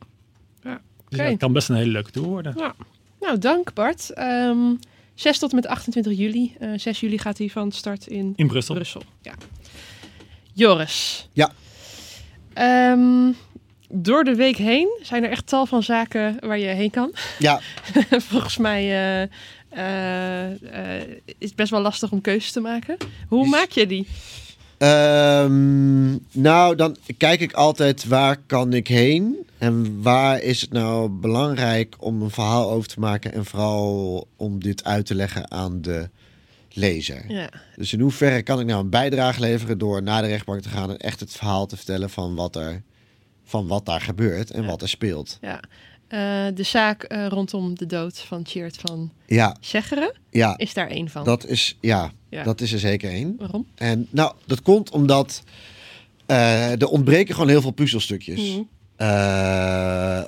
Ja. 0.62 0.80
dus 1.08 1.18
Oké. 1.18 1.22
ja, 1.22 1.30
het 1.30 1.38
kan 1.38 1.52
best 1.52 1.68
een 1.68 1.76
hele 1.76 1.90
leuke 1.90 2.10
tour 2.10 2.28
worden. 2.28 2.54
Ja. 2.56 2.74
Nou, 3.20 3.38
dank 3.38 3.74
Bart. 3.74 4.10
Ehm 4.10 4.74
6 5.14 5.38
tot 5.38 5.50
en 5.50 5.56
met 5.56 5.66
28 5.66 6.16
juli. 6.18 6.54
Eh 6.58 6.70
6 6.76 7.00
juli 7.00 7.18
gaat 7.18 7.38
hij 7.38 7.48
van 7.48 7.72
start 7.72 8.06
in, 8.06 8.32
In 8.36 8.46
Brussel. 8.46 8.74
Brussel. 8.74 9.02
Ja. 9.22 9.34
Joris. 10.52 11.28
Ja. 11.32 11.52
Ehm, 12.52 13.30
door 13.88 14.24
de 14.24 14.34
week 14.34 14.56
heen 14.56 14.98
zijn 15.02 15.24
er 15.24 15.30
echt 15.30 15.46
tal 15.46 15.66
van 15.66 15.82
zaken 15.82 16.36
waar 16.40 16.58
je 16.58 16.66
heen 16.66 16.90
kan. 16.90 17.12
Ja, 17.38 17.60
Volgens 18.30 18.56
mij 18.56 18.82
eh, 18.82 19.22
eh, 19.22 19.22
eh, 19.22 19.28
is 21.38 21.48
het 21.48 21.54
best 21.56 21.70
wel 21.70 21.80
lastig 21.80 22.12
om 22.12 22.20
keuzes 22.20 22.52
te 22.52 22.60
maken. 22.60 22.96
Hoe 23.28 23.44
Is- 23.44 23.50
maak 23.50 23.70
je 23.70 23.86
die? 23.86 24.06
Ehm, 24.78 26.10
nou, 26.32 26.76
dan 26.76 26.96
kijk 27.16 27.40
ik 27.40 27.52
altijd 27.52 28.06
waar 28.06 28.36
kan 28.46 28.72
ik 28.72 28.88
heen 28.88 29.36
en 29.58 30.02
waar 30.02 30.40
is 30.42 30.60
het 30.60 30.72
nou 30.72 31.08
belangrijk 31.08 31.96
om 31.98 32.22
een 32.22 32.30
verhaal 32.30 32.70
over 32.70 32.88
te 32.88 33.00
maken 33.00 33.32
en 33.32 33.44
vooral 33.44 34.26
om 34.36 34.62
dit 34.62 34.84
uit 34.84 35.06
te 35.06 35.14
leggen 35.14 35.50
aan 35.50 35.80
de 35.82 36.08
lezer. 36.72 37.24
Ja. 37.28 37.48
Dus 37.76 37.92
in 37.92 38.00
hoeverre 38.00 38.42
kan 38.42 38.60
ik 38.60 38.66
nou 38.66 38.80
een 38.80 38.90
bijdrage 38.90 39.40
leveren 39.40 39.78
door 39.78 40.02
naar 40.02 40.22
de 40.22 40.28
rechtbank 40.28 40.60
te 40.60 40.68
gaan 40.68 40.90
en 40.90 40.98
echt 40.98 41.20
het 41.20 41.32
verhaal 41.32 41.66
te 41.66 41.76
vertellen 41.76 42.10
van 42.10 42.34
wat 42.34 42.56
er 42.56 42.82
van 43.44 43.66
wat 43.66 43.86
daar 43.86 44.00
gebeurt 44.00 44.50
en 44.50 44.66
wat 44.66 44.82
er 44.82 44.88
speelt. 44.88 45.38
ja. 45.40 45.60
Eh, 46.08 46.46
de 46.54 46.62
zaak 46.62 47.02
eh, 47.02 47.26
rondom 47.26 47.74
de 47.78 47.86
dood 47.86 48.18
van 48.18 48.42
Tjeerd 48.42 48.76
van 48.76 49.12
Ja, 49.26 49.56
Zeggeren 49.60 50.12
ja. 50.30 50.58
is 50.58 50.74
daar 50.74 50.88
één 50.88 51.08
van. 51.08 51.24
Dat 51.24 51.46
is, 51.46 51.76
ja, 51.80 52.12
Ja. 52.28 52.42
dat 52.42 52.60
is 52.60 52.72
er 52.72 52.78
zeker 52.78 53.10
één. 53.10 53.34
Waarom? 53.38 53.66
En 53.74 54.06
nou, 54.10 54.32
dat 54.46 54.62
komt 54.62 54.90
omdat 54.90 55.42
eh, 56.26 56.70
er 56.80 56.86
ontbreken 56.88 57.34
gewoon 57.34 57.48
heel 57.48 57.60
veel 57.60 57.70
puzzelstukjes. 57.70 58.40
Mhm. 58.40 58.62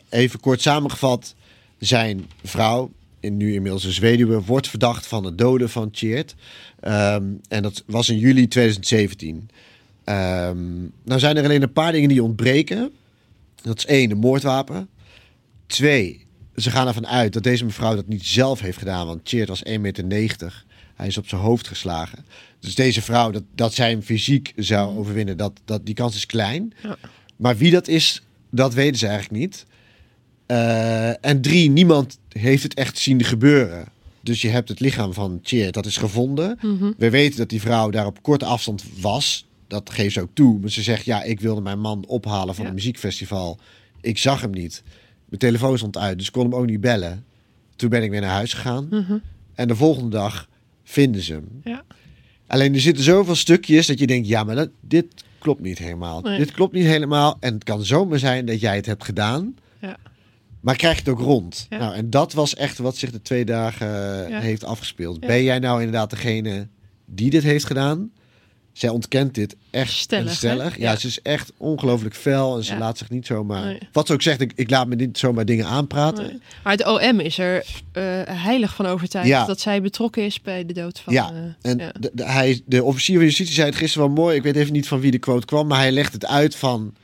Even 0.08 0.40
kort 0.40 0.60
samengevat, 0.60 1.34
zijn 1.78 2.26
vrouw, 2.44 2.90
in 3.20 3.36
nu 3.36 3.54
inmiddels 3.54 3.84
een 3.84 4.02
weduwe, 4.02 4.42
wordt 4.42 4.68
verdacht 4.68 5.06
van 5.06 5.24
het 5.24 5.38
doden 5.38 5.68
van 5.68 5.90
Tjeerd. 5.90 6.34
Ehm, 6.80 7.24
en 7.48 7.62
dat 7.62 7.82
was 7.86 8.08
in 8.08 8.18
juli 8.18 8.48
2017. 8.48 9.48
Ehm, 10.04 10.80
nou 11.04 11.20
zijn 11.20 11.36
er 11.36 11.44
alleen 11.44 11.62
een 11.62 11.72
paar 11.72 11.92
dingen 11.92 12.08
die 12.08 12.22
ontbreken. 12.22 12.92
Dat 13.62 13.78
is 13.78 13.86
één, 13.86 14.10
een 14.10 14.18
moordwapen. 14.18 14.88
Twee, 15.70 16.26
ze 16.56 16.70
gaan 16.70 16.86
ervan 16.86 17.06
uit 17.06 17.32
dat 17.32 17.42
deze 17.42 17.64
mevrouw 17.64 17.94
dat 17.94 18.06
niet 18.08 18.26
zelf 18.26 18.60
heeft 18.60 18.78
gedaan, 18.78 19.06
want 19.06 19.24
Tjeerd 19.24 19.48
was 19.48 19.62
1,90 19.68 19.72
meter. 20.04 20.64
Hij 20.94 21.06
is 21.06 21.18
op 21.18 21.28
zijn 21.28 21.40
hoofd 21.40 21.68
geslagen. 21.68 22.24
Dus 22.60 22.74
deze 22.74 23.02
vrouw, 23.02 23.30
dat, 23.30 23.42
dat 23.54 23.74
zij 23.74 23.90
hem 23.90 24.02
fysiek 24.02 24.52
zou 24.56 24.98
overwinnen, 24.98 25.36
dat, 25.36 25.60
dat, 25.64 25.86
die 25.86 25.94
kans 25.94 26.16
is 26.16 26.26
klein. 26.26 26.72
Ja. 26.82 26.96
Maar 27.36 27.56
wie 27.56 27.70
dat 27.70 27.88
is, 27.88 28.22
dat 28.50 28.74
weten 28.74 28.98
ze 28.98 29.06
eigenlijk 29.06 29.40
niet. 29.40 29.66
Eh, 30.46 31.24
en 31.24 31.40
drie, 31.40 31.70
niemand 31.70 32.18
heeft 32.28 32.62
het 32.62 32.74
echt 32.74 32.98
zien 32.98 33.24
gebeuren. 33.24 33.86
Dus 34.20 34.42
je 34.42 34.48
hebt 34.48 34.68
het 34.68 34.80
lichaam 34.80 35.12
van 35.12 35.40
Tjeerd, 35.42 35.74
dat 35.74 35.86
is 35.86 35.96
gevonden. 35.96 36.58
Mhm. 36.62 36.92
We 36.96 37.10
weten 37.10 37.38
dat 37.38 37.48
die 37.48 37.60
vrouw 37.60 37.90
daar 37.90 38.06
op 38.06 38.22
korte 38.22 38.44
afstand 38.44 38.84
was. 39.00 39.46
Dat 39.68 39.90
geeft 39.90 40.14
ze 40.14 40.20
ook 40.20 40.34
toe. 40.34 40.58
Maar 40.60 40.70
ze 40.70 40.82
zegt, 40.82 41.04
ja, 41.04 41.22
ik 41.22 41.40
wilde 41.40 41.60
mijn 41.60 41.80
man 41.80 42.04
ophalen 42.06 42.54
van 42.54 42.62
Ja. 42.64 42.68
een 42.70 42.76
muziekfestival. 42.76 43.58
Ik 44.00 44.18
zag 44.18 44.40
hem 44.40 44.50
niet. 44.50 44.82
Mijn 45.30 45.40
telefoon 45.52 45.78
stond 45.78 45.96
uit, 45.96 46.18
dus 46.18 46.26
ik 46.26 46.32
kon 46.32 46.42
hem 46.42 46.54
ook 46.54 46.66
niet 46.66 46.80
bellen. 46.80 47.24
Toen 47.76 47.88
ben 47.90 48.02
ik 48.02 48.10
weer 48.10 48.20
naar 48.20 48.30
huis 48.30 48.52
gegaan. 48.52 48.86
Mhm. 48.90 49.18
En 49.54 49.68
de 49.68 49.76
volgende 49.76 50.10
dag 50.10 50.48
vinden 50.84 51.22
ze 51.22 51.32
hem. 51.32 51.60
Ja. 51.64 51.82
Alleen 52.46 52.74
er 52.74 52.80
zitten 52.80 53.04
zoveel 53.04 53.34
stukjes 53.34 53.86
dat 53.86 53.98
je 53.98 54.06
denkt, 54.06 54.28
ja, 54.28 54.44
maar 54.44 54.54
dat, 54.54 54.70
dit 54.80 55.06
klopt 55.38 55.60
niet 55.60 55.78
helemaal. 55.78 56.20
Nee. 56.20 56.38
Dit 56.38 56.50
klopt 56.52 56.72
niet 56.72 56.84
helemaal. 56.86 57.36
En 57.40 57.54
het 57.54 57.64
kan 57.64 57.84
zomaar 57.84 58.18
zijn 58.18 58.46
dat 58.46 58.60
jij 58.60 58.76
het 58.76 58.86
hebt 58.86 59.04
gedaan. 59.04 59.54
Ja. 59.80 59.96
Maar 60.60 60.76
krijg 60.76 60.94
je 60.94 61.00
het 61.00 61.08
ook 61.10 61.20
rond? 61.26 61.66
Ja. 61.70 61.78
Nou, 61.78 61.94
en 61.94 62.10
dat 62.10 62.32
was 62.32 62.54
echt 62.54 62.78
wat 62.78 62.96
zich 62.96 63.10
de 63.10 63.22
twee 63.22 63.44
dagen 63.44 63.88
Ja. 64.28 64.40
heeft 64.40 64.64
afgespeeld. 64.64 65.20
Ben 65.20 65.42
jij 65.42 65.58
nou 65.58 65.78
inderdaad 65.78 66.10
degene 66.10 66.68
die 67.04 67.30
dit 67.30 67.42
heeft 67.42 67.64
gedaan? 67.64 68.10
Zij 68.72 68.88
ontkent 68.88 69.34
dit 69.34 69.56
echt 69.70 69.92
Stellig. 69.92 70.40
Ja, 70.40 70.90
Ja. 70.90 70.96
ze 70.96 71.06
is 71.06 71.22
echt 71.22 71.52
ongelooflijk 71.56 72.14
fel 72.14 72.56
en 72.56 72.64
ze 72.64 72.72
Ja. 72.72 72.78
laat 72.78 72.98
zich 72.98 73.10
niet 73.10 73.26
zomaar... 73.26 73.64
Nee. 73.64 73.78
Wat 73.92 74.06
ze 74.06 74.12
ook 74.12 74.22
zegt, 74.22 74.40
ik, 74.40 74.52
ik 74.54 74.70
laat 74.70 74.86
me 74.86 74.94
niet 74.94 75.18
zomaar 75.18 75.44
dingen 75.44 75.66
aanpraten. 75.66 76.24
Nee. 76.26 76.38
Maar 76.64 76.72
het 76.72 76.86
OM 76.86 77.20
is 77.20 77.38
er 77.38 77.64
eh, 77.92 78.02
heilig 78.26 78.74
van 78.74 78.86
overtuigd 78.86 79.28
Ja. 79.28 79.44
dat 79.46 79.60
zij 79.60 79.82
betrokken 79.82 80.24
is 80.24 80.40
bij 80.40 80.66
de 80.66 80.72
dood 80.72 81.00
van... 81.00 81.12
ja, 81.12 81.30
eh, 81.32 81.70
en 81.70 81.78
ja. 81.78 81.92
De, 81.98 82.10
de- 82.14 82.24
hij, 82.24 82.60
de 82.66 82.84
officier 82.84 83.16
van 83.16 83.24
justitie 83.24 83.54
zei 83.54 83.66
het 83.68 83.76
gisteren 83.76 84.06
wel 84.06 84.16
mooi. 84.24 84.36
Ik 84.36 84.42
weet 84.42 84.56
even 84.56 84.72
niet 84.72 84.88
van 84.88 85.00
wie 85.00 85.10
de 85.10 85.18
quote 85.18 85.46
kwam, 85.46 85.66
maar 85.66 85.78
hij 85.78 85.92
legt 85.92 86.12
het 86.12 86.26
uit 86.26 86.56
van... 86.56 86.94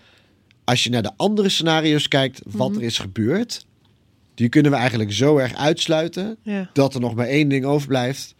Als 0.65 0.85
je 0.85 0.91
naar 0.91 1.03
de 1.03 1.13
andere 1.17 1.49
scenario's 1.49 2.09
kijkt, 2.09 2.41
wat 2.45 2.69
Mhm. 2.71 2.79
er 2.79 2.85
is 2.85 2.99
gebeurd... 2.99 3.67
die 4.35 4.49
kunnen 4.49 4.71
we 4.73 4.77
eigenlijk 4.77 5.13
zo 5.13 5.37
erg 5.37 5.55
uitsluiten... 5.55 6.37
Dat 6.73 6.95
er 6.95 7.01
nog 7.01 7.15
maar 7.15 7.27
één 7.27 7.49
ding 7.49 7.65
overblijft. 7.65 8.35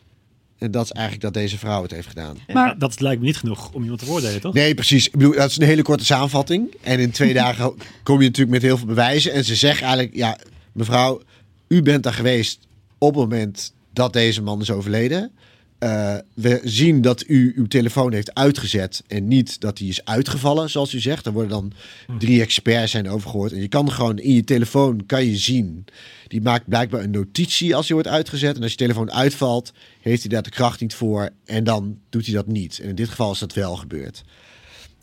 En 0.59 0.71
dat 0.71 0.85
is 0.85 0.91
eigenlijk 0.91 1.25
dat 1.25 1.43
deze 1.43 1.59
vrouw 1.59 1.83
het 1.83 1.91
heeft 1.91 2.09
gedaan. 2.09 2.39
Maar 2.53 2.79
dat 2.79 3.01
lijkt 3.01 3.21
me 3.21 3.27
niet 3.27 3.37
genoeg 3.37 3.73
om 3.73 3.83
iemand 3.83 3.99
te 3.99 4.05
veroordelen, 4.05 4.41
toch? 4.41 4.55
Nee, 4.55 4.75
precies. 4.75 5.07
Ik 5.07 5.13
bedoel, 5.13 5.35
dat 5.35 5.51
is 5.51 5.59
een 5.59 5.67
hele 5.67 5.83
korte 5.83 6.05
samenvatting. 6.05 6.75
En 6.81 6.99
in 6.99 7.11
twee 7.11 7.35
dagen 7.45 7.75
kom 8.03 8.21
je 8.21 8.27
natuurlijk 8.27 8.55
met 8.55 8.63
heel 8.63 8.77
veel 8.77 8.87
bewijzen. 8.87 9.33
En 9.33 9.45
ze 9.45 9.55
zeggen 9.55 9.87
eigenlijk, 9.87 10.17
ja, 10.17 10.39
mevrouw, 10.73 11.23
u 11.69 11.83
bent 11.83 12.03
daar 12.03 12.13
geweest 12.13 12.59
op 12.99 13.09
het 13.09 13.23
moment 13.23 13.73
dat 13.93 14.13
deze 14.13 14.43
man 14.43 14.61
is 14.61 14.71
overleden. 14.71 15.31
Eh, 15.79 16.17
we 16.35 16.61
zien 16.65 17.01
dat 17.01 17.25
u 17.27 17.53
uw 17.57 17.67
telefoon 17.67 18.13
heeft 18.13 18.35
uitgezet 18.35 19.03
en 19.07 19.29
niet 19.29 19.61
dat 19.61 19.79
hij 19.79 19.89
is 19.89 20.05
uitgevallen, 20.05 20.71
zoals 20.71 20.95
u 20.95 21.01
zegt. 21.01 21.27
Er 21.27 21.33
worden 21.33 21.51
dan 21.51 21.73
drie 22.19 22.41
experts 22.41 22.91
zijn 22.91 23.09
over 23.09 23.31
gehoord. 23.31 23.53
En 23.53 23.61
je 23.61 23.69
kan 23.69 23.93
gewoon 23.93 24.19
in 24.19 24.33
je 24.33 24.45
telefoon 24.45 25.07
kan 25.07 25.25
je 25.25 25.37
zien. 25.37 25.85
Die 26.29 26.43
maakt 26.43 26.69
blijkbaar 26.69 27.03
een 27.03 27.11
notitie 27.11 27.77
als 27.77 27.87
hij 27.87 27.95
wordt 27.95 28.11
uitgezet. 28.11 28.57
En 28.57 28.63
als 28.63 28.71
je 28.71 28.77
telefoon 28.77 29.13
uitvalt, 29.13 29.73
heeft 30.01 30.21
hij 30.23 30.31
daar 30.31 30.43
de 30.43 30.51
kracht 30.51 30.81
niet 30.81 30.95
voor. 30.95 31.31
En 31.45 31.65
dan 31.65 31.99
doet 32.11 32.27
hij 32.27 32.35
dat 32.35 32.47
niet. 32.47 32.79
En 32.79 32.89
in 32.89 32.95
dit 32.95 33.09
geval 33.09 33.33
is 33.33 33.39
dat 33.39 33.55
wel 33.55 33.77
gebeurd. 33.77 34.25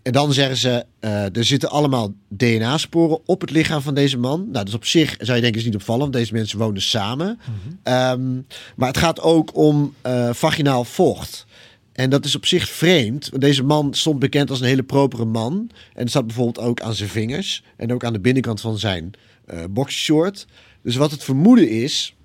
En 0.03 0.11
dan 0.11 0.33
zeggen 0.33 0.57
ze, 0.57 0.85
eh, 0.99 1.35
er 1.35 1.45
zitten 1.45 1.69
allemaal 1.69 2.13
DNA-sporen 2.27 3.19
op 3.25 3.41
het 3.41 3.49
lichaam 3.49 3.81
van 3.81 3.93
deze 3.93 4.17
man. 4.17 4.47
Nou, 4.51 4.65
dus 4.65 4.73
op 4.73 4.85
zich 4.85 5.15
zou 5.19 5.35
je 5.35 5.41
denken 5.41 5.59
is 5.59 5.65
niet 5.65 5.75
opvallend, 5.75 6.01
want 6.01 6.13
deze 6.13 6.33
mensen 6.33 6.57
wonen 6.57 6.81
samen. 6.81 7.39
Ehm, 7.83 8.33
maar 8.75 8.87
het 8.87 8.97
gaat 8.97 9.21
ook 9.21 9.57
om 9.57 9.93
eh, 10.01 10.33
vaginaal 10.33 10.83
vocht. 10.83 11.45
En 11.93 12.09
dat 12.09 12.25
is 12.25 12.35
op 12.35 12.45
zich 12.45 12.69
vreemd. 12.69 13.29
Want 13.29 13.41
deze 13.41 13.63
man 13.63 13.93
stond 13.93 14.19
bekend 14.19 14.49
als 14.49 14.59
een 14.59 14.67
hele 14.67 14.83
propere 14.83 15.25
man. 15.25 15.69
En 15.93 16.03
het 16.03 16.11
zat 16.11 16.27
bijvoorbeeld 16.27 16.65
ook 16.67 16.81
aan 16.81 16.93
zijn 16.93 17.09
vingers. 17.09 17.63
En 17.77 17.93
ook 17.93 18.03
aan 18.03 18.13
de 18.13 18.19
binnenkant 18.19 18.61
van 18.61 18.77
zijn 18.77 19.11
eh 19.45 19.63
boxershort. 19.69 20.45
Dus 20.81 20.95
wat 20.95 21.11
het 21.11 21.23
vermoeden 21.23 21.69
is, 21.69 22.15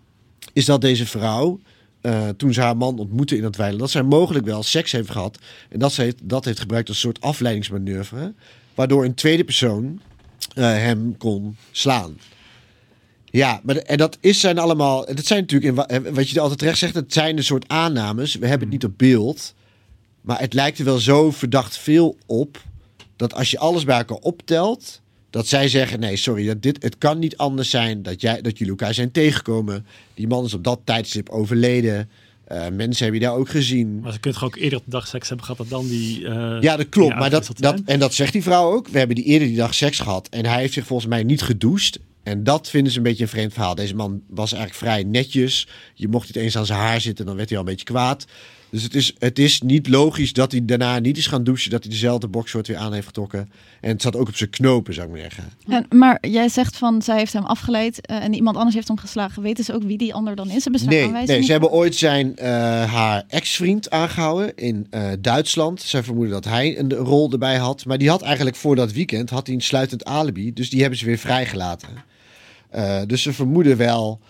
is 0.53 0.64
dat 0.64 0.81
deze 0.81 1.07
vrouw, 1.07 1.61
eh, 2.01 2.29
toen 2.29 2.53
ze 2.53 2.61
haar 2.61 2.77
man 2.77 2.99
ontmoette 2.99 3.37
in 3.37 3.45
het 3.45 3.57
weiland, 3.57 3.81
dat 3.81 3.91
zij 3.91 4.03
mogelijk 4.03 4.45
wel 4.45 4.63
seks 4.63 4.93
heeft 4.93 5.11
gehad. 5.11 5.39
En 5.69 5.79
dat 5.79 5.93
ze 5.93 6.15
dat 6.23 6.45
heeft 6.45 6.61
gebruikt 6.61 6.89
als 6.89 6.97
een 6.97 7.03
soort 7.03 7.21
afleidingsmanoeuvre. 7.21 8.35
Waardoor 8.75 9.05
een 9.05 9.15
tweede 9.15 9.45
persoon 9.45 10.01
eh, 10.55 10.65
hem 10.65 11.17
kon 11.17 11.57
slaan. 11.71 12.19
Ja, 13.25 13.61
maar 13.63 13.77
en 13.77 13.97
dat 13.99 14.19
is 14.21 14.41
zijn 14.41 14.59
allemaal. 14.59 15.07
Dat 15.15 15.27
zijn 15.27 15.41
natuurlijk, 15.41 15.71
in 15.71 16.03
wa- 16.03 16.13
wat 16.13 16.31
je 16.31 16.41
altijd 16.41 16.59
terecht 16.59 16.79
zegt, 16.79 16.95
het 16.95 17.13
zijn 17.13 17.37
een 17.37 17.45
soort 17.45 17.69
aannames. 17.69 18.35
We 18.35 18.47
hebben 18.47 18.69
het 18.71 18.83
niet 18.83 18.91
op 18.91 18.99
beeld. 18.99 19.55
Maar 20.21 20.41
het 20.41 20.55
lijkt 20.55 20.79
er 20.79 20.85
wel 20.85 20.99
zo 20.99 21.31
verdacht 21.31 21.77
veel 21.79 22.17
op. 22.27 22.63
Dat 23.17 23.35
als 23.35 23.51
je 23.51 23.59
alles 23.59 23.85
bij 23.85 23.97
elkaar 23.99 24.17
optelt. 24.17 25.01
Dat 25.31 25.47
zij 25.47 25.69
zeggen: 25.69 26.01
nee, 26.01 26.17
sorry, 26.17 26.47
dat 26.47 26.62
dit, 26.62 26.83
het 26.83 26.99
kan 26.99 27.19
niet 27.19 27.37
anders 27.37 27.71
zijn 27.71 28.03
dat, 28.03 28.21
jij, 28.21 28.41
dat 28.41 28.59
jullie 28.59 28.73
elkaar 28.73 28.95
zijn 28.95 29.11
tegengekomen. 29.11 29.87
Die 30.14 30.27
man 30.27 30.45
is 30.45 30.55
op 30.55 30.64
dat 30.64 30.81
tijdstip 30.85 31.29
overleden. 31.29 32.09
Eh, 32.45 32.69
mensen 32.73 33.03
hebben 33.05 33.21
je 33.21 33.27
daar 33.27 33.37
ook 33.37 33.49
gezien. 33.49 34.01
Maar 34.01 34.12
ze 34.12 34.19
kunnen 34.21 34.41
toch 34.41 34.49
ook 34.49 34.57
eerder 34.57 34.79
op 34.79 34.85
de 34.85 34.91
dag 34.91 35.07
seks 35.07 35.29
hebben 35.29 35.47
gehad 35.47 35.69
dan 35.69 35.87
die... 35.88 36.27
eh, 36.29 36.57
Ja, 36.61 36.77
dat 36.77 36.88
klopt. 36.88 37.14
Maar 37.14 37.31
dat, 37.31 37.51
dat, 37.55 37.81
en 37.85 37.99
dat 37.99 38.14
zegt 38.14 38.33
die 38.33 38.43
vrouw 38.43 38.73
ook. 38.73 38.88
We 38.88 38.99
hebben 38.99 39.17
die 39.17 39.25
eerder 39.25 39.49
die 39.49 39.57
dag 39.57 39.75
seks 39.75 39.99
gehad. 39.99 40.29
En 40.29 40.47
hij 40.47 40.61
heeft 40.61 40.73
zich 40.73 40.87
volgens 40.87 41.09
mij 41.09 41.23
niet 41.23 41.43
gedoucht. 41.43 41.99
En 42.23 42.45
dat 42.45 42.69
vinden 42.71 42.93
ze 42.93 42.99
een 42.99 43.05
beetje 43.05 43.23
een 43.23 43.29
vreemd 43.29 43.53
verhaal. 43.53 43.75
Deze 43.75 43.95
man 43.95 44.23
was 44.29 44.53
eigenlijk 44.53 44.83
vrij 44.83 45.03
netjes. 45.03 45.69
Je 45.95 46.09
mocht 46.09 46.27
niet 46.27 46.37
eens 46.37 46.57
aan 46.57 46.67
zijn 46.67 46.79
haar 46.79 47.01
zitten, 47.01 47.27
dan 47.27 47.37
werd 47.37 47.49
hij 47.49 47.59
al 47.59 47.64
een 47.64 47.71
beetje 47.71 47.87
kwaad. 47.87 48.25
Dus 48.71 48.83
het 48.83 48.95
is, 48.95 49.15
het 49.19 49.39
is 49.39 49.61
niet 49.61 49.89
logisch 49.89 50.33
dat 50.33 50.53
hij 50.53 50.65
daarna 50.65 50.99
niet 50.99 51.17
is 51.17 51.27
gaan 51.27 51.45
douchen. 51.45 51.71
Dat 51.71 51.83
hij 51.83 51.93
dezelfde 51.93 52.29
boxshort 52.29 52.67
weer 52.67 52.77
aan 52.77 52.93
heeft 52.93 53.07
getrokken. 53.07 53.51
En 53.81 53.91
het 53.91 54.03
zat 54.03 54.17
ook 54.17 54.29
op 54.29 54.37
zijn 54.37 54.51
knopen, 54.51 54.95
zou 54.95 55.07
ik 55.07 55.13
maar 55.13 55.23
zeggen. 55.23 55.45
En, 55.67 55.99
maar 55.99 56.19
jij 56.21 56.49
zegt 56.49 56.77
van 56.77 57.03
zij 57.03 57.19
heeft 57.19 57.33
hem 57.33 57.45
afgeleid 57.45 58.01
eh, 58.01 58.25
en 58.25 58.35
iemand 58.35 58.57
anders 58.57 58.75
heeft 58.75 58.89
hem 58.89 58.99
geslagen. 58.99 59.43
Weten 59.43 59.65
ze 59.65 59.75
ook 59.75 59.83
wie 59.83 59.99
die 59.99 60.15
ander 60.15 60.37
dan 60.37 60.51
is? 60.51 60.63
Hebben 60.63 60.81
ze 60.81 60.87
Nee, 60.87 61.11
nee, 61.11 61.43
ze 61.43 61.53
hebben 61.53 61.71
ooit 61.71 61.95
zijn, 61.95 62.37
eh, 62.37 62.51
haar 62.93 63.25
ex-vriend 63.29 63.91
aangehouden 63.91 64.57
in 64.57 64.87
eh, 64.91 65.09
Duitsland. 65.21 65.81
Zij 65.81 66.03
vermoeden 66.03 66.33
dat 66.33 66.45
hij 66.45 66.79
een 66.79 66.93
rol 66.93 67.33
erbij 67.33 67.57
had. 67.57 67.85
Maar 67.85 67.99
die 67.99 68.09
had 68.09 68.23
eigenlijk 68.23 68.57
voor 68.57 68.77
dat 68.77 68.93
weekend 68.93 69.31
had 69.31 69.47
hij 69.47 69.57
een 69.57 69.63
sluitend 69.63 70.05
alibi. 70.05 70.53
Dus 70.53 70.71
die 70.71 70.81
hebben 70.81 70.99
ze 70.99 71.05
weer 71.05 71.19
vrijgelaten. 71.19 71.89
Dus 73.07 73.23
ze 73.23 73.33
vermoeden 73.33 73.77
wel 73.77 74.21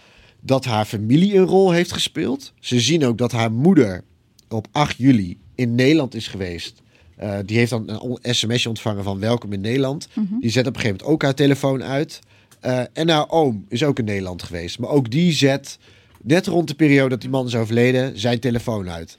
dat 0.40 0.64
haar 0.64 0.85
familie 0.85 1.37
een 1.37 1.44
rol 1.44 1.70
heeft 1.70 1.92
gespeeld. 1.92 2.53
Ze 2.61 2.81
zien 2.81 3.05
ook 3.05 3.18
dat 3.18 3.33
haar 3.33 3.53
moeder 3.53 4.05
op 4.48 4.66
8 4.72 4.96
juli 4.96 5.38
in 5.54 5.74
Nederland 5.74 6.14
is 6.14 6.28
geweest. 6.28 6.82
Eh, 7.16 7.38
die 7.44 7.56
heeft 7.56 7.70
dan 7.70 7.90
een 8.22 8.34
sms'je 8.34 8.68
ontvangen 8.68 9.04
van 9.04 9.18
welkom 9.18 9.52
in 9.52 9.61
Nederland. 9.61 10.08
Mhm. 10.14 10.38
Die 10.40 10.50
zet 10.50 10.66
op 10.66 10.74
een 10.74 10.80
gegeven 10.80 10.96
moment 10.96 11.14
ook 11.14 11.22
haar 11.22 11.34
telefoon 11.34 11.82
uit. 11.82 12.20
Eh, 12.61 12.80
en 12.92 13.08
haar 13.08 13.30
oom 13.30 13.64
is 13.68 13.84
ook 13.84 13.98
in 13.98 14.04
Nederland 14.04 14.42
geweest. 14.42 14.78
Maar 14.78 14.90
ook 14.90 15.11
die 15.11 15.32
zet, 15.32 15.78
net 16.22 16.46
rond 16.46 16.68
de 16.68 16.74
periode 16.74 17.08
dat 17.08 17.20
die 17.20 17.30
man 17.30 17.46
is 17.46 17.54
overleden, 17.54 18.18
zijn 18.18 18.40
telefoon 18.40 18.90
uit. 18.90 19.16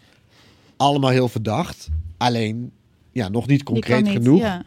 Allemaal 0.78 1.10
heel 1.10 1.30
verdacht. 1.30 1.88
Alleen, 2.18 2.72
ja, 3.12 3.30
nog 3.30 3.48
niet 3.48 3.64
concreet 3.64 4.04
niet, 4.04 4.12
genoeg 4.14 4.40
ja. 4.40 4.64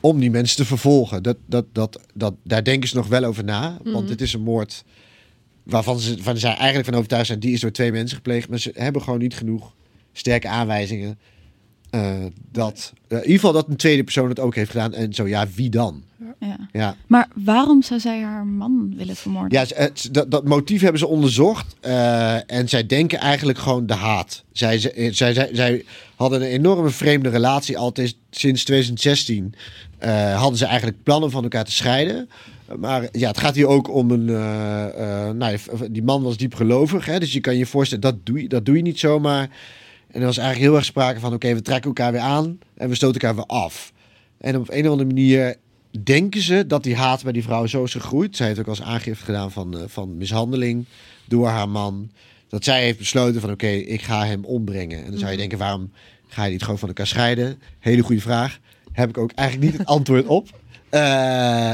om 0.00 0.20
die 0.20 0.30
mensen 0.30 0.56
te 0.56 0.64
vervolgen. 0.64 1.22
Dat, 1.22 1.36
dat, 1.46 1.64
dat, 1.72 2.00
dat, 2.14 2.34
daar 2.44 2.64
denken 2.64 2.88
ze 2.88 2.96
nog 2.96 3.06
wel 3.06 3.24
over 3.24 3.44
na. 3.44 3.76
Want 3.82 4.02
Mhm. 4.02 4.10
het 4.10 4.20
is 4.20 4.32
een 4.32 4.42
moord 4.42 4.84
waarvan 5.62 5.98
ze, 5.98 6.16
van 6.22 6.36
zij 6.36 6.54
eigenlijk 6.54 6.84
van 6.84 6.94
overtuigd 6.94 7.26
zijn... 7.26 7.40
die 7.40 7.52
is 7.52 7.60
door 7.60 7.70
twee 7.70 7.92
mensen 7.92 8.16
gepleegd. 8.16 8.48
Maar 8.48 8.58
ze 8.58 8.70
hebben 8.74 9.02
gewoon 9.02 9.18
niet 9.18 9.34
genoeg 9.34 9.72
sterke 10.12 10.48
aanwijzingen... 10.48 11.18
eh, 11.90 12.10
dat 12.52 12.92
eh, 13.08 13.16
in 13.16 13.22
ieder 13.22 13.34
geval 13.38 13.52
dat 13.52 13.68
een 13.68 13.76
tweede 13.76 14.04
persoon 14.04 14.28
het 14.28 14.40
ook 14.40 14.54
heeft 14.54 14.70
gedaan. 14.70 14.94
En 14.94 15.12
zo, 15.14 15.28
ja, 15.28 15.46
wie 15.54 15.70
dan? 15.70 16.02
Ja. 16.40 16.56
Ja. 16.72 16.96
Maar 17.06 17.28
waarom 17.34 17.82
zou 17.82 18.00
zij 18.00 18.20
haar 18.22 18.46
man 18.46 18.92
willen 18.96 19.16
vermoorden? 19.16 19.58
Ja, 19.68 19.74
het- 19.76 20.08
dat, 20.12 20.30
dat 20.30 20.44
motief 20.44 20.80
hebben 20.80 20.98
ze 21.00 21.06
onderzocht. 21.06 21.76
eh, 21.80 22.50
en 22.50 22.68
zij 22.68 22.86
denken 22.86 23.18
eigenlijk 23.18 23.58
gewoon 23.58 23.86
de 23.86 23.94
haat. 23.94 24.44
Zij, 24.52 24.78
zij, 24.78 25.12
zij, 25.12 25.48
zij, 25.52 25.84
hadden 26.16 26.40
een 26.42 26.48
enorme 26.48 26.90
vreemde 26.90 27.28
relatie. 27.28 27.78
Altijd 27.78 28.16
sinds 28.30 28.64
2016 28.64 29.54
eh, 29.98 30.38
hadden 30.40 30.58
ze 30.58 30.64
eigenlijk 30.66 31.02
plannen 31.02 31.30
van 31.30 31.42
elkaar 31.42 31.64
te 31.64 31.72
scheiden. 31.72 32.28
Maar 32.78 33.08
ja, 33.12 33.28
het 33.28 33.38
gaat 33.38 33.54
hier 33.54 33.66
ook 33.66 33.90
om 33.94 34.10
een. 34.10 34.28
eh, 34.28 35.26
eh, 35.28 35.34
nou, 35.34 35.58
die 35.90 36.02
man 36.02 36.22
was 36.22 36.36
diep 36.36 36.54
gelovig. 36.54 37.04
Hè, 37.04 37.18
dus 37.18 37.32
je 37.32 37.40
kan 37.40 37.56
je 37.56 37.66
voorstellen, 37.66 38.02
dat 38.02 38.16
doe 38.26 38.42
je, 38.42 38.48
dat 38.48 38.64
doe 38.66 38.76
je 38.76 38.82
niet 38.82 38.98
zomaar. 38.98 39.48
En 40.12 40.20
er 40.20 40.26
was 40.26 40.36
eigenlijk 40.38 40.68
heel 40.68 40.76
erg 40.76 40.84
sprake 40.84 41.20
van: 41.20 41.32
oké, 41.32 41.54
we 41.54 41.62
trekken 41.62 41.86
elkaar 41.88 42.12
weer 42.12 42.20
aan 42.20 42.58
en 42.76 42.88
we 42.88 42.94
stoten 42.94 43.20
elkaar 43.20 43.36
weer 43.36 43.46
af. 43.58 43.92
En 44.38 44.56
op 44.56 44.70
een 44.70 44.84
of 44.84 44.90
andere 44.90 45.08
manier 45.08 45.56
denken 46.02 46.42
ze 46.42 46.66
dat 46.66 46.82
die 46.82 46.96
haat 46.96 47.22
bij 47.22 47.32
die 47.32 47.42
vrouw 47.42 47.66
zo 47.66 47.84
is 47.84 47.92
gegroeid. 47.92 48.36
Zij 48.36 48.46
heeft 48.46 48.58
ook 48.58 48.66
als 48.68 48.82
aangifte 48.82 49.24
gedaan 49.24 49.50
van, 49.52 49.78
eh, 49.78 49.82
van 49.86 50.16
mishandeling 50.16 50.84
door 51.28 51.48
haar 51.48 51.68
man. 51.68 52.10
Dat 52.48 52.64
zij 52.64 52.82
heeft 52.82 52.98
besloten 52.98 53.40
van 53.40 53.50
oké, 53.50 53.66
ik 53.68 54.02
ga 54.02 54.26
hem 54.26 54.44
ombrengen. 54.44 54.98
En 54.98 55.10
dan 55.10 55.18
zou 55.18 55.20
je 55.24 55.26
Mhm. 55.26 55.36
denken, 55.38 55.58
waarom 55.58 55.90
ga 56.28 56.44
je 56.44 56.50
niet 56.50 56.62
gewoon 56.62 56.78
van 56.78 56.88
elkaar 56.88 57.06
scheiden? 57.06 57.58
Hele 57.78 58.02
goede 58.02 58.20
vraag. 58.20 58.58
Heb 58.92 59.08
ik 59.08 59.18
ook 59.18 59.32
eigenlijk 59.34 59.70
niet 59.70 59.78
het 59.80 59.88
antwoord 59.96 60.26
op. 60.26 60.48
Eh, 60.88 61.00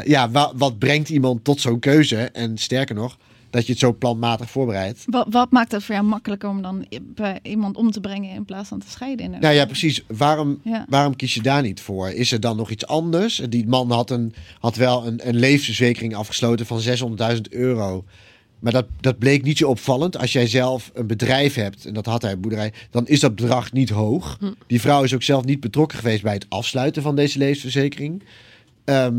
ja, 0.04 0.30
wa- 0.30 0.52
wat 0.56 0.78
brengt 0.78 1.08
iemand 1.08 1.44
tot 1.44 1.60
zo'n 1.60 1.78
keuze? 1.78 2.16
En 2.16 2.58
sterker 2.58 2.94
nog, 2.94 3.18
dat 3.56 3.66
je 3.66 3.72
het 3.72 3.80
zo 3.80 3.92
planmatig 3.92 4.50
voorbereidt. 4.50 5.04
Wat, 5.06 5.26
wat 5.30 5.50
maakt 5.50 5.72
het 5.72 5.84
voor 5.84 5.94
jou 5.94 6.06
makkelijker 6.06 6.48
om 6.48 6.62
dan 6.62 6.86
bij 7.14 7.38
iemand 7.42 7.76
om 7.76 7.90
te 7.90 8.00
brengen 8.00 8.34
in 8.34 8.44
plaats 8.44 8.68
van 8.68 8.78
te 8.78 8.90
scheiden? 8.90 9.24
inderdaad? 9.24 9.50
Nou 9.50 9.60
ja, 9.60 9.66
precies. 9.66 10.04
Waarom, 10.08 10.60
Ja. 10.62 10.86
waarom 10.88 11.16
kies 11.16 11.34
je 11.34 11.42
daar 11.42 11.62
niet 11.62 11.80
voor? 11.80 12.08
Is 12.10 12.32
er 12.32 12.40
dan 12.40 12.56
nog 12.56 12.70
iets 12.70 12.86
anders? 12.86 13.42
Die 13.48 13.66
man 13.66 13.90
had, 13.90 14.10
een, 14.10 14.34
had 14.58 14.76
wel 14.76 15.06
een, 15.06 15.28
een 15.28 15.36
levensverzekering 15.36 16.14
afgesloten 16.14 16.66
van 16.66 16.80
600.000 17.34 17.40
euro. 17.50 18.04
Maar 18.58 18.72
dat, 18.72 18.86
dat 19.00 19.18
bleek 19.18 19.42
niet 19.42 19.58
zo 19.58 19.68
opvallend. 19.68 20.18
Als 20.18 20.32
jij 20.32 20.46
zelf 20.46 20.90
een 20.94 21.06
bedrijf 21.06 21.54
hebt, 21.54 21.84
en 21.86 21.94
dat 21.94 22.06
had 22.06 22.22
hij 22.22 22.32
een 22.32 22.40
boerderij, 22.40 22.72
dan 22.90 23.06
is 23.06 23.20
dat 23.20 23.34
bedrag 23.34 23.72
niet 23.72 23.90
hoog. 23.90 24.36
Hm. 24.40 24.52
Die 24.66 24.80
vrouw 24.80 25.02
is 25.02 25.14
ook 25.14 25.22
zelf 25.22 25.44
niet 25.44 25.60
betrokken 25.60 25.98
geweest 25.98 26.22
bij 26.22 26.34
het 26.34 26.46
afsluiten 26.48 27.02
van 27.02 27.16
deze 27.16 27.38
levensverzekering. 27.38 28.22
Ehm, 28.84 29.16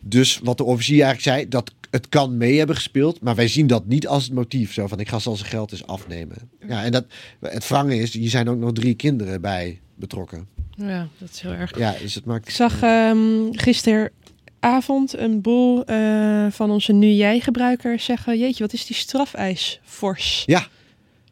dus 0.00 0.40
wat 0.42 0.56
de 0.56 0.64
officier 0.64 1.02
eigenlijk 1.04 1.36
zei, 1.36 1.48
dat 1.48 1.72
het 1.92 2.08
kan 2.08 2.36
mee 2.36 2.58
hebben 2.58 2.76
gespeeld, 2.76 3.20
maar 3.20 3.34
wij 3.34 3.48
zien 3.48 3.66
dat 3.66 3.86
niet 3.86 4.06
als 4.06 4.24
het 4.24 4.32
motief. 4.32 4.72
Zo 4.72 4.86
van, 4.86 5.00
ik 5.00 5.08
ga 5.08 5.18
zal 5.18 5.36
zijn 5.36 5.48
geld 5.48 5.72
eens 5.72 5.86
afnemen. 5.86 6.36
Ja, 6.68 6.84
en 6.84 6.92
dat, 6.92 7.04
het 7.40 7.68
wrange 7.68 7.96
is, 7.96 8.14
hier 8.14 8.30
zijn 8.30 8.48
ook 8.48 8.58
nog 8.58 8.72
drie 8.72 8.94
kinderen 8.94 9.40
bij 9.40 9.80
betrokken. 9.94 10.46
Ja, 10.76 11.08
dat 11.18 11.30
is 11.30 11.40
heel 11.40 11.52
erg. 11.52 11.78
Ja, 11.78 11.94
dus 12.00 12.14
het 12.14 12.24
maakt... 12.24 12.48
Ik 12.48 12.54
zag 12.54 12.82
ehm, 12.82 13.52
gisteravond 13.52 15.18
een 15.18 15.40
boel 15.40 15.84
eh, 15.84 16.46
van 16.50 16.70
onze 16.70 16.92
Nu 16.92 17.08
Jij 17.08 17.40
gebruikers 17.40 18.04
zeggen... 18.04 18.38
Jeetje, 18.38 18.62
wat 18.62 18.72
is 18.72 18.86
die 18.86 18.96
strafeis 18.96 19.80
fors? 19.84 20.42
Ja. 20.46 20.66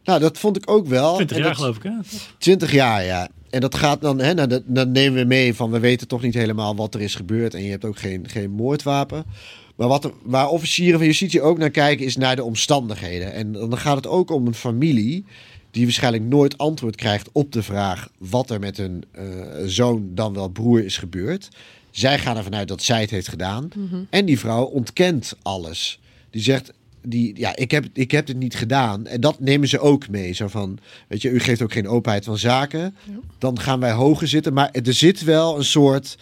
Nou, 0.04 0.20
dat 0.20 0.38
vond 0.38 0.56
ik 0.56 0.70
ook 0.70 0.86
wel. 0.86 1.14
20 1.14 1.36
En 1.36 1.42
jaar 1.42 1.52
dat- 1.52 1.60
geloof 1.62 1.76
ik, 1.76 1.82
hè? 1.82 1.92
20 2.38 2.72
jaar, 2.72 3.04
ja. 3.04 3.28
En 3.50 3.60
dat 3.60 3.74
gaat 3.74 4.00
dan, 4.00 4.18
hè, 4.20 4.34
nou, 4.34 4.48
dat, 4.48 4.62
dan 4.66 4.92
nemen 4.92 5.18
we 5.20 5.24
mee 5.26 5.54
van 5.54 5.70
we 5.70 5.78
weten 5.78 6.08
toch 6.08 6.22
niet 6.22 6.34
helemaal 6.34 6.76
wat 6.76 6.94
er 6.94 7.00
is 7.00 7.14
gebeurd. 7.14 7.54
En 7.54 7.62
je 7.62 7.70
hebt 7.70 7.84
ook 7.84 7.98
geen, 7.98 8.28
geen 8.28 8.50
moordwapen. 8.50 9.24
Maar 9.76 9.88
wat 9.88 10.04
er, 10.04 10.12
waar 10.22 10.48
officieren 10.48 10.98
van 10.98 11.06
justitie 11.06 11.42
ook 11.42 11.58
naar 11.58 11.70
kijken, 11.70 12.06
is 12.06 12.16
naar 12.16 12.36
de 12.36 12.44
omstandigheden. 12.44 13.32
En 13.32 13.52
dan 13.52 13.78
gaat 13.78 13.96
het 13.96 14.06
ook 14.06 14.30
om 14.30 14.46
een 14.46 14.54
familie 14.54 15.24
die 15.70 15.84
waarschijnlijk 15.84 16.24
nooit 16.24 16.58
antwoord 16.58 16.96
krijgt 16.96 17.28
op 17.32 17.52
de 17.52 17.62
vraag 17.62 18.08
wat 18.18 18.50
er 18.50 18.58
met 18.58 18.76
hun 18.76 19.04
eh, 19.12 19.24
zoon, 19.66 20.10
dan 20.14 20.34
wel 20.34 20.48
broer, 20.48 20.84
is 20.84 20.96
gebeurd. 20.98 21.48
Zij 21.90 22.18
gaan 22.18 22.36
ervan 22.36 22.54
uit 22.54 22.68
dat 22.68 22.82
zij 22.82 23.00
het 23.00 23.10
heeft 23.10 23.28
gedaan. 23.28 23.68
Mhm. 23.76 24.02
En 24.10 24.24
die 24.24 24.38
vrouw 24.38 24.64
ontkent 24.64 25.32
alles. 25.42 26.00
Die 26.30 26.42
zegt, 26.42 26.72
die, 27.02 27.38
ja, 27.38 27.56
ik 27.56 27.70
heb, 27.70 27.84
ik 27.92 28.10
heb 28.10 28.26
dit 28.26 28.36
niet 28.36 28.54
gedaan. 28.54 29.06
En 29.06 29.20
dat 29.20 29.40
nemen 29.40 29.68
ze 29.68 29.78
ook 29.78 30.08
mee. 30.08 30.32
Zo 30.32 30.48
van, 30.48 30.78
weet 31.08 31.22
je, 31.22 31.30
u 31.30 31.40
geeft 31.40 31.62
ook 31.62 31.72
geen 31.72 31.88
openheid 31.88 32.24
van 32.24 32.38
zaken. 32.38 32.94
Dan 33.38 33.60
gaan 33.60 33.80
wij 33.80 33.92
hoger 33.92 34.28
zitten. 34.28 34.52
Maar 34.52 34.68
er 34.72 34.92
zit 34.94 35.24
wel 35.24 35.56
een 35.58 35.64
soort 35.64 36.16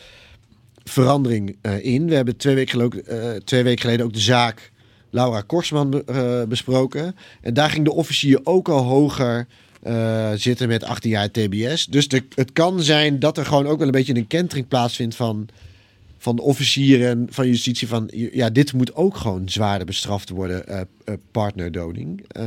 verandering 0.84 1.56
eh, 1.60 1.84
in. 1.84 2.06
We 2.08 2.14
hebben 2.14 2.36
twee 2.36 2.54
weken, 2.54 2.70
geleden 2.70 2.98
ook, 3.00 3.06
eh, 3.06 3.30
twee 3.44 3.62
weken 3.62 3.80
geleden 3.80 4.06
ook 4.06 4.12
de 4.12 4.18
zaak 4.20 4.70
Laura 5.10 5.40
Korsman 5.40 5.90
be- 5.90 6.02
eh, 6.06 6.48
besproken. 6.48 7.16
En 7.40 7.54
daar 7.54 7.70
ging 7.70 7.84
de 7.84 7.92
officier 7.92 8.40
ook 8.44 8.68
al 8.68 8.82
hoger 8.84 9.46
eh, 9.82 10.32
zitten 10.34 10.68
met 10.68 10.84
18 10.84 11.10
jaar 11.10 11.30
TBS. 11.30 11.86
Dus 11.86 12.08
de, 12.08 12.22
het 12.34 12.52
kan 12.52 12.82
zijn 12.82 13.18
dat 13.18 13.38
er 13.38 13.46
gewoon 13.46 13.66
ook 13.66 13.78
wel 13.78 13.86
een 13.86 13.92
beetje 13.92 14.14
een 14.16 14.26
kentering 14.26 14.68
plaatsvindt 14.68 15.14
van, 15.16 15.48
van 16.28 16.36
de 16.36 16.42
officieren 16.42 17.26
van 17.30 17.46
justitie. 17.46 17.88
Van 17.88 18.10
ja, 18.12 18.50
dit 18.50 18.72
moet 18.72 18.94
ook 18.94 19.16
gewoon 19.16 19.48
zwaarder 19.48 19.86
bestraft 19.86 20.28
worden, 20.28 20.66
eh 20.68 20.80
eh, 20.80 21.14
partnerdoding. 21.30 22.24
Ehm, 22.28 22.46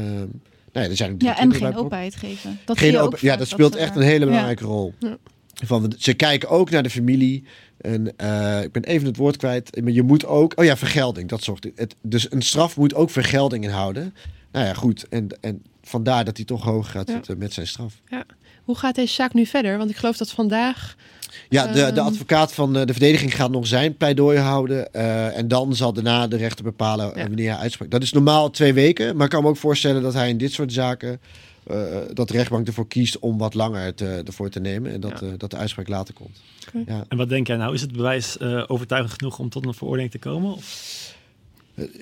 nou 0.74 0.86
ja, 0.86 0.90
er 0.90 0.96
zijn 0.96 1.12
ook 1.12 1.22
Ja, 1.22 1.28
en 1.30 1.50
23 1.50 1.60
geen 1.60 1.72
bij 1.72 1.80
openheid 1.84 2.16
geven. 2.16 2.60
Dat 2.66 2.78
geen 2.78 2.88
zie 2.88 2.98
je 2.98 3.04
ook 3.04 3.14
open- 3.14 3.28
ja, 3.28 3.36
dat 3.36 3.48
speelt 3.48 3.76
echt 3.76 3.96
een 3.96 4.02
hele 4.02 4.20
Ja. 4.20 4.26
belangrijke 4.26 4.64
rol. 4.64 4.94
Ja. 5.00 5.18
Van, 5.66 5.94
ze 5.98 6.14
kijken 6.14 6.50
ook 6.50 6.70
naar 6.70 6.84
de 6.84 6.90
familie. 6.90 7.44
En 7.78 8.18
eh, 8.18 8.62
ik 8.64 8.72
ben 8.72 8.84
even 8.84 9.08
het 9.08 9.18
woord 9.18 9.38
kwijt. 9.38 9.82
Maar 9.84 9.92
je 9.94 10.04
moet 10.04 10.26
ook. 10.26 10.54
Oh 10.60 10.66
ja, 10.66 10.78
vergelding. 10.78 11.30
Dat 11.30 11.44
zorgt. 11.44 11.68
Het, 11.76 11.96
dus 12.02 12.32
een 12.32 12.42
straf 12.42 12.78
moet 12.78 12.94
ook 12.96 13.10
vergelding 13.10 13.64
inhouden. 13.64 14.14
Nou 14.52 14.66
ja, 14.66 14.74
goed. 14.74 15.08
En, 15.10 15.28
en 15.42 15.62
vandaar 15.84 16.26
dat 16.26 16.38
hij 16.38 16.46
toch 16.46 16.64
hoger 16.64 16.92
gaat 16.92 17.08
Ja. 17.08 17.14
zitten 17.14 17.38
met 17.38 17.54
zijn 17.54 17.68
straf. 17.68 18.02
Ja. 18.10 18.24
Hoe 18.64 18.76
gaat 18.78 18.96
deze 18.96 19.14
zaak 19.14 19.34
nu 19.34 19.46
verder? 19.46 19.78
Want 19.78 19.90
ik 19.90 19.96
geloof 19.96 20.18
dat 20.18 20.32
vandaag. 20.32 20.96
Ja, 21.50 21.68
de, 21.68 21.74
de 21.74 21.82
Ehm, 21.82 22.00
advocaat 22.00 22.54
van 22.54 22.78
eh, 22.78 22.86
de 22.86 22.92
verdediging 22.94 23.36
gaat 23.36 23.52
nog 23.52 23.68
zijn 23.68 23.98
pleidooi 23.98 24.38
houden. 24.38 24.94
eh, 24.94 25.38
en 25.38 25.48
dan 25.48 25.76
zal 25.76 25.94
daarna 25.94 26.28
de 26.28 26.38
rechter 26.38 26.64
bepalen 26.64 27.14
wanneer 27.16 27.50
hij 27.52 27.60
uitspreekt. 27.60 27.92
Dat 27.92 28.04
is 28.04 28.12
normaal 28.12 28.50
twee 28.50 28.74
weken. 28.74 29.16
Maar 29.16 29.26
ik 29.26 29.32
kan 29.32 29.44
me 29.44 29.50
ook 29.50 29.58
voorstellen 29.58 30.02
dat 30.02 30.14
hij 30.14 30.30
in 30.30 30.38
dit 30.38 30.52
soort 30.52 30.74
zaken. 30.74 31.20
eh, 31.68 31.78
dat 32.14 32.28
de 32.28 32.34
rechtbank 32.34 32.68
ervoor 32.68 32.88
kiest 32.88 33.20
om 33.20 33.38
wat 33.38 33.54
langer 33.54 33.94
te, 33.94 34.22
ervoor 34.26 34.50
te 34.50 34.60
nemen. 34.60 34.92
En 34.92 35.00
dat, 35.00 35.22
eh, 35.22 35.30
dat 35.38 35.52
de 35.52 35.58
uitspraak 35.58 35.88
later 35.88 36.14
komt. 36.14 36.42
Ja. 36.86 37.06
En 37.08 37.18
wat 37.18 37.30
denk 37.30 37.48
jij 37.48 37.58
nou? 37.58 37.74
Is 37.74 37.82
het 37.82 37.92
bewijs 37.92 38.38
eh, 38.38 38.64
overtuigend 38.68 39.14
genoeg 39.14 39.40
om 39.40 39.50
tot 39.50 39.66
een 39.66 39.74
veroordeling 39.74 40.12
te 40.12 40.20
komen? 40.20 40.54
Of? 40.54 41.16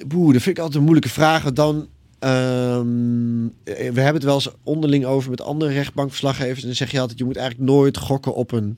Boe, 0.07 0.33
dat 0.33 0.41
vind 0.41 0.57
ik 0.57 0.63
altijd 0.63 0.75
een 0.75 0.83
moeilijke 0.83 1.09
vraag. 1.09 1.43
want 1.43 1.55
Dan, 1.55 1.87
ehm, 2.19 3.43
we 3.63 3.81
hebben 4.01 4.13
het 4.13 4.23
wel 4.23 4.33
eens 4.35 4.49
onderling 4.63 5.05
over 5.05 5.29
met 5.29 5.41
andere 5.41 5.71
rechtbankverslaggevers. 5.73 6.59
En 6.61 6.65
dan 6.67 6.75
zeg 6.75 6.91
je 6.91 6.99
altijd, 6.99 7.19
je 7.19 7.25
moet 7.25 7.37
eigenlijk 7.37 7.69
nooit 7.69 7.97
gokken 7.97 8.35
op 8.35 8.51
een 8.51 8.77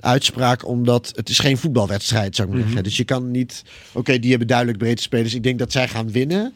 uitspraak, 0.00 0.66
omdat 0.66 1.12
het 1.16 1.28
is 1.28 1.38
geen 1.38 1.58
voetbalwedstrijd, 1.58 2.36
zou 2.36 2.48
ik 2.48 2.54
maar 2.54 2.62
Mhm. 2.62 2.72
zeggen. 2.72 2.88
Dus 2.88 2.98
je 2.98 3.04
kan 3.04 3.30
niet, 3.30 3.62
oké, 3.92 4.18
die 4.18 4.30
hebben 4.30 4.48
duidelijk 4.48 4.78
breedte 4.78 5.02
spelers. 5.02 5.34
Ik 5.34 5.42
denk 5.42 5.58
dat 5.58 5.72
zij 5.72 5.88
gaan 5.88 6.10
winnen. 6.12 6.52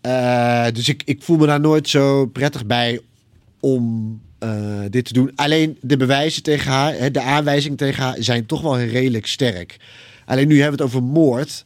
Eh, 0.00 0.66
dus 0.72 0.88
ik, 0.88 1.02
ik 1.04 1.22
voel 1.22 1.36
me 1.36 1.46
daar 1.46 1.60
nooit 1.60 1.88
zo 1.88 2.26
prettig 2.26 2.66
bij 2.66 3.00
om 3.60 4.20
eh, 4.38 4.80
dit 4.90 5.04
te 5.04 5.12
doen. 5.12 5.32
Alleen 5.34 5.78
de 5.80 5.96
bewijzen 5.96 6.42
tegen 6.42 6.70
haar, 6.70 6.94
hè, 6.98 7.10
de 7.10 7.20
aanwijzingen 7.20 7.76
tegen 7.76 8.02
haar, 8.02 8.16
zijn 8.18 8.46
toch 8.46 8.60
wel 8.60 8.78
redelijk 8.80 9.26
sterk. 9.26 9.76
Alleen 10.26 10.48
nu 10.48 10.60
hebben 10.60 10.78
we 10.78 10.84
het 10.84 10.94
over 10.94 11.08
moord. 11.08 11.64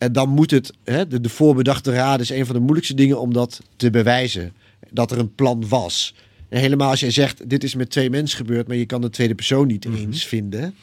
En 0.00 0.12
dan 0.12 0.28
moet 0.28 0.50
het, 0.50 0.72
hè, 0.84 1.06
de, 1.06 1.20
de 1.20 1.28
voorbedachte 1.28 1.92
raad 1.92 2.20
is 2.20 2.30
een 2.30 2.46
van 2.46 2.54
de 2.54 2.60
moeilijkste 2.60 2.94
dingen 2.94 3.20
om 3.20 3.32
dat 3.32 3.60
te 3.76 3.90
bewijzen. 3.90 4.52
Dat 4.90 5.10
er 5.10 5.18
een 5.18 5.34
plan 5.34 5.68
was. 5.68 6.14
En 6.48 6.60
helemaal 6.60 6.90
als 6.90 7.00
jij 7.00 7.10
zegt, 7.10 7.48
dit 7.48 7.64
is 7.64 7.74
met 7.74 7.90
twee 7.90 8.10
mensen 8.10 8.36
gebeurd, 8.36 8.68
maar 8.68 8.76
je 8.76 8.86
kan 8.86 9.00
de 9.00 9.10
tweede 9.10 9.34
persoon 9.34 9.66
niet 9.66 9.84
eens 9.84 10.24
vinden. 10.24 10.74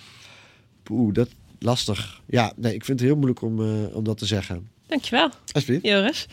Poeh, 0.83 1.13
dat 1.13 1.29
lastig. 1.59 2.21
Ja, 2.25 2.53
nee, 2.55 2.73
ik 2.73 2.85
vind 2.85 2.99
het 2.99 3.07
heel 3.07 3.17
moeilijk 3.17 3.41
om, 3.41 3.61
eh, 3.61 3.95
om 3.95 4.03
dat 4.03 4.17
te 4.17 4.25
zeggen. 4.25 4.69
Dankjewel. 4.87 5.29
Alsjeblieft. 5.51 5.85
Joris. 5.85 6.27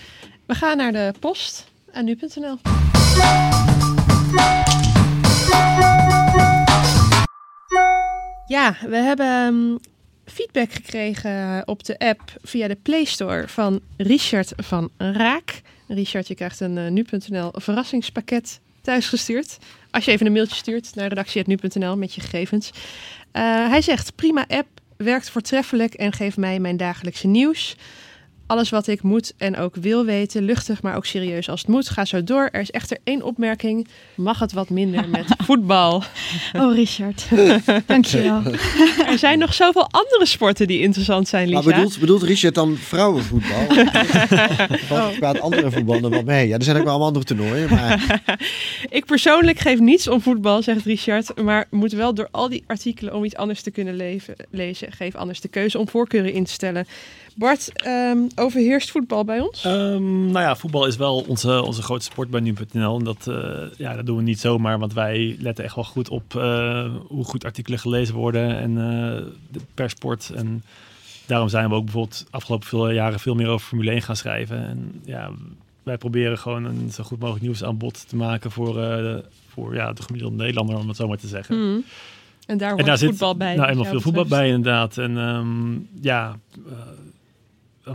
We 0.47 0.55
gaan 0.55 0.77
naar 0.77 0.93
de 0.93 1.13
post 1.21 1.67
aan 1.93 2.05
nu.nl. 2.05 2.59
Ja, 8.47 8.77
we 8.89 8.97
hebben 8.97 9.27
ehm, 9.27 9.77
feedback 10.25 10.73
gekregen 10.73 11.63
op 11.69 11.85
de 11.85 11.99
app 11.99 12.21
via 12.43 12.69
de 12.69 12.77
Play 12.83 13.05
Store 13.05 13.49
van 13.49 13.81
Richard 13.97 14.53
van 14.57 14.91
Raak. 14.97 15.63
Richard, 15.89 16.29
je 16.29 16.35
krijgt 16.35 16.61
een 16.61 16.79
eh, 16.79 16.91
nu.nl 16.91 17.51
verrassingspakket 17.55 18.61
thuisgestuurd. 18.81 19.59
Als 19.91 20.05
je 20.05 20.11
even 20.11 20.27
een 20.27 20.33
mailtje 20.33 20.57
stuurt 20.57 20.95
naar 20.95 21.09
redactie.nu.nl 21.09 21.97
met 21.97 22.15
je 22.15 22.21
gegevens. 22.21 22.71
Eh, 23.33 23.43
hij 23.69 23.81
zegt, 23.81 24.15
prima 24.15 24.45
app, 24.49 24.69
werkt 24.97 25.31
voortreffelijk 25.31 25.95
en 25.95 26.13
geeft 26.13 26.37
mij 26.37 26.59
mijn 26.59 26.77
dagelijkse 26.77 27.27
nieuws. 27.27 27.77
Alles 28.47 28.71
wat 28.71 28.87
ik 28.87 29.03
moet 29.03 29.33
en 29.37 29.57
ook 29.57 29.75
wil 29.75 30.05
weten, 30.05 30.43
luchtig, 30.43 30.83
maar 30.83 30.97
ook 30.97 31.07
serieus 31.07 31.49
als 31.49 31.61
het 31.61 31.71
moet. 31.71 31.89
Ga 31.89 32.05
zo 32.05 32.25
door. 32.25 32.49
Er 32.53 32.61
is 32.61 32.71
echter 32.71 32.99
één 33.05 33.23
opmerking. 33.23 33.89
Mag 34.15 34.39
het 34.39 34.53
wat 34.53 34.71
minder 34.71 35.09
met 35.09 35.25
voetbal? 35.47 36.03
Oh, 36.53 36.75
Richard. 36.75 37.29
Dankjewel. 37.87 38.43
Er 39.07 39.19
zijn 39.19 39.39
nog 39.39 39.55
zoveel 39.55 39.89
andere 39.91 40.27
sporten 40.27 40.67
die 40.67 40.81
interessant 40.81 41.29
zijn, 41.29 41.49
Lisa. 41.49 41.63
Maar 41.63 41.75
bedoelt, 41.75 41.99
bedoelt 41.99 42.23
Richard 42.23 42.55
dan 42.55 42.77
vrouwenvoetbal? 42.77 43.67
Oh. 44.91 45.07
Wat 45.07 45.17
kwaad 45.17 45.41
andere 45.41 45.71
voetbal 45.71 46.01
dan 46.01 46.11
wat 46.11 46.25
mee? 46.25 46.49
Ja, 46.49 46.57
er 46.57 46.63
zijn 46.63 46.77
ook 46.77 46.83
wel 46.83 46.91
allemaal 46.91 47.09
andere 47.09 47.25
toernooien. 47.25 47.71
Maar 47.71 48.23
Ik 48.89 49.05
persoonlijk 49.05 49.59
geef 49.59 49.79
niets 49.79 50.09
om 50.09 50.21
voetbal, 50.21 50.63
zegt 50.63 50.85
Richard. 50.85 51.43
Maar 51.43 51.67
moet 51.71 51.93
wel 51.93 52.15
door 52.15 52.29
al 52.31 52.49
die 52.49 52.65
artikelen 52.67 53.15
om 53.15 53.25
iets 53.25 53.37
anders 53.37 53.63
te 53.63 53.71
kunnen 53.71 53.97
leven, 53.97 54.35
lezen. 54.51 54.93
Geef 54.93 55.15
anders 55.15 55.41
de 55.41 55.49
keuze 55.49 55.79
om 55.79 55.89
voorkeuren 55.89 56.33
in 56.33 56.45
te 56.45 56.53
stellen. 56.53 56.87
Bart, 57.35 57.73
ehm, 57.73 58.19
overheerst 58.35 58.91
voetbal 58.91 59.25
bij 59.25 59.41
ons? 59.41 59.65
Ehm, 59.65 60.27
nou 60.27 60.39
ja, 60.39 60.57
voetbal 60.57 60.87
is 60.87 60.97
wel 60.97 61.25
onze, 61.29 61.63
onze 61.63 61.83
grootste 61.83 62.11
sport 62.11 62.31
bij 62.31 62.41
nu.nl. 62.41 62.99
En 62.99 63.05
dat, 63.05 63.27
eh, 63.27 63.63
ja, 63.77 63.95
dat 63.97 64.07
doen 64.07 64.17
we 64.17 64.23
niet 64.23 64.41
zomaar, 64.41 64.79
want 64.79 64.93
wij 64.93 65.37
letten 65.39 65.65
echt 65.65 65.75
wel 65.75 65.85
goed 65.85 66.09
op 66.09 66.37
eh, 66.37 66.91
hoe 67.07 67.25
goed 67.25 67.45
artikelen 67.45 67.79
gelezen 67.79 68.15
worden 68.15 68.59
en 68.59 68.71
eh, 68.71 69.25
de 69.51 69.61
per 69.75 69.91
sport. 69.91 70.31
En 70.35 70.63
daarom 71.27 71.49
zijn 71.49 71.69
we 71.69 71.75
ook 71.75 71.85
bijvoorbeeld 71.85 72.27
afgelopen 72.31 72.67
veel 72.67 72.91
jaren 72.91 73.21
veel 73.21 73.35
meer 73.35 73.49
over 73.49 73.67
Formule 73.67 73.91
1 73.91 74.03
gaan 74.03 74.17
schrijven. 74.17 74.67
En 74.67 75.03
ja, 75.05 75.31
wij 75.85 75.99
proberen 75.99 76.39
gewoon 76.39 76.65
een 76.65 76.91
zo 76.93 77.05
goed 77.05 77.19
mogelijk 77.19 77.45
nieuwsaanbod 77.45 78.09
te 78.09 78.17
maken 78.17 78.51
voor, 78.51 78.83
eh, 78.83 79.15
voor 79.49 79.75
ja, 79.75 79.93
de 79.93 80.03
gemiddelde 80.03 80.37
Nederlander, 80.37 80.77
om 80.77 80.89
het 80.89 80.97
zo 80.97 81.09
maar 81.09 81.19
te 81.19 81.27
zeggen. 81.27 81.55
Hmm. 81.55 81.85
En 82.47 82.59
daar 82.59 82.69
En 82.69 82.75
hoort 82.75 82.87
daar 82.87 82.99
zit 82.99 83.09
voetbal 83.09 83.37
bij. 83.37 83.57
nou 83.57 83.69
eenmaal 83.69 83.85
jou 83.85 83.89
veel 83.89 84.01
voetbal 84.01 84.27
bij 84.27 84.49
inderdaad. 84.49 84.99
En 84.99 85.19
ehm, 85.19 85.73
ja, 86.01 86.37
eh, 86.67 86.73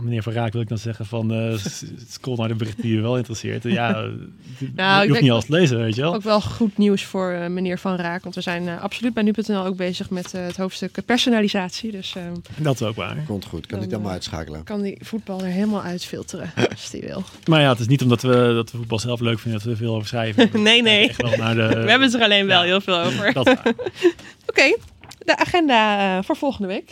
meneer 0.00 0.22
Van 0.22 0.32
Raak 0.32 0.52
wil 0.52 0.60
ik 0.62 0.68
dan 0.68 0.78
zeggen 0.78 1.06
van 1.06 1.32
eh 1.32 1.56
s- 1.56 1.84
scroll 2.10 2.36
naar 2.36 2.48
de 2.48 2.54
bericht 2.54 2.82
die 2.82 2.94
je 2.94 3.00
wel 3.00 3.16
interesseert. 3.16 3.62
Ja, 3.62 3.88
je 4.58 4.70
Nou, 4.74 5.02
ik 5.02 5.08
hoeft 5.08 5.20
niet 5.20 5.30
alles 5.30 5.44
te 5.44 5.52
lezen, 5.52 5.78
weet 5.78 5.94
je 5.94 6.00
wel. 6.00 6.14
Ook 6.14 6.22
wel 6.22 6.40
goed 6.40 6.78
nieuws 6.78 7.04
voor 7.04 7.30
eh, 7.32 7.46
meneer 7.48 7.78
Van 7.78 7.96
Raak. 7.96 8.22
Want 8.22 8.34
we 8.34 8.40
zijn 8.40 8.68
eh, 8.68 8.82
absoluut 8.82 9.14
bij 9.14 9.22
nu.nl 9.22 9.64
ook 9.64 9.76
bezig 9.76 10.10
met 10.10 10.34
eh, 10.34 10.42
het 10.46 10.56
hoofdstuk 10.56 10.98
personalisatie. 11.06 11.90
Dus 11.90 12.14
eh, 12.16 12.22
Dat 12.56 12.74
is 12.80 12.82
ook 12.86 12.96
waar. 12.96 13.16
Komt 13.26 13.44
goed, 13.44 13.66
kan 13.66 13.78
Dan, 13.78 13.86
ik 13.86 13.92
allemaal 13.92 14.08
eh, 14.10 14.14
uitschakelen. 14.16 14.64
kan 14.64 14.82
die 14.82 14.98
voetbal 15.00 15.40
er 15.40 15.46
helemaal 15.50 15.82
uitfilteren 15.82 16.50
als 16.70 16.90
die 16.90 17.00
wil. 17.00 17.22
Maar 17.46 17.60
ja, 17.60 17.68
het 17.68 17.78
is 17.80 17.86
niet 17.86 18.02
omdat 18.02 18.22
we, 18.22 18.52
dat 18.54 18.70
we 18.70 18.76
voetbal 18.78 18.98
zelf 18.98 19.20
leuk 19.20 19.38
vinden 19.38 19.52
dat 19.60 19.62
we 19.68 19.70
er 19.70 19.84
veel 19.84 19.94
over 19.94 20.08
schrijven. 20.08 20.48
nee, 20.62 20.82
nee. 20.82 21.08
Echt 21.08 21.22
wel 21.22 21.36
naar 21.36 21.54
de, 21.54 21.60
we 21.68 21.90
hebben 21.90 22.02
het 22.02 22.14
er 22.14 22.22
alleen 22.22 22.46
wel 22.46 22.62
heel 22.62 22.80
veel 22.80 22.98
over. 23.00 23.32
dat 23.32 23.46
is 23.46 23.54
waar. 23.54 23.74
Oké, 24.46 24.76
de 25.24 25.36
agenda 25.36 26.16
eh, 26.18 26.24
voor 26.24 26.36
volgende 26.36 26.68
week. 26.68 26.90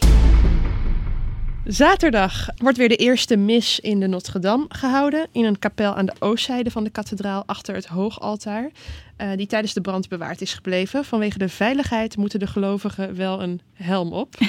Zaterdag 1.72 2.48
wordt 2.56 2.78
weer 2.78 2.88
de 2.88 2.96
eerste 2.96 3.36
mis 3.36 3.80
in 3.80 4.00
de 4.00 4.06
Notre 4.06 4.38
Dame 4.38 4.64
gehouden. 4.68 5.26
In 5.32 5.44
een 5.44 5.58
kapel 5.58 5.94
aan 5.94 6.06
de 6.06 6.12
oostzijde 6.18 6.70
van 6.70 6.84
de 6.84 6.90
kathedraal 6.90 7.42
achter 7.46 7.74
het 7.74 7.86
hoogaltaar. 7.86 8.70
eh, 9.16 9.30
die 9.36 9.46
tijdens 9.46 9.72
de 9.72 9.80
brand 9.80 10.08
bewaard 10.08 10.40
is 10.40 10.54
gebleven. 10.54 11.04
Vanwege 11.04 11.38
de 11.38 11.48
veiligheid 11.48 12.16
moeten 12.16 12.38
de 12.38 12.46
gelovigen 12.46 13.16
wel 13.16 13.42
een 13.42 13.60
helm 13.74 14.12
op. 14.12 14.34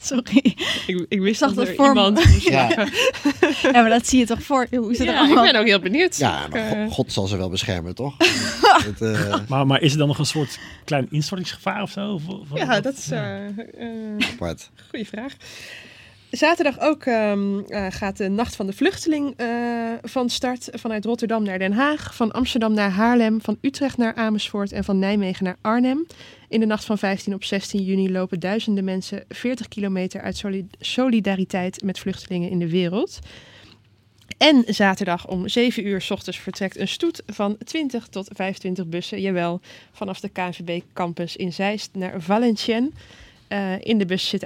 Sorry. 0.00 0.54
Ik, 0.86 1.06
ik 1.08 1.20
wist 1.20 1.38
zag 1.38 1.52
dat 1.52 1.66
dat 1.66 1.78
er 1.78 1.84
iemand 1.86 2.14
moest 2.24 2.48
Ja. 2.48 2.68
Ja, 3.62 3.80
maar 3.80 3.88
dat 3.90 4.06
zie 4.06 4.18
je 4.18 4.26
toch 4.26 4.42
voor. 4.42 4.66
Hoe 4.70 4.88
het 4.88 4.98
Ja, 4.98 5.12
er 5.12 5.18
allemaal? 5.18 5.44
ik 5.44 5.52
ben 5.52 5.60
ook 5.60 5.66
heel 5.66 5.80
benieuwd. 5.80 6.16
Ja, 6.16 6.46
maar 6.50 6.60
eh, 6.72 6.82
God, 6.84 6.92
God 6.92 7.12
zal 7.12 7.26
ze 7.26 7.36
wel 7.36 7.48
beschermen, 7.50 7.94
toch? 7.94 8.14
Het, 8.88 9.00
eh, 9.00 9.34
Maar, 9.48 9.66
maar 9.66 9.80
is 9.80 9.92
er 9.92 9.98
dan 9.98 10.08
nog 10.08 10.18
een 10.18 10.26
soort 10.26 10.58
klein 10.84 11.06
instortingsgevaar 11.10 11.82
of 11.82 11.90
zo? 11.90 12.12
Of- 12.12 12.28
of- 12.28 12.58
ja, 12.58 12.80
dat 12.80 12.96
is 12.96 13.12
apart. 14.32 14.70
Goeie 14.90 15.06
vraag. 15.06 15.32
Zaterdag 16.30 16.80
ook 16.80 17.04
ehm, 17.04 17.58
eh, 17.58 17.86
gaat 17.90 18.16
de 18.16 18.28
Nacht 18.28 18.56
van 18.56 18.66
de 18.66 18.72
Vluchteling 18.72 19.34
eh, 19.36 19.48
van 20.02 20.28
start. 20.30 20.68
Vanuit 20.72 21.04
Rotterdam 21.04 21.42
naar 21.42 21.58
Den 21.58 21.72
Haag, 21.72 22.14
van 22.14 22.32
Amsterdam 22.32 22.74
naar 22.74 22.90
Haarlem, 22.90 23.40
van 23.42 23.58
Utrecht 23.60 23.96
naar 23.96 24.14
Amersfoort 24.14 24.72
en 24.72 24.84
van 24.84 24.98
Nijmegen 24.98 25.44
naar 25.44 25.56
Arnhem. 25.60 26.06
In 26.48 26.60
de 26.60 26.66
nacht 26.66 26.84
van 26.84 26.98
15 26.98 27.34
op 27.34 27.44
16 27.44 27.82
juni 27.82 28.12
lopen 28.12 28.40
duizenden 28.40 28.84
mensen 28.84 29.24
40 29.28 29.68
kilometer 29.68 30.20
uit 30.20 30.36
soli- 30.36 30.68
solidariteit 30.80 31.82
met 31.82 31.98
vluchtelingen 31.98 32.50
in 32.50 32.58
de 32.58 32.68
wereld. 32.68 33.18
En 34.38 34.64
zaterdag 34.66 35.28
om 35.28 35.48
7 35.48 35.86
uur 35.86 36.00
's 36.00 36.10
ochtends 36.10 36.38
vertrekt 36.38 36.78
een 36.78 36.88
stoet 36.88 37.22
van 37.26 37.56
20 37.64 38.06
tot 38.06 38.28
25 38.32 38.86
bussen, 38.86 39.20
jawel, 39.20 39.60
vanaf 39.92 40.20
de 40.20 40.28
KNVB 40.28 40.80
campus 40.92 41.36
in 41.36 41.52
Zeist 41.52 41.90
naar 41.92 42.20
Valenciennes. 42.20 42.92
Eh, 43.48 43.72
in 43.78 43.98
de 43.98 44.06
bus 44.06 44.28
zit 44.28 44.42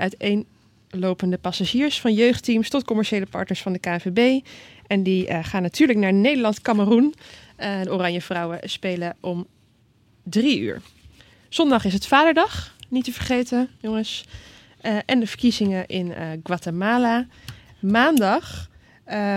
uiteenlopende 0.93 1.39
passagiers 1.39 2.01
van 2.01 2.15
jeugdteams 2.15 2.69
tot 2.69 2.85
commerciële 2.85 3.27
partners 3.27 3.63
van 3.63 3.73
de 3.73 3.79
KNVB. 3.79 4.47
En 4.87 5.03
die 5.03 5.27
eh, 5.27 5.45
gaan 5.45 5.63
natuurlijk 5.63 5.99
naar 5.99 6.13
Nederland-Cameroen. 6.13 7.15
Eh, 7.57 7.83
de 7.83 7.93
Oranje 7.93 8.21
Vrouwen 8.21 8.59
spelen 8.63 9.17
om 9.21 9.47
drie 10.23 10.61
uur. 10.61 10.81
Zondag 11.49 11.85
is 11.85 11.93
het 11.93 12.07
Vaderdag, 12.07 12.77
niet 12.89 13.05
te 13.05 13.13
vergeten, 13.13 13.69
jongens. 13.81 14.25
Eh, 14.81 14.97
en 15.07 15.21
de 15.21 15.27
verkiezingen 15.27 15.87
in 15.87 16.15
Guatemala. 16.43 17.27
Maandag 17.81 18.71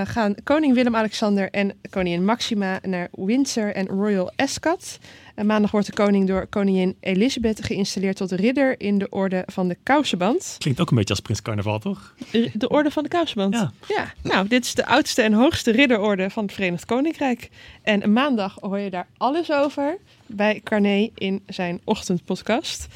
gaan 0.03 0.35
koning 0.43 0.73
Willem-Alexander 0.73 1.49
en 1.51 1.79
koningin 1.89 2.25
Maxima 2.25 2.79
naar 2.81 3.07
Windsor 3.11 3.73
en 3.73 3.87
Royal 3.87 4.31
Ascot. 4.35 4.97
En 5.35 5.45
maandag 5.45 5.71
wordt 5.71 5.87
de 5.87 5.93
koning 5.93 6.27
door 6.27 6.47
koningin 6.47 6.95
Elizabeth 6.99 7.65
geïnstalleerd 7.65 8.17
tot 8.17 8.31
ridder 8.31 8.79
in 8.79 8.97
de 8.97 9.09
orde 9.09 9.43
van 9.45 9.67
de 9.67 9.77
kousenband. 9.83 10.55
Klinkt 10.57 10.79
ook 10.79 10.89
een 10.89 10.95
beetje 10.95 11.13
als 11.13 11.19
Prins 11.19 11.41
Carnaval, 11.41 11.79
toch? 11.79 12.15
De 12.31 12.51
de 12.53 12.69
orde 12.69 12.91
van 12.91 13.03
de 13.03 13.09
kousenband? 13.09 13.69
Ja. 13.87 14.13
Nou, 14.23 14.47
dit 14.47 14.65
is 14.65 14.73
de 14.73 14.85
oudste 14.85 15.21
en 15.21 15.33
hoogste 15.33 15.71
ridderorde 15.71 16.29
van 16.29 16.43
het 16.43 16.53
Verenigd 16.53 16.85
Koninkrijk. 16.85 17.49
En 17.81 18.13
maandag 18.13 18.57
hoor 18.59 18.79
je 18.79 18.89
daar 18.89 19.07
alles 19.17 19.51
over 19.51 19.97
bij 20.25 20.61
Carné 20.63 21.09
in 21.15 21.43
zijn 21.47 21.81
ochtendpodcast. 21.83 22.87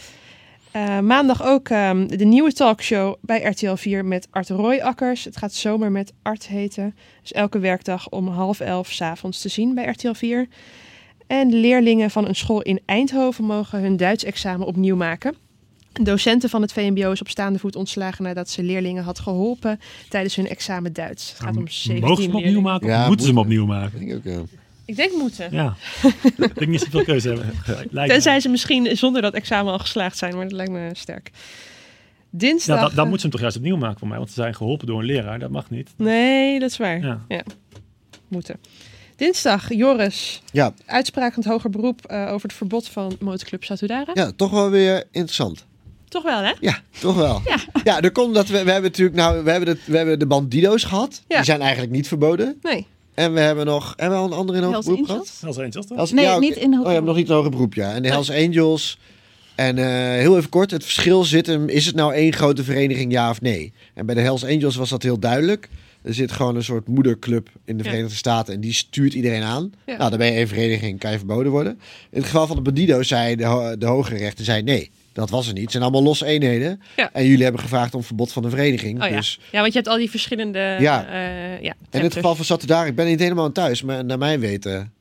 Eh, 0.72 1.00
maandag 1.00 1.44
ook 1.44 1.70
ehm, 1.70 2.08
de 2.08 2.26
nieuwe 2.26 2.54
talkshow 2.54 3.16
bij 3.22 3.44
RTL 3.44 3.76
4 3.76 4.06
met 4.06 4.28
Art 4.32 4.50
Royakkers. 4.50 5.24
Het 5.24 5.38
gaat 5.38 5.54
zomer 5.54 5.92
met 5.92 6.14
Art 6.22 6.48
heten. 6.48 6.96
Dus 7.22 7.32
elke 7.32 7.60
werkdag 7.60 8.10
om 8.10 8.28
half 8.28 8.60
elf 8.60 8.92
's 8.92 9.02
avonds 9.02 9.42
te 9.42 9.50
zien 9.50 9.74
bij 9.74 9.86
RTL 9.86 10.14
4. 10.14 10.48
En 11.30 11.54
leerlingen 11.54 12.10
van 12.10 12.28
een 12.28 12.36
school 12.36 12.62
in 12.62 12.80
Eindhoven 12.86 13.44
mogen 13.44 13.82
hun 13.82 13.98
Duits 13.98 14.24
examen 14.24 14.68
opnieuw 14.68 14.96
maken. 14.96 15.36
Een 15.94 16.04
docenten 16.04 16.50
van 16.50 16.62
het 16.62 16.74
VMBO 16.74 17.12
is 17.12 17.22
op 17.22 17.30
staande 17.30 17.60
voet 17.60 17.76
ontslagen 17.76 18.24
nadat 18.24 18.50
ze 18.50 18.64
leerlingen 18.64 19.04
had 19.04 19.20
geholpen 19.20 19.80
tijdens 20.10 20.36
hun 20.36 20.48
examen 20.48 20.94
Duits. 20.94 21.30
Het 21.30 21.40
gaat 21.40 21.58
om 21.58 21.68
17 21.68 22.00
Mogen 22.08 22.16
ze 22.16 22.22
hem 22.22 22.38
opnieuw 22.38 22.62
leerlingen. 22.62 22.72
maken? 22.82 23.02
of 23.02 23.08
moeten 23.08 23.26
ze 23.26 23.32
hem 23.32 23.42
opnieuw 23.42 23.66
maken? 23.66 24.02
Ik 24.02 24.16
ook, 24.16 24.24
ja. 24.24 24.42
Ik 24.86 24.96
denk 24.96 25.12
moeten. 25.12 25.48
Ja. 25.52 25.76
ik 26.36 26.56
denk 26.56 26.68
niet 26.68 26.82
zoveel 26.82 27.04
keuze 27.04 27.28
hebben. 27.28 27.54
Lijkt. 27.92 28.12
Tenzij 28.14 28.40
ze 28.40 28.50
misschien 28.50 28.98
zonder 28.98 29.22
dat 29.22 29.34
examen 29.34 29.72
al 29.72 29.80
geslaagd 29.80 30.18
zijn, 30.18 30.36
maar 30.36 30.44
dat 30.44 30.52
lijkt 30.54 30.72
me 30.72 30.90
sterk. 30.94 31.32
Dinsdag. 32.30 32.76
Ja, 32.76 32.82
dan, 32.82 32.96
dan 32.96 33.10
moeten 33.10 33.20
ze 33.20 33.22
hem 33.22 33.32
toch 33.32 33.42
juist 33.42 33.58
opnieuw 33.58 33.78
maken 33.78 34.00
voor 34.00 34.08
mij, 34.08 34.18
want 34.18 34.30
ze 34.30 34.36
zijn 34.36 34.56
geholpen 34.56 34.88
door 34.88 35.00
een 35.00 35.06
leraar. 35.06 35.40
Dat 35.40 35.50
mag 35.50 35.70
niet. 35.70 35.90
Nee, 35.98 36.60
dat 36.60 36.70
is 36.70 36.78
waar. 36.78 37.00
Ja. 37.02 37.26
Ja. 37.28 37.44
Moeten. 38.28 38.56
Dinsdag, 39.20 39.74
Joris. 39.74 40.42
Ja. 40.52 40.74
Uitspraak 40.86 41.34
van 41.34 41.44
het 41.44 41.52
hoger 41.52 41.70
beroep 41.70 42.06
eh, 42.06 42.22
over 42.32 42.48
het 42.48 42.58
verbod 42.58 42.88
van 42.88 43.16
motorclub 43.20 43.64
Satudara. 43.64 44.12
ja, 44.14 44.32
toch 44.36 44.52
wel 44.52 44.70
weer 44.70 45.04
interessant. 45.12 45.66
Toch 46.10 46.24
wel, 46.24 46.42
hè? 46.42 46.54
Ja, 46.60 46.80
toch 47.00 47.16
wel. 47.16 47.42
Ja. 47.46 47.58
Ja, 47.84 48.02
er 48.02 48.12
komt 48.12 48.34
dat 48.36 48.48
we, 48.48 48.64
we 48.64 48.72
hebben 48.72 48.90
natuurlijk, 48.92 49.18
nou, 49.18 49.44
we 49.44 49.52
hebben, 49.52 49.76
de, 49.76 49.82
we 49.86 49.98
hebben 49.98 50.20
de 50.20 50.26
bandido's 50.28 50.84
gehad. 50.84 51.22
Ja. 51.28 51.36
Die 51.36 51.46
zijn 51.46 51.62
eigenlijk 51.62 51.92
niet 51.92 52.08
verboden. 52.08 52.58
Nee. 52.62 52.88
En 53.14 53.34
we 53.34 53.40
hebben 53.40 53.66
nog, 53.66 53.94
hebben 53.96 54.18
we 54.18 54.24
al 54.26 54.32
een 54.32 54.38
andere 54.38 54.58
in 54.58 54.64
hoger 54.64 54.84
beroep 54.84 55.06
gehad? 55.06 55.38
Hells 55.42 55.58
Angels 55.58 55.86
toch? 55.86 55.98
Hells- 55.98 56.12
Nee, 56.12 56.40
niet 56.40 56.56
in 56.56 56.70
hoger 56.74 56.80
Oh, 56.80 56.88
je 56.88 56.94
hebt 56.94 57.06
nog 57.06 57.16
niet 57.16 57.30
een 57.30 57.36
hoger 57.36 57.52
beroep, 57.52 57.74
ja. 57.74 57.94
En 57.94 58.02
de 58.02 58.08
Hells 58.08 58.32
Angels. 58.32 58.98
En 59.56 59.78
eh, 59.78 59.86
heel 60.20 60.38
even 60.38 60.50
kort, 60.50 60.72
het 60.72 60.84
verschil 60.84 61.24
zit 61.24 61.46
hem, 61.48 61.70
is 61.70 61.86
het 61.86 61.96
nou 61.96 62.14
één 62.14 62.34
grote 62.34 62.64
vereniging, 62.64 63.12
ja 63.12 63.30
of 63.30 63.42
nee? 63.42 63.74
En 63.94 64.06
bij 64.06 64.16
de 64.16 64.22
Hells 64.22 64.46
Angels 64.46 64.76
was 64.76 64.90
dat 64.90 65.04
heel 65.04 65.20
duidelijk. 65.20 65.70
Er 66.02 66.14
zit 66.14 66.32
gewoon 66.32 66.56
een 66.56 66.64
soort 66.64 66.88
moederclub 66.88 67.50
in 67.66 67.78
de 67.78 67.84
Ja. 67.84 67.90
Verenigde 67.90 68.16
Staten 68.18 68.54
en 68.54 68.60
die 68.62 68.74
stuurt 68.74 69.14
iedereen 69.14 69.44
aan. 69.44 69.74
Ja. 69.86 69.98
Nou, 69.98 70.10
dan 70.10 70.20
ben 70.20 70.28
je 70.28 70.34
één 70.34 70.48
vereniging, 70.48 71.00
kan 71.00 71.12
je 71.12 71.18
verboden 71.18 71.52
worden. 71.52 71.80
In 72.10 72.18
het 72.18 72.26
geval 72.26 72.48
van 72.48 72.56
de 72.56 72.62
Bandido's 72.62 73.08
zei 73.08 73.36
de, 73.36 73.46
ho- 73.46 73.78
de 73.78 73.86
hogere 73.86 74.18
rechter, 74.18 74.46
zei 74.46 74.62
nee, 74.64 74.92
dat 75.14 75.30
was 75.30 75.48
er 75.48 75.54
niet. 75.54 75.62
Het 75.62 75.72
zijn 75.72 75.84
allemaal 75.84 76.04
losse 76.04 76.26
eenheden. 76.26 76.82
Ja. 76.96 77.10
En 77.14 77.26
jullie 77.26 77.44
hebben 77.44 77.62
gevraagd 77.62 77.96
om 77.96 78.04
verbod 78.04 78.32
van 78.32 78.44
de 78.44 78.50
vereniging. 78.50 79.04
Oh 79.04 79.10
ja. 79.10 79.16
dus 79.16 79.40
ja, 79.52 79.60
want 79.62 79.74
je 79.74 79.80
hebt 79.80 79.92
al 79.92 79.98
die 79.98 80.10
verschillende. 80.10 80.60
Ja. 80.80 81.06
eh, 81.08 81.62
ja 81.62 81.74
en 81.90 82.00
in 82.00 82.06
het 82.06 82.14
geval 82.14 82.36
van 82.36 82.46
Satudara, 82.46 82.86
ik 82.86 82.96
ben 82.96 83.06
niet 83.06 83.20
helemaal 83.20 83.46
aan 83.46 83.52
thuis, 83.52 83.82
maar 83.84 84.06
naar 84.06 84.18
mijn 84.18 84.40
weten 84.40 84.92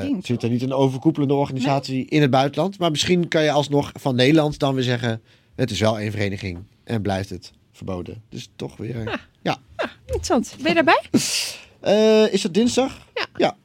ding, 0.00 0.26
zit 0.26 0.42
er 0.42 0.48
niet 0.50 0.62
een 0.62 0.72
overkoepelende 0.72 1.34
organisatie 1.34 2.06
in 2.08 2.20
het 2.20 2.30
buitenland. 2.30 2.78
Maar 2.78 2.90
misschien 2.90 3.28
kan 3.28 3.42
je 3.42 3.50
alsnog 3.50 3.90
van 3.94 4.14
Nederland 4.14 4.58
dan 4.58 4.74
weer 4.74 4.84
zeggen, 4.84 5.20
het 5.56 5.70
is 5.70 5.80
wel 5.80 5.98
één 5.98 6.10
vereniging 6.10 6.58
en 6.84 7.02
blijft 7.02 7.30
het 7.30 7.52
verboden. 7.72 8.22
Dus 8.28 8.50
toch 8.56 8.76
weer. 8.76 9.20
Ja. 9.42 9.58
Interessant. 10.06 10.54
Ben 10.58 10.68
je 10.68 10.74
daarbij? 10.74 11.02
Eh, 11.82 12.32
is 12.32 12.42
het 12.42 12.54
dinsdag? 12.54 12.98
Ja. 13.14 13.26
Ja. 13.36 13.56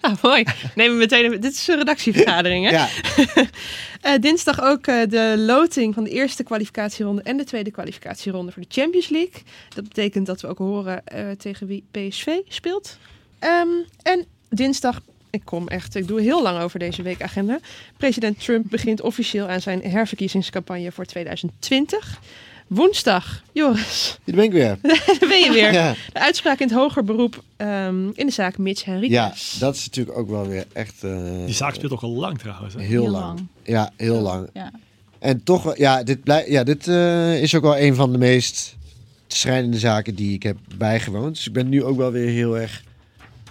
Ah, 0.00 0.22
mooi. 0.22 0.44
Neem 0.74 0.90
we 0.90 0.96
meteen. 0.96 1.40
Dit 1.40 1.52
is 1.52 1.68
een 1.68 1.76
redactievergadering, 1.76 2.64
hè? 2.64 2.70
Ja. 2.70 2.88
Eh, 4.00 4.18
dinsdag 4.20 4.62
ook 4.62 4.86
eh, 4.86 5.08
de 5.08 5.34
loting 5.38 5.94
van 5.94 6.04
de 6.04 6.10
eerste 6.10 6.42
kwalificatieronde 6.42 7.22
en 7.22 7.36
de 7.36 7.44
tweede 7.44 7.70
kwalificatieronde 7.70 8.52
voor 8.52 8.62
de 8.62 8.80
Champions 8.80 9.08
League. 9.08 9.42
Dat 9.74 9.84
betekent 9.88 10.26
dat 10.26 10.40
we 10.40 10.48
ook 10.48 10.58
horen 10.58 11.02
tegen 11.38 11.66
wie 11.66 11.84
PSV 11.90 12.28
speelt. 12.48 12.98
Ehm, 13.38 13.68
en 14.02 14.24
dinsdag, 14.48 15.00
ik 15.30 15.42
kom 15.44 15.68
echt, 15.68 15.94
ik 15.94 16.08
doe 16.08 16.20
heel 16.20 16.42
lang 16.42 16.60
over 16.60 16.78
deze 16.78 17.02
weekagenda. 17.02 17.58
President 17.96 18.44
Trump 18.44 18.70
begint 18.70 19.00
officieel 19.00 19.48
aan 19.48 19.60
zijn 19.60 19.82
herverkiezingscampagne 19.82 20.92
voor 20.92 21.04
2020. 21.04 22.20
Woensdag, 22.66 23.42
Joris, 23.52 24.18
Hier 24.24 24.34
ben 24.34 24.44
ik 24.44 24.52
weer. 24.52 24.78
daar 24.82 25.16
ben 25.28 25.40
je 25.40 25.50
weer. 25.52 25.72
Ja. 25.72 25.94
De 26.12 26.20
uitspraak 26.20 26.58
in 26.60 26.66
het 26.66 26.76
hoger 26.76 27.04
beroep 27.04 27.42
ehm, 27.56 28.08
in 28.14 28.26
de 28.26 28.32
zaak 28.32 28.58
Mitch 28.58 28.84
ja, 28.84 28.90
Henriquez. 28.92 29.58
dat 29.58 29.74
is 29.74 29.84
natuurlijk 29.84 30.18
ook 30.18 30.28
wel 30.28 30.46
weer 30.46 30.64
echt 30.72 31.04
eh, 31.04 31.44
Die 31.44 31.54
zaak 31.54 31.74
speelt 31.74 31.92
ook 31.92 32.00
al 32.02 32.10
lang 32.10 32.38
trouwens. 32.38 32.74
Hè? 32.74 32.80
heel, 32.80 32.88
Heel 33.02 33.10
lang. 33.10 33.24
lang. 33.24 33.46
Ja, 33.62 33.92
heel 33.96 34.20
lang. 34.20 34.48
Ja. 34.52 34.70
En 35.18 35.42
toch, 35.44 35.76
ja, 35.76 36.02
dit, 36.02 36.22
blij, 36.22 36.50
ja, 36.50 36.64
dit 36.64 36.88
eh, 36.88 37.42
is 37.42 37.54
ook 37.54 37.62
wel 37.62 37.78
een 37.78 37.94
van 37.94 38.12
de 38.12 38.18
meest 38.18 38.76
schrijnende 39.26 39.78
zaken 39.78 40.14
die 40.14 40.34
ik 40.34 40.42
heb 40.42 40.56
bijgewoond. 40.76 41.34
Dus 41.34 41.46
ik 41.46 41.52
ben 41.52 41.68
nu 41.68 41.84
ook 41.84 41.96
wel 41.96 42.10
weer 42.12 42.28
heel 42.28 42.58
erg 42.58 42.82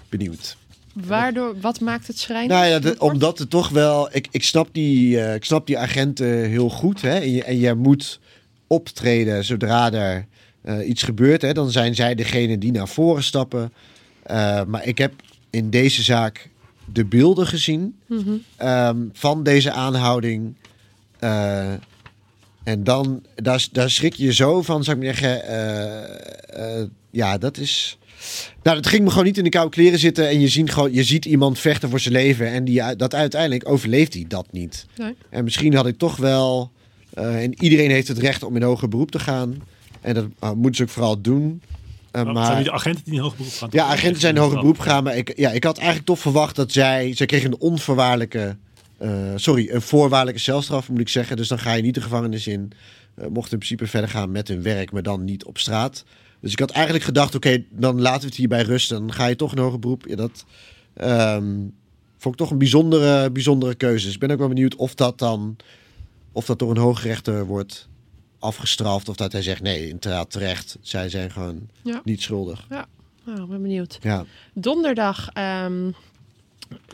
benieuwd. 0.09 0.57
Waardoor, 0.93 1.59
wat 1.59 1.79
maakt 1.79 2.07
het 2.07 2.19
schrijnend? 2.19 2.51
Nou 2.51 2.65
ja, 2.65 2.79
de- 2.79 2.95
omdat 2.99 3.39
het 3.39 3.49
toch 3.49 3.69
wel. 3.69 4.09
Ik, 4.11 4.27
ik, 4.31 4.43
snap 4.43 4.67
die, 4.71 5.21
eh, 5.21 5.33
ik 5.35 5.45
snap 5.45 5.67
die 5.67 5.77
agenten 5.77 6.27
heel 6.49 6.69
goed. 6.69 7.01
Hè? 7.01 7.15
En, 7.19 7.31
je, 7.31 7.43
en 7.43 7.57
jij 7.57 7.73
moet 7.73 8.19
optreden 8.67 9.43
zodra 9.45 9.91
er 9.93 10.25
eh, 10.61 10.87
iets 10.87 11.03
gebeurt. 11.03 11.41
Hè? 11.41 11.53
Dan 11.53 11.71
zijn 11.71 11.95
zij 11.95 12.15
degene 12.15 12.57
die 12.57 12.71
naar 12.71 12.87
voren 12.87 13.23
stappen. 13.23 13.73
Eh, 14.23 14.63
maar 14.63 14.85
ik 14.85 14.97
heb 14.97 15.13
in 15.49 15.69
deze 15.69 16.03
zaak 16.03 16.49
de 16.93 17.05
beelden 17.05 17.47
gezien 17.47 17.95
Mhm. 18.07 18.31
ehm, 18.57 18.97
van 19.13 19.43
deze 19.43 19.71
aanhouding. 19.71 20.55
Eh, 21.19 21.73
en 22.63 22.83
dan, 22.83 23.23
daar, 23.35 23.67
daar 23.71 23.89
schrik 23.89 24.13
je 24.13 24.33
zo 24.33 24.61
van, 24.61 24.83
zou 24.83 24.97
ik 24.97 25.03
maar 25.03 25.15
zeggen. 25.15 26.89
ja, 27.11 27.37
dat 27.37 27.57
is. 27.57 27.97
Nou, 28.63 28.75
dat 28.75 28.87
ging 28.87 29.03
me 29.03 29.09
gewoon 29.09 29.25
niet 29.25 29.37
in 29.37 29.43
de 29.43 29.49
koude 29.49 29.71
kleren 29.71 29.99
zitten. 29.99 30.27
En 30.29 30.39
je, 30.39 30.47
ziet 30.47 30.71
gewoon, 30.71 30.93
je 30.93 31.03
ziet 31.03 31.25
iemand 31.25 31.59
vechten 31.59 31.89
voor 31.89 31.99
zijn 31.99 32.13
leven. 32.13 32.47
En 32.47 32.63
die, 32.63 32.95
dat 32.95 33.13
uiteindelijk 33.13 33.69
overleeft 33.69 34.13
hij 34.13 34.25
dat 34.27 34.47
niet. 34.51 34.85
Nee. 34.97 35.15
En 35.29 35.43
misschien 35.43 35.75
had 35.75 35.87
ik 35.87 35.97
toch 35.97 36.17
wel. 36.17 36.71
Eh, 37.15 37.43
en 37.43 37.63
iedereen 37.63 37.89
heeft 37.89 38.07
het 38.07 38.17
recht 38.17 38.43
om 38.43 38.55
in 38.55 38.61
hoger 38.61 38.87
beroep 38.87 39.11
te 39.11 39.19
gaan. 39.19 39.61
En 40.01 40.13
dat 40.13 40.25
eh, 40.39 40.51
moeten 40.51 40.75
ze 40.75 40.83
ook 40.83 40.89
vooral 40.89 41.21
doen. 41.21 41.61
Eh, 42.11 42.23
Maar 42.23 42.33
maar 42.33 42.45
zijn 42.45 42.63
die 42.63 42.71
agenten 42.71 43.03
die 43.03 43.13
in 43.13 43.19
hoger 43.19 43.37
beroep 43.37 43.53
gaan? 43.53 43.69
ja, 43.71 43.85
agenten 43.85 44.21
zijn 44.21 44.35
in 44.35 44.41
hoger 44.41 44.59
beroep 44.59 44.79
gegaan. 44.79 45.03
Maar 45.03 45.17
ik, 45.17 45.37
ja, 45.37 45.51
ik 45.51 45.63
had 45.63 45.77
eigenlijk 45.77 46.07
toch 46.07 46.19
verwacht 46.19 46.55
dat 46.55 46.71
zij... 46.71 47.13
Zij 47.13 47.25
kregen 47.25 47.51
een 47.51 47.59
onvoorwaardelijke... 47.59 48.57
sorry, 49.35 49.69
een 49.69 49.81
voorwaardelijke 49.81 50.41
celstraf 50.41 50.89
moet 50.89 50.99
ik 50.99 51.09
zeggen. 51.09 51.37
Dus 51.37 51.47
dan 51.47 51.59
ga 51.59 51.73
je 51.73 51.81
niet 51.81 51.93
de 51.93 52.01
gevangenis 52.01 52.47
in. 52.47 52.71
Mocht 53.29 53.51
in 53.51 53.57
principe 53.57 53.87
verder 53.87 54.09
gaan 54.09 54.31
met 54.31 54.47
hun 54.47 54.61
werk, 54.61 54.91
maar 54.91 55.03
dan 55.03 55.23
niet 55.23 55.45
op 55.45 55.57
straat. 55.57 56.03
Dus 56.39 56.51
ik 56.51 56.59
had 56.59 56.71
eigenlijk 56.71 57.05
gedacht, 57.05 57.35
oké, 57.35 57.63
dan 57.69 58.01
laten 58.01 58.21
we 58.21 58.27
het 58.27 58.35
hierbij 58.35 58.61
rusten. 58.61 58.99
Dan 58.99 59.13
ga 59.13 59.25
je 59.25 59.35
toch 59.35 59.51
in 59.51 59.57
hoger 59.61 59.79
beroep. 59.79 60.05
Ja, 60.07 60.15
dat 60.15 60.45
ehm, 60.93 61.53
vond 62.17 62.33
ik 62.33 62.39
toch 62.39 62.51
een 62.51 62.57
bijzondere, 62.57 63.31
bijzondere 63.31 63.75
keuze. 63.75 64.05
Dus 64.05 64.13
ik 64.13 64.19
ben 64.19 64.31
ook 64.31 64.39
wel 64.39 64.47
benieuwd 64.47 64.75
of 64.75 64.95
dat 64.95 65.19
dan... 65.19 65.55
Of 66.35 66.45
dat 66.45 66.59
door 66.59 66.71
een 66.71 66.77
hooggerechter 66.77 67.45
wordt 67.45 67.87
afgestraft. 68.39 69.09
Of 69.09 69.15
dat 69.15 69.31
hij 69.31 69.41
zegt, 69.41 69.61
nee, 69.61 69.87
inderdaad 69.87 70.31
terecht. 70.31 70.77
Zij 70.81 71.09
zijn 71.09 71.31
gewoon 71.31 71.69
Ja. 71.83 72.01
niet 72.03 72.21
schuldig. 72.21 72.65
Ja, 72.69 72.85
nou, 73.23 73.41
ik 73.43 73.49
ben 73.49 73.61
benieuwd. 73.61 73.97
Ja. 74.01 74.25
Donderdag 74.53 75.29
ehm, 75.33 75.91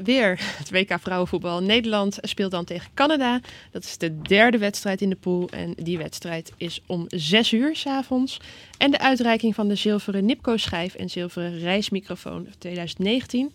Weer 0.03 0.39
het 0.57 0.69
WK 0.71 0.97
vrouwenvoetbal. 0.99 1.61
Nederland 1.61 2.17
speelt 2.21 2.51
dan 2.51 2.65
tegen 2.65 2.89
Canada. 2.93 3.39
Dat 3.71 3.83
is 3.83 3.97
de 3.97 4.21
derde 4.21 4.57
wedstrijd 4.57 5.01
in 5.01 5.09
de 5.09 5.15
pool. 5.15 5.49
En 5.49 5.73
die 5.75 5.97
wedstrijd 5.97 6.51
is 6.57 6.81
om 6.85 7.05
6 7.07 7.51
uur 7.51 7.75
s'avonds. 7.75 8.39
En 8.77 8.91
de 8.91 8.99
uitreiking 8.99 9.55
van 9.55 9.67
de 9.67 9.75
zilveren 9.75 10.25
Nipco-schijf 10.25 10.93
en 10.95 11.09
zilveren 11.09 11.59
reismicrofoon 11.59 12.47
2019. 12.57 13.53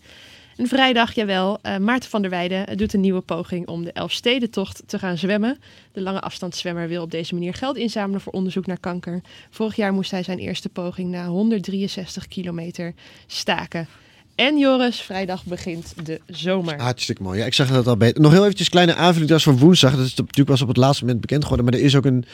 En 0.57 0.67
vrijdag, 0.67 1.13
jawel, 1.13 1.59
uh, 1.63 1.77
Maarten 1.77 2.09
van 2.09 2.21
der 2.21 2.29
Weijden 2.29 2.77
doet 2.77 2.93
een 2.93 2.99
nieuwe 2.99 3.21
poging 3.21 3.67
om 3.67 3.83
de 3.83 3.91
Elfstedentocht 3.91 4.83
te 4.85 4.99
gaan 4.99 5.17
zwemmen. 5.17 5.57
De 5.91 6.01
lange 6.01 6.21
afstandszwemmer 6.21 6.87
wil 6.87 7.01
op 7.01 7.11
deze 7.11 7.33
manier 7.33 7.53
geld 7.53 7.77
inzamelen 7.77 8.21
voor 8.21 8.33
onderzoek 8.33 8.65
naar 8.65 8.79
kanker. 8.79 9.21
Vorig 9.49 9.75
jaar 9.75 9.93
moest 9.93 10.11
hij 10.11 10.23
zijn 10.23 10.39
eerste 10.39 10.69
poging 10.69 11.09
na 11.09 11.27
163 11.27 12.27
kilometer 12.27 12.93
staken. 13.27 13.87
En 14.35 14.57
Joris, 14.57 15.01
vrijdag 15.01 15.43
begint 15.43 15.93
de 16.05 16.21
zomer. 16.25 16.81
Hartstikke 16.81 17.23
mooi. 17.23 17.39
Ja, 17.39 17.45
ik 17.45 17.53
zag 17.53 17.69
dat 17.69 17.87
al 17.87 17.97
beter. 17.97 18.21
Nog 18.21 18.31
heel 18.31 18.43
eventjes 18.43 18.69
kleine 18.69 18.95
aanvulling. 18.95 19.29
Dat 19.29 19.37
is 19.37 19.43
voor 19.43 19.57
woensdag. 19.57 19.91
Dat 19.95 20.05
is 20.05 20.15
natuurlijk 20.15 20.49
pas 20.49 20.61
op 20.61 20.67
het 20.67 20.77
laatste 20.77 21.03
moment 21.03 21.21
bekend 21.21 21.41
geworden. 21.43 21.65
Maar 21.65 21.73
er 21.73 21.85
is 21.85 21.95
ook 21.95 22.05
een 22.05 22.25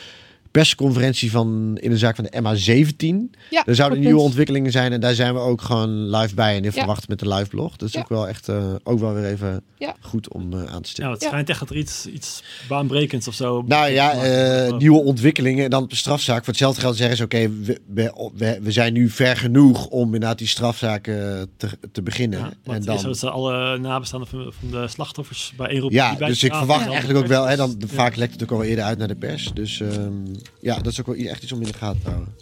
persconferentie 0.54 1.32
van, 1.32 1.78
in 1.82 1.90
de 1.90 1.98
zaak 1.98 2.16
van 2.16 2.24
de 2.30 2.42
MA17. 2.42 3.38
Ja, 3.50 3.66
er 3.66 3.76
zouden 3.76 4.00
nieuwe 4.00 4.22
ontwikkelingen 4.22 4.72
zijn 4.72 4.92
en 4.92 5.00
daar 5.00 5.14
zijn 5.14 5.34
we 5.34 5.40
ook 5.40 5.62
gewoon 5.62 6.16
live 6.16 6.36
bij 6.36 6.52
en 6.52 6.58
in 6.58 6.64
Ja. 6.64 6.72
verwacht 6.72 7.08
met 7.08 7.20
de 7.20 7.28
live 7.28 7.50
blog. 7.50 7.76
Dat 7.76 7.88
is 7.88 7.94
Ja. 7.94 8.00
ook 8.00 8.10
wel 8.10 8.28
echt 8.28 8.48
uh, 8.48 8.74
ook 8.84 9.00
wel 9.00 9.14
weer 9.14 9.26
even 9.26 9.64
Ja. 9.78 9.96
goed 10.00 10.28
om 10.34 10.54
uh, 10.54 10.60
aan 10.60 10.66
te 10.66 10.74
Ja, 10.74 10.82
stellen. 10.84 11.12
het 11.12 11.22
schijnt 11.24 11.50
echt 11.50 11.60
dat 11.60 11.70
er 11.70 11.78
iets, 11.78 12.06
iets 12.06 12.44
baanbrekends 12.68 13.28
of 13.28 13.34
zo... 13.34 13.64
Nou 13.68 13.92
ja, 13.92 14.26
uh, 14.70 14.78
nieuwe 14.78 15.00
ontwikkelingen. 15.04 15.64
En 15.64 15.70
dan 15.70 15.86
de 15.88 15.96
strafzaak. 15.96 16.38
Voor 16.38 16.48
hetzelfde 16.48 16.82
geld 16.82 16.96
zeggen 16.98 17.18
ze: 17.18 17.24
oké, 17.24 17.50
we, 17.50 17.80
we, 17.94 18.30
we, 18.36 18.60
we, 18.62 18.72
zijn 18.72 18.94
nu 18.94 19.10
ver 19.10 19.38
genoeg 19.38 19.88
om 19.88 20.06
inderdaad 20.06 20.38
die 20.38 20.48
strafzaken 20.48 21.50
te, 21.58 21.70
te 21.92 22.02
beginnen. 22.02 22.40
Ja, 22.40 22.46
en 22.64 22.74
en 22.74 22.82
dan. 22.82 23.10
Is 23.10 23.24
alle 23.24 23.78
nabestaanden 23.78 24.30
van, 24.30 24.54
van 24.60 24.82
de 24.82 24.88
slachtoffers 24.88 25.54
bij 25.58 25.74
Europa. 25.74 25.96
Ja, 25.96 26.16
dus 26.28 26.44
ik 26.44 26.54
verwacht 26.54 26.88
eigenlijk 26.88 27.20
ook 27.20 27.28
wel. 27.28 27.46
Hè, 27.46 27.56
dan, 27.56 27.82
Vaak 27.86 28.16
lekt 28.16 28.34
het 28.34 28.44
ook 28.44 28.52
al 28.52 28.64
eerder 28.64 28.84
uit 28.86 28.98
naar 28.98 29.08
de 29.08 29.16
pers. 29.16 29.52
Dus 29.54 29.80
um, 29.80 30.24
ja, 30.60 30.76
dat 30.76 30.92
is 30.92 31.00
ook 31.00 31.06
wel 31.06 31.16
echt 31.16 31.44
iets 31.44 31.52
om 31.52 31.62
in 31.62 31.68
de 31.68 31.74
gaten 31.74 32.02
te 32.04 32.10
houden. 32.10 32.34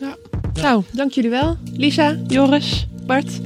Ja. 0.00 0.16
ja. 0.54 0.62
Nou, 0.62 0.82
dank 0.92 1.12
jullie 1.12 1.30
wel. 1.30 1.56
Lisa, 1.72 2.18
Joris, 2.26 2.86
Bart. 3.06 3.40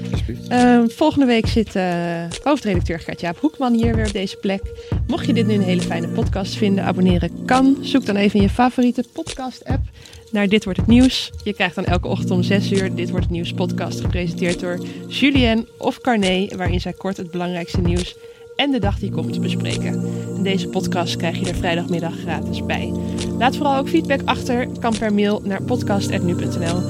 Uh, 0.49 0.83
volgende 0.89 1.27
week 1.27 1.47
zit 1.47 1.77
uh, 1.77 2.25
hoofdredacteur 2.43 3.01
Gert-Jaap 3.01 3.41
Hoekman 3.41 3.75
hier 3.75 3.95
weer 3.97 4.07
op 4.07 4.12
deze 4.12 4.37
plek. 4.37 4.62
Mocht 5.07 5.27
je 5.27 5.33
dit 5.33 5.47
nu 5.47 5.55
een 5.55 5.62
hele 5.62 5.81
fijne 5.81 6.09
podcast 6.09 6.55
vinden, 6.55 6.85
abonneren 6.85 7.45
kan. 7.45 7.77
Zoek 7.81 8.07
dan 8.07 8.17
even 8.17 8.37
in 8.37 8.43
je 8.43 8.51
favoriete 8.51 9.05
podcast-app 9.12 9.83
naar 10.31 10.49
Dit 10.49 10.65
Wordt 10.65 10.79
Het 10.79 10.89
Nieuws. 10.89 11.31
Je 11.45 11.55
krijgt 11.55 11.75
dan 11.75 11.85
elke 11.85 12.09
ochtend 12.09 12.31
om 12.31 12.43
6 12.43 12.73
uur 12.73 12.95
Dit 12.95 13.11
Wordt 13.11 13.25
Het 13.25 13.35
Nieuws 13.35 13.53
podcast 13.53 14.01
gepresenteerd 14.01 14.61
door 14.61 14.79
Julien 15.09 15.69
of 15.79 16.01
Carné, 16.01 16.49
waarin 16.57 16.81
zij 16.81 16.93
kort 16.93 17.17
het 17.17 17.31
belangrijkste 17.31 17.81
nieuws 17.81 18.17
en 18.57 18.71
de 18.71 18.79
dag 18.79 18.99
die 18.99 19.11
komt 19.11 19.41
bespreken. 19.41 20.03
Deze 20.43 20.69
podcast 20.69 21.17
krijg 21.17 21.39
je 21.39 21.49
er 21.49 21.55
vrijdagmiddag 21.55 22.19
gratis 22.19 22.65
bij. 22.67 22.93
Laat 23.39 23.57
vooral 23.57 23.77
ook 23.77 23.89
feedback 23.89 24.21
achter. 24.25 24.69
Kan 24.81 24.99
per 24.99 25.15
mail 25.15 25.41
naar 25.45 25.63
podcast.nu.nl. 25.63 26.81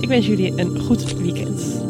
Ik 0.00 0.08
wens 0.08 0.26
jullie 0.26 0.60
een 0.60 0.80
goed 0.80 1.18
weekend. 1.18 1.88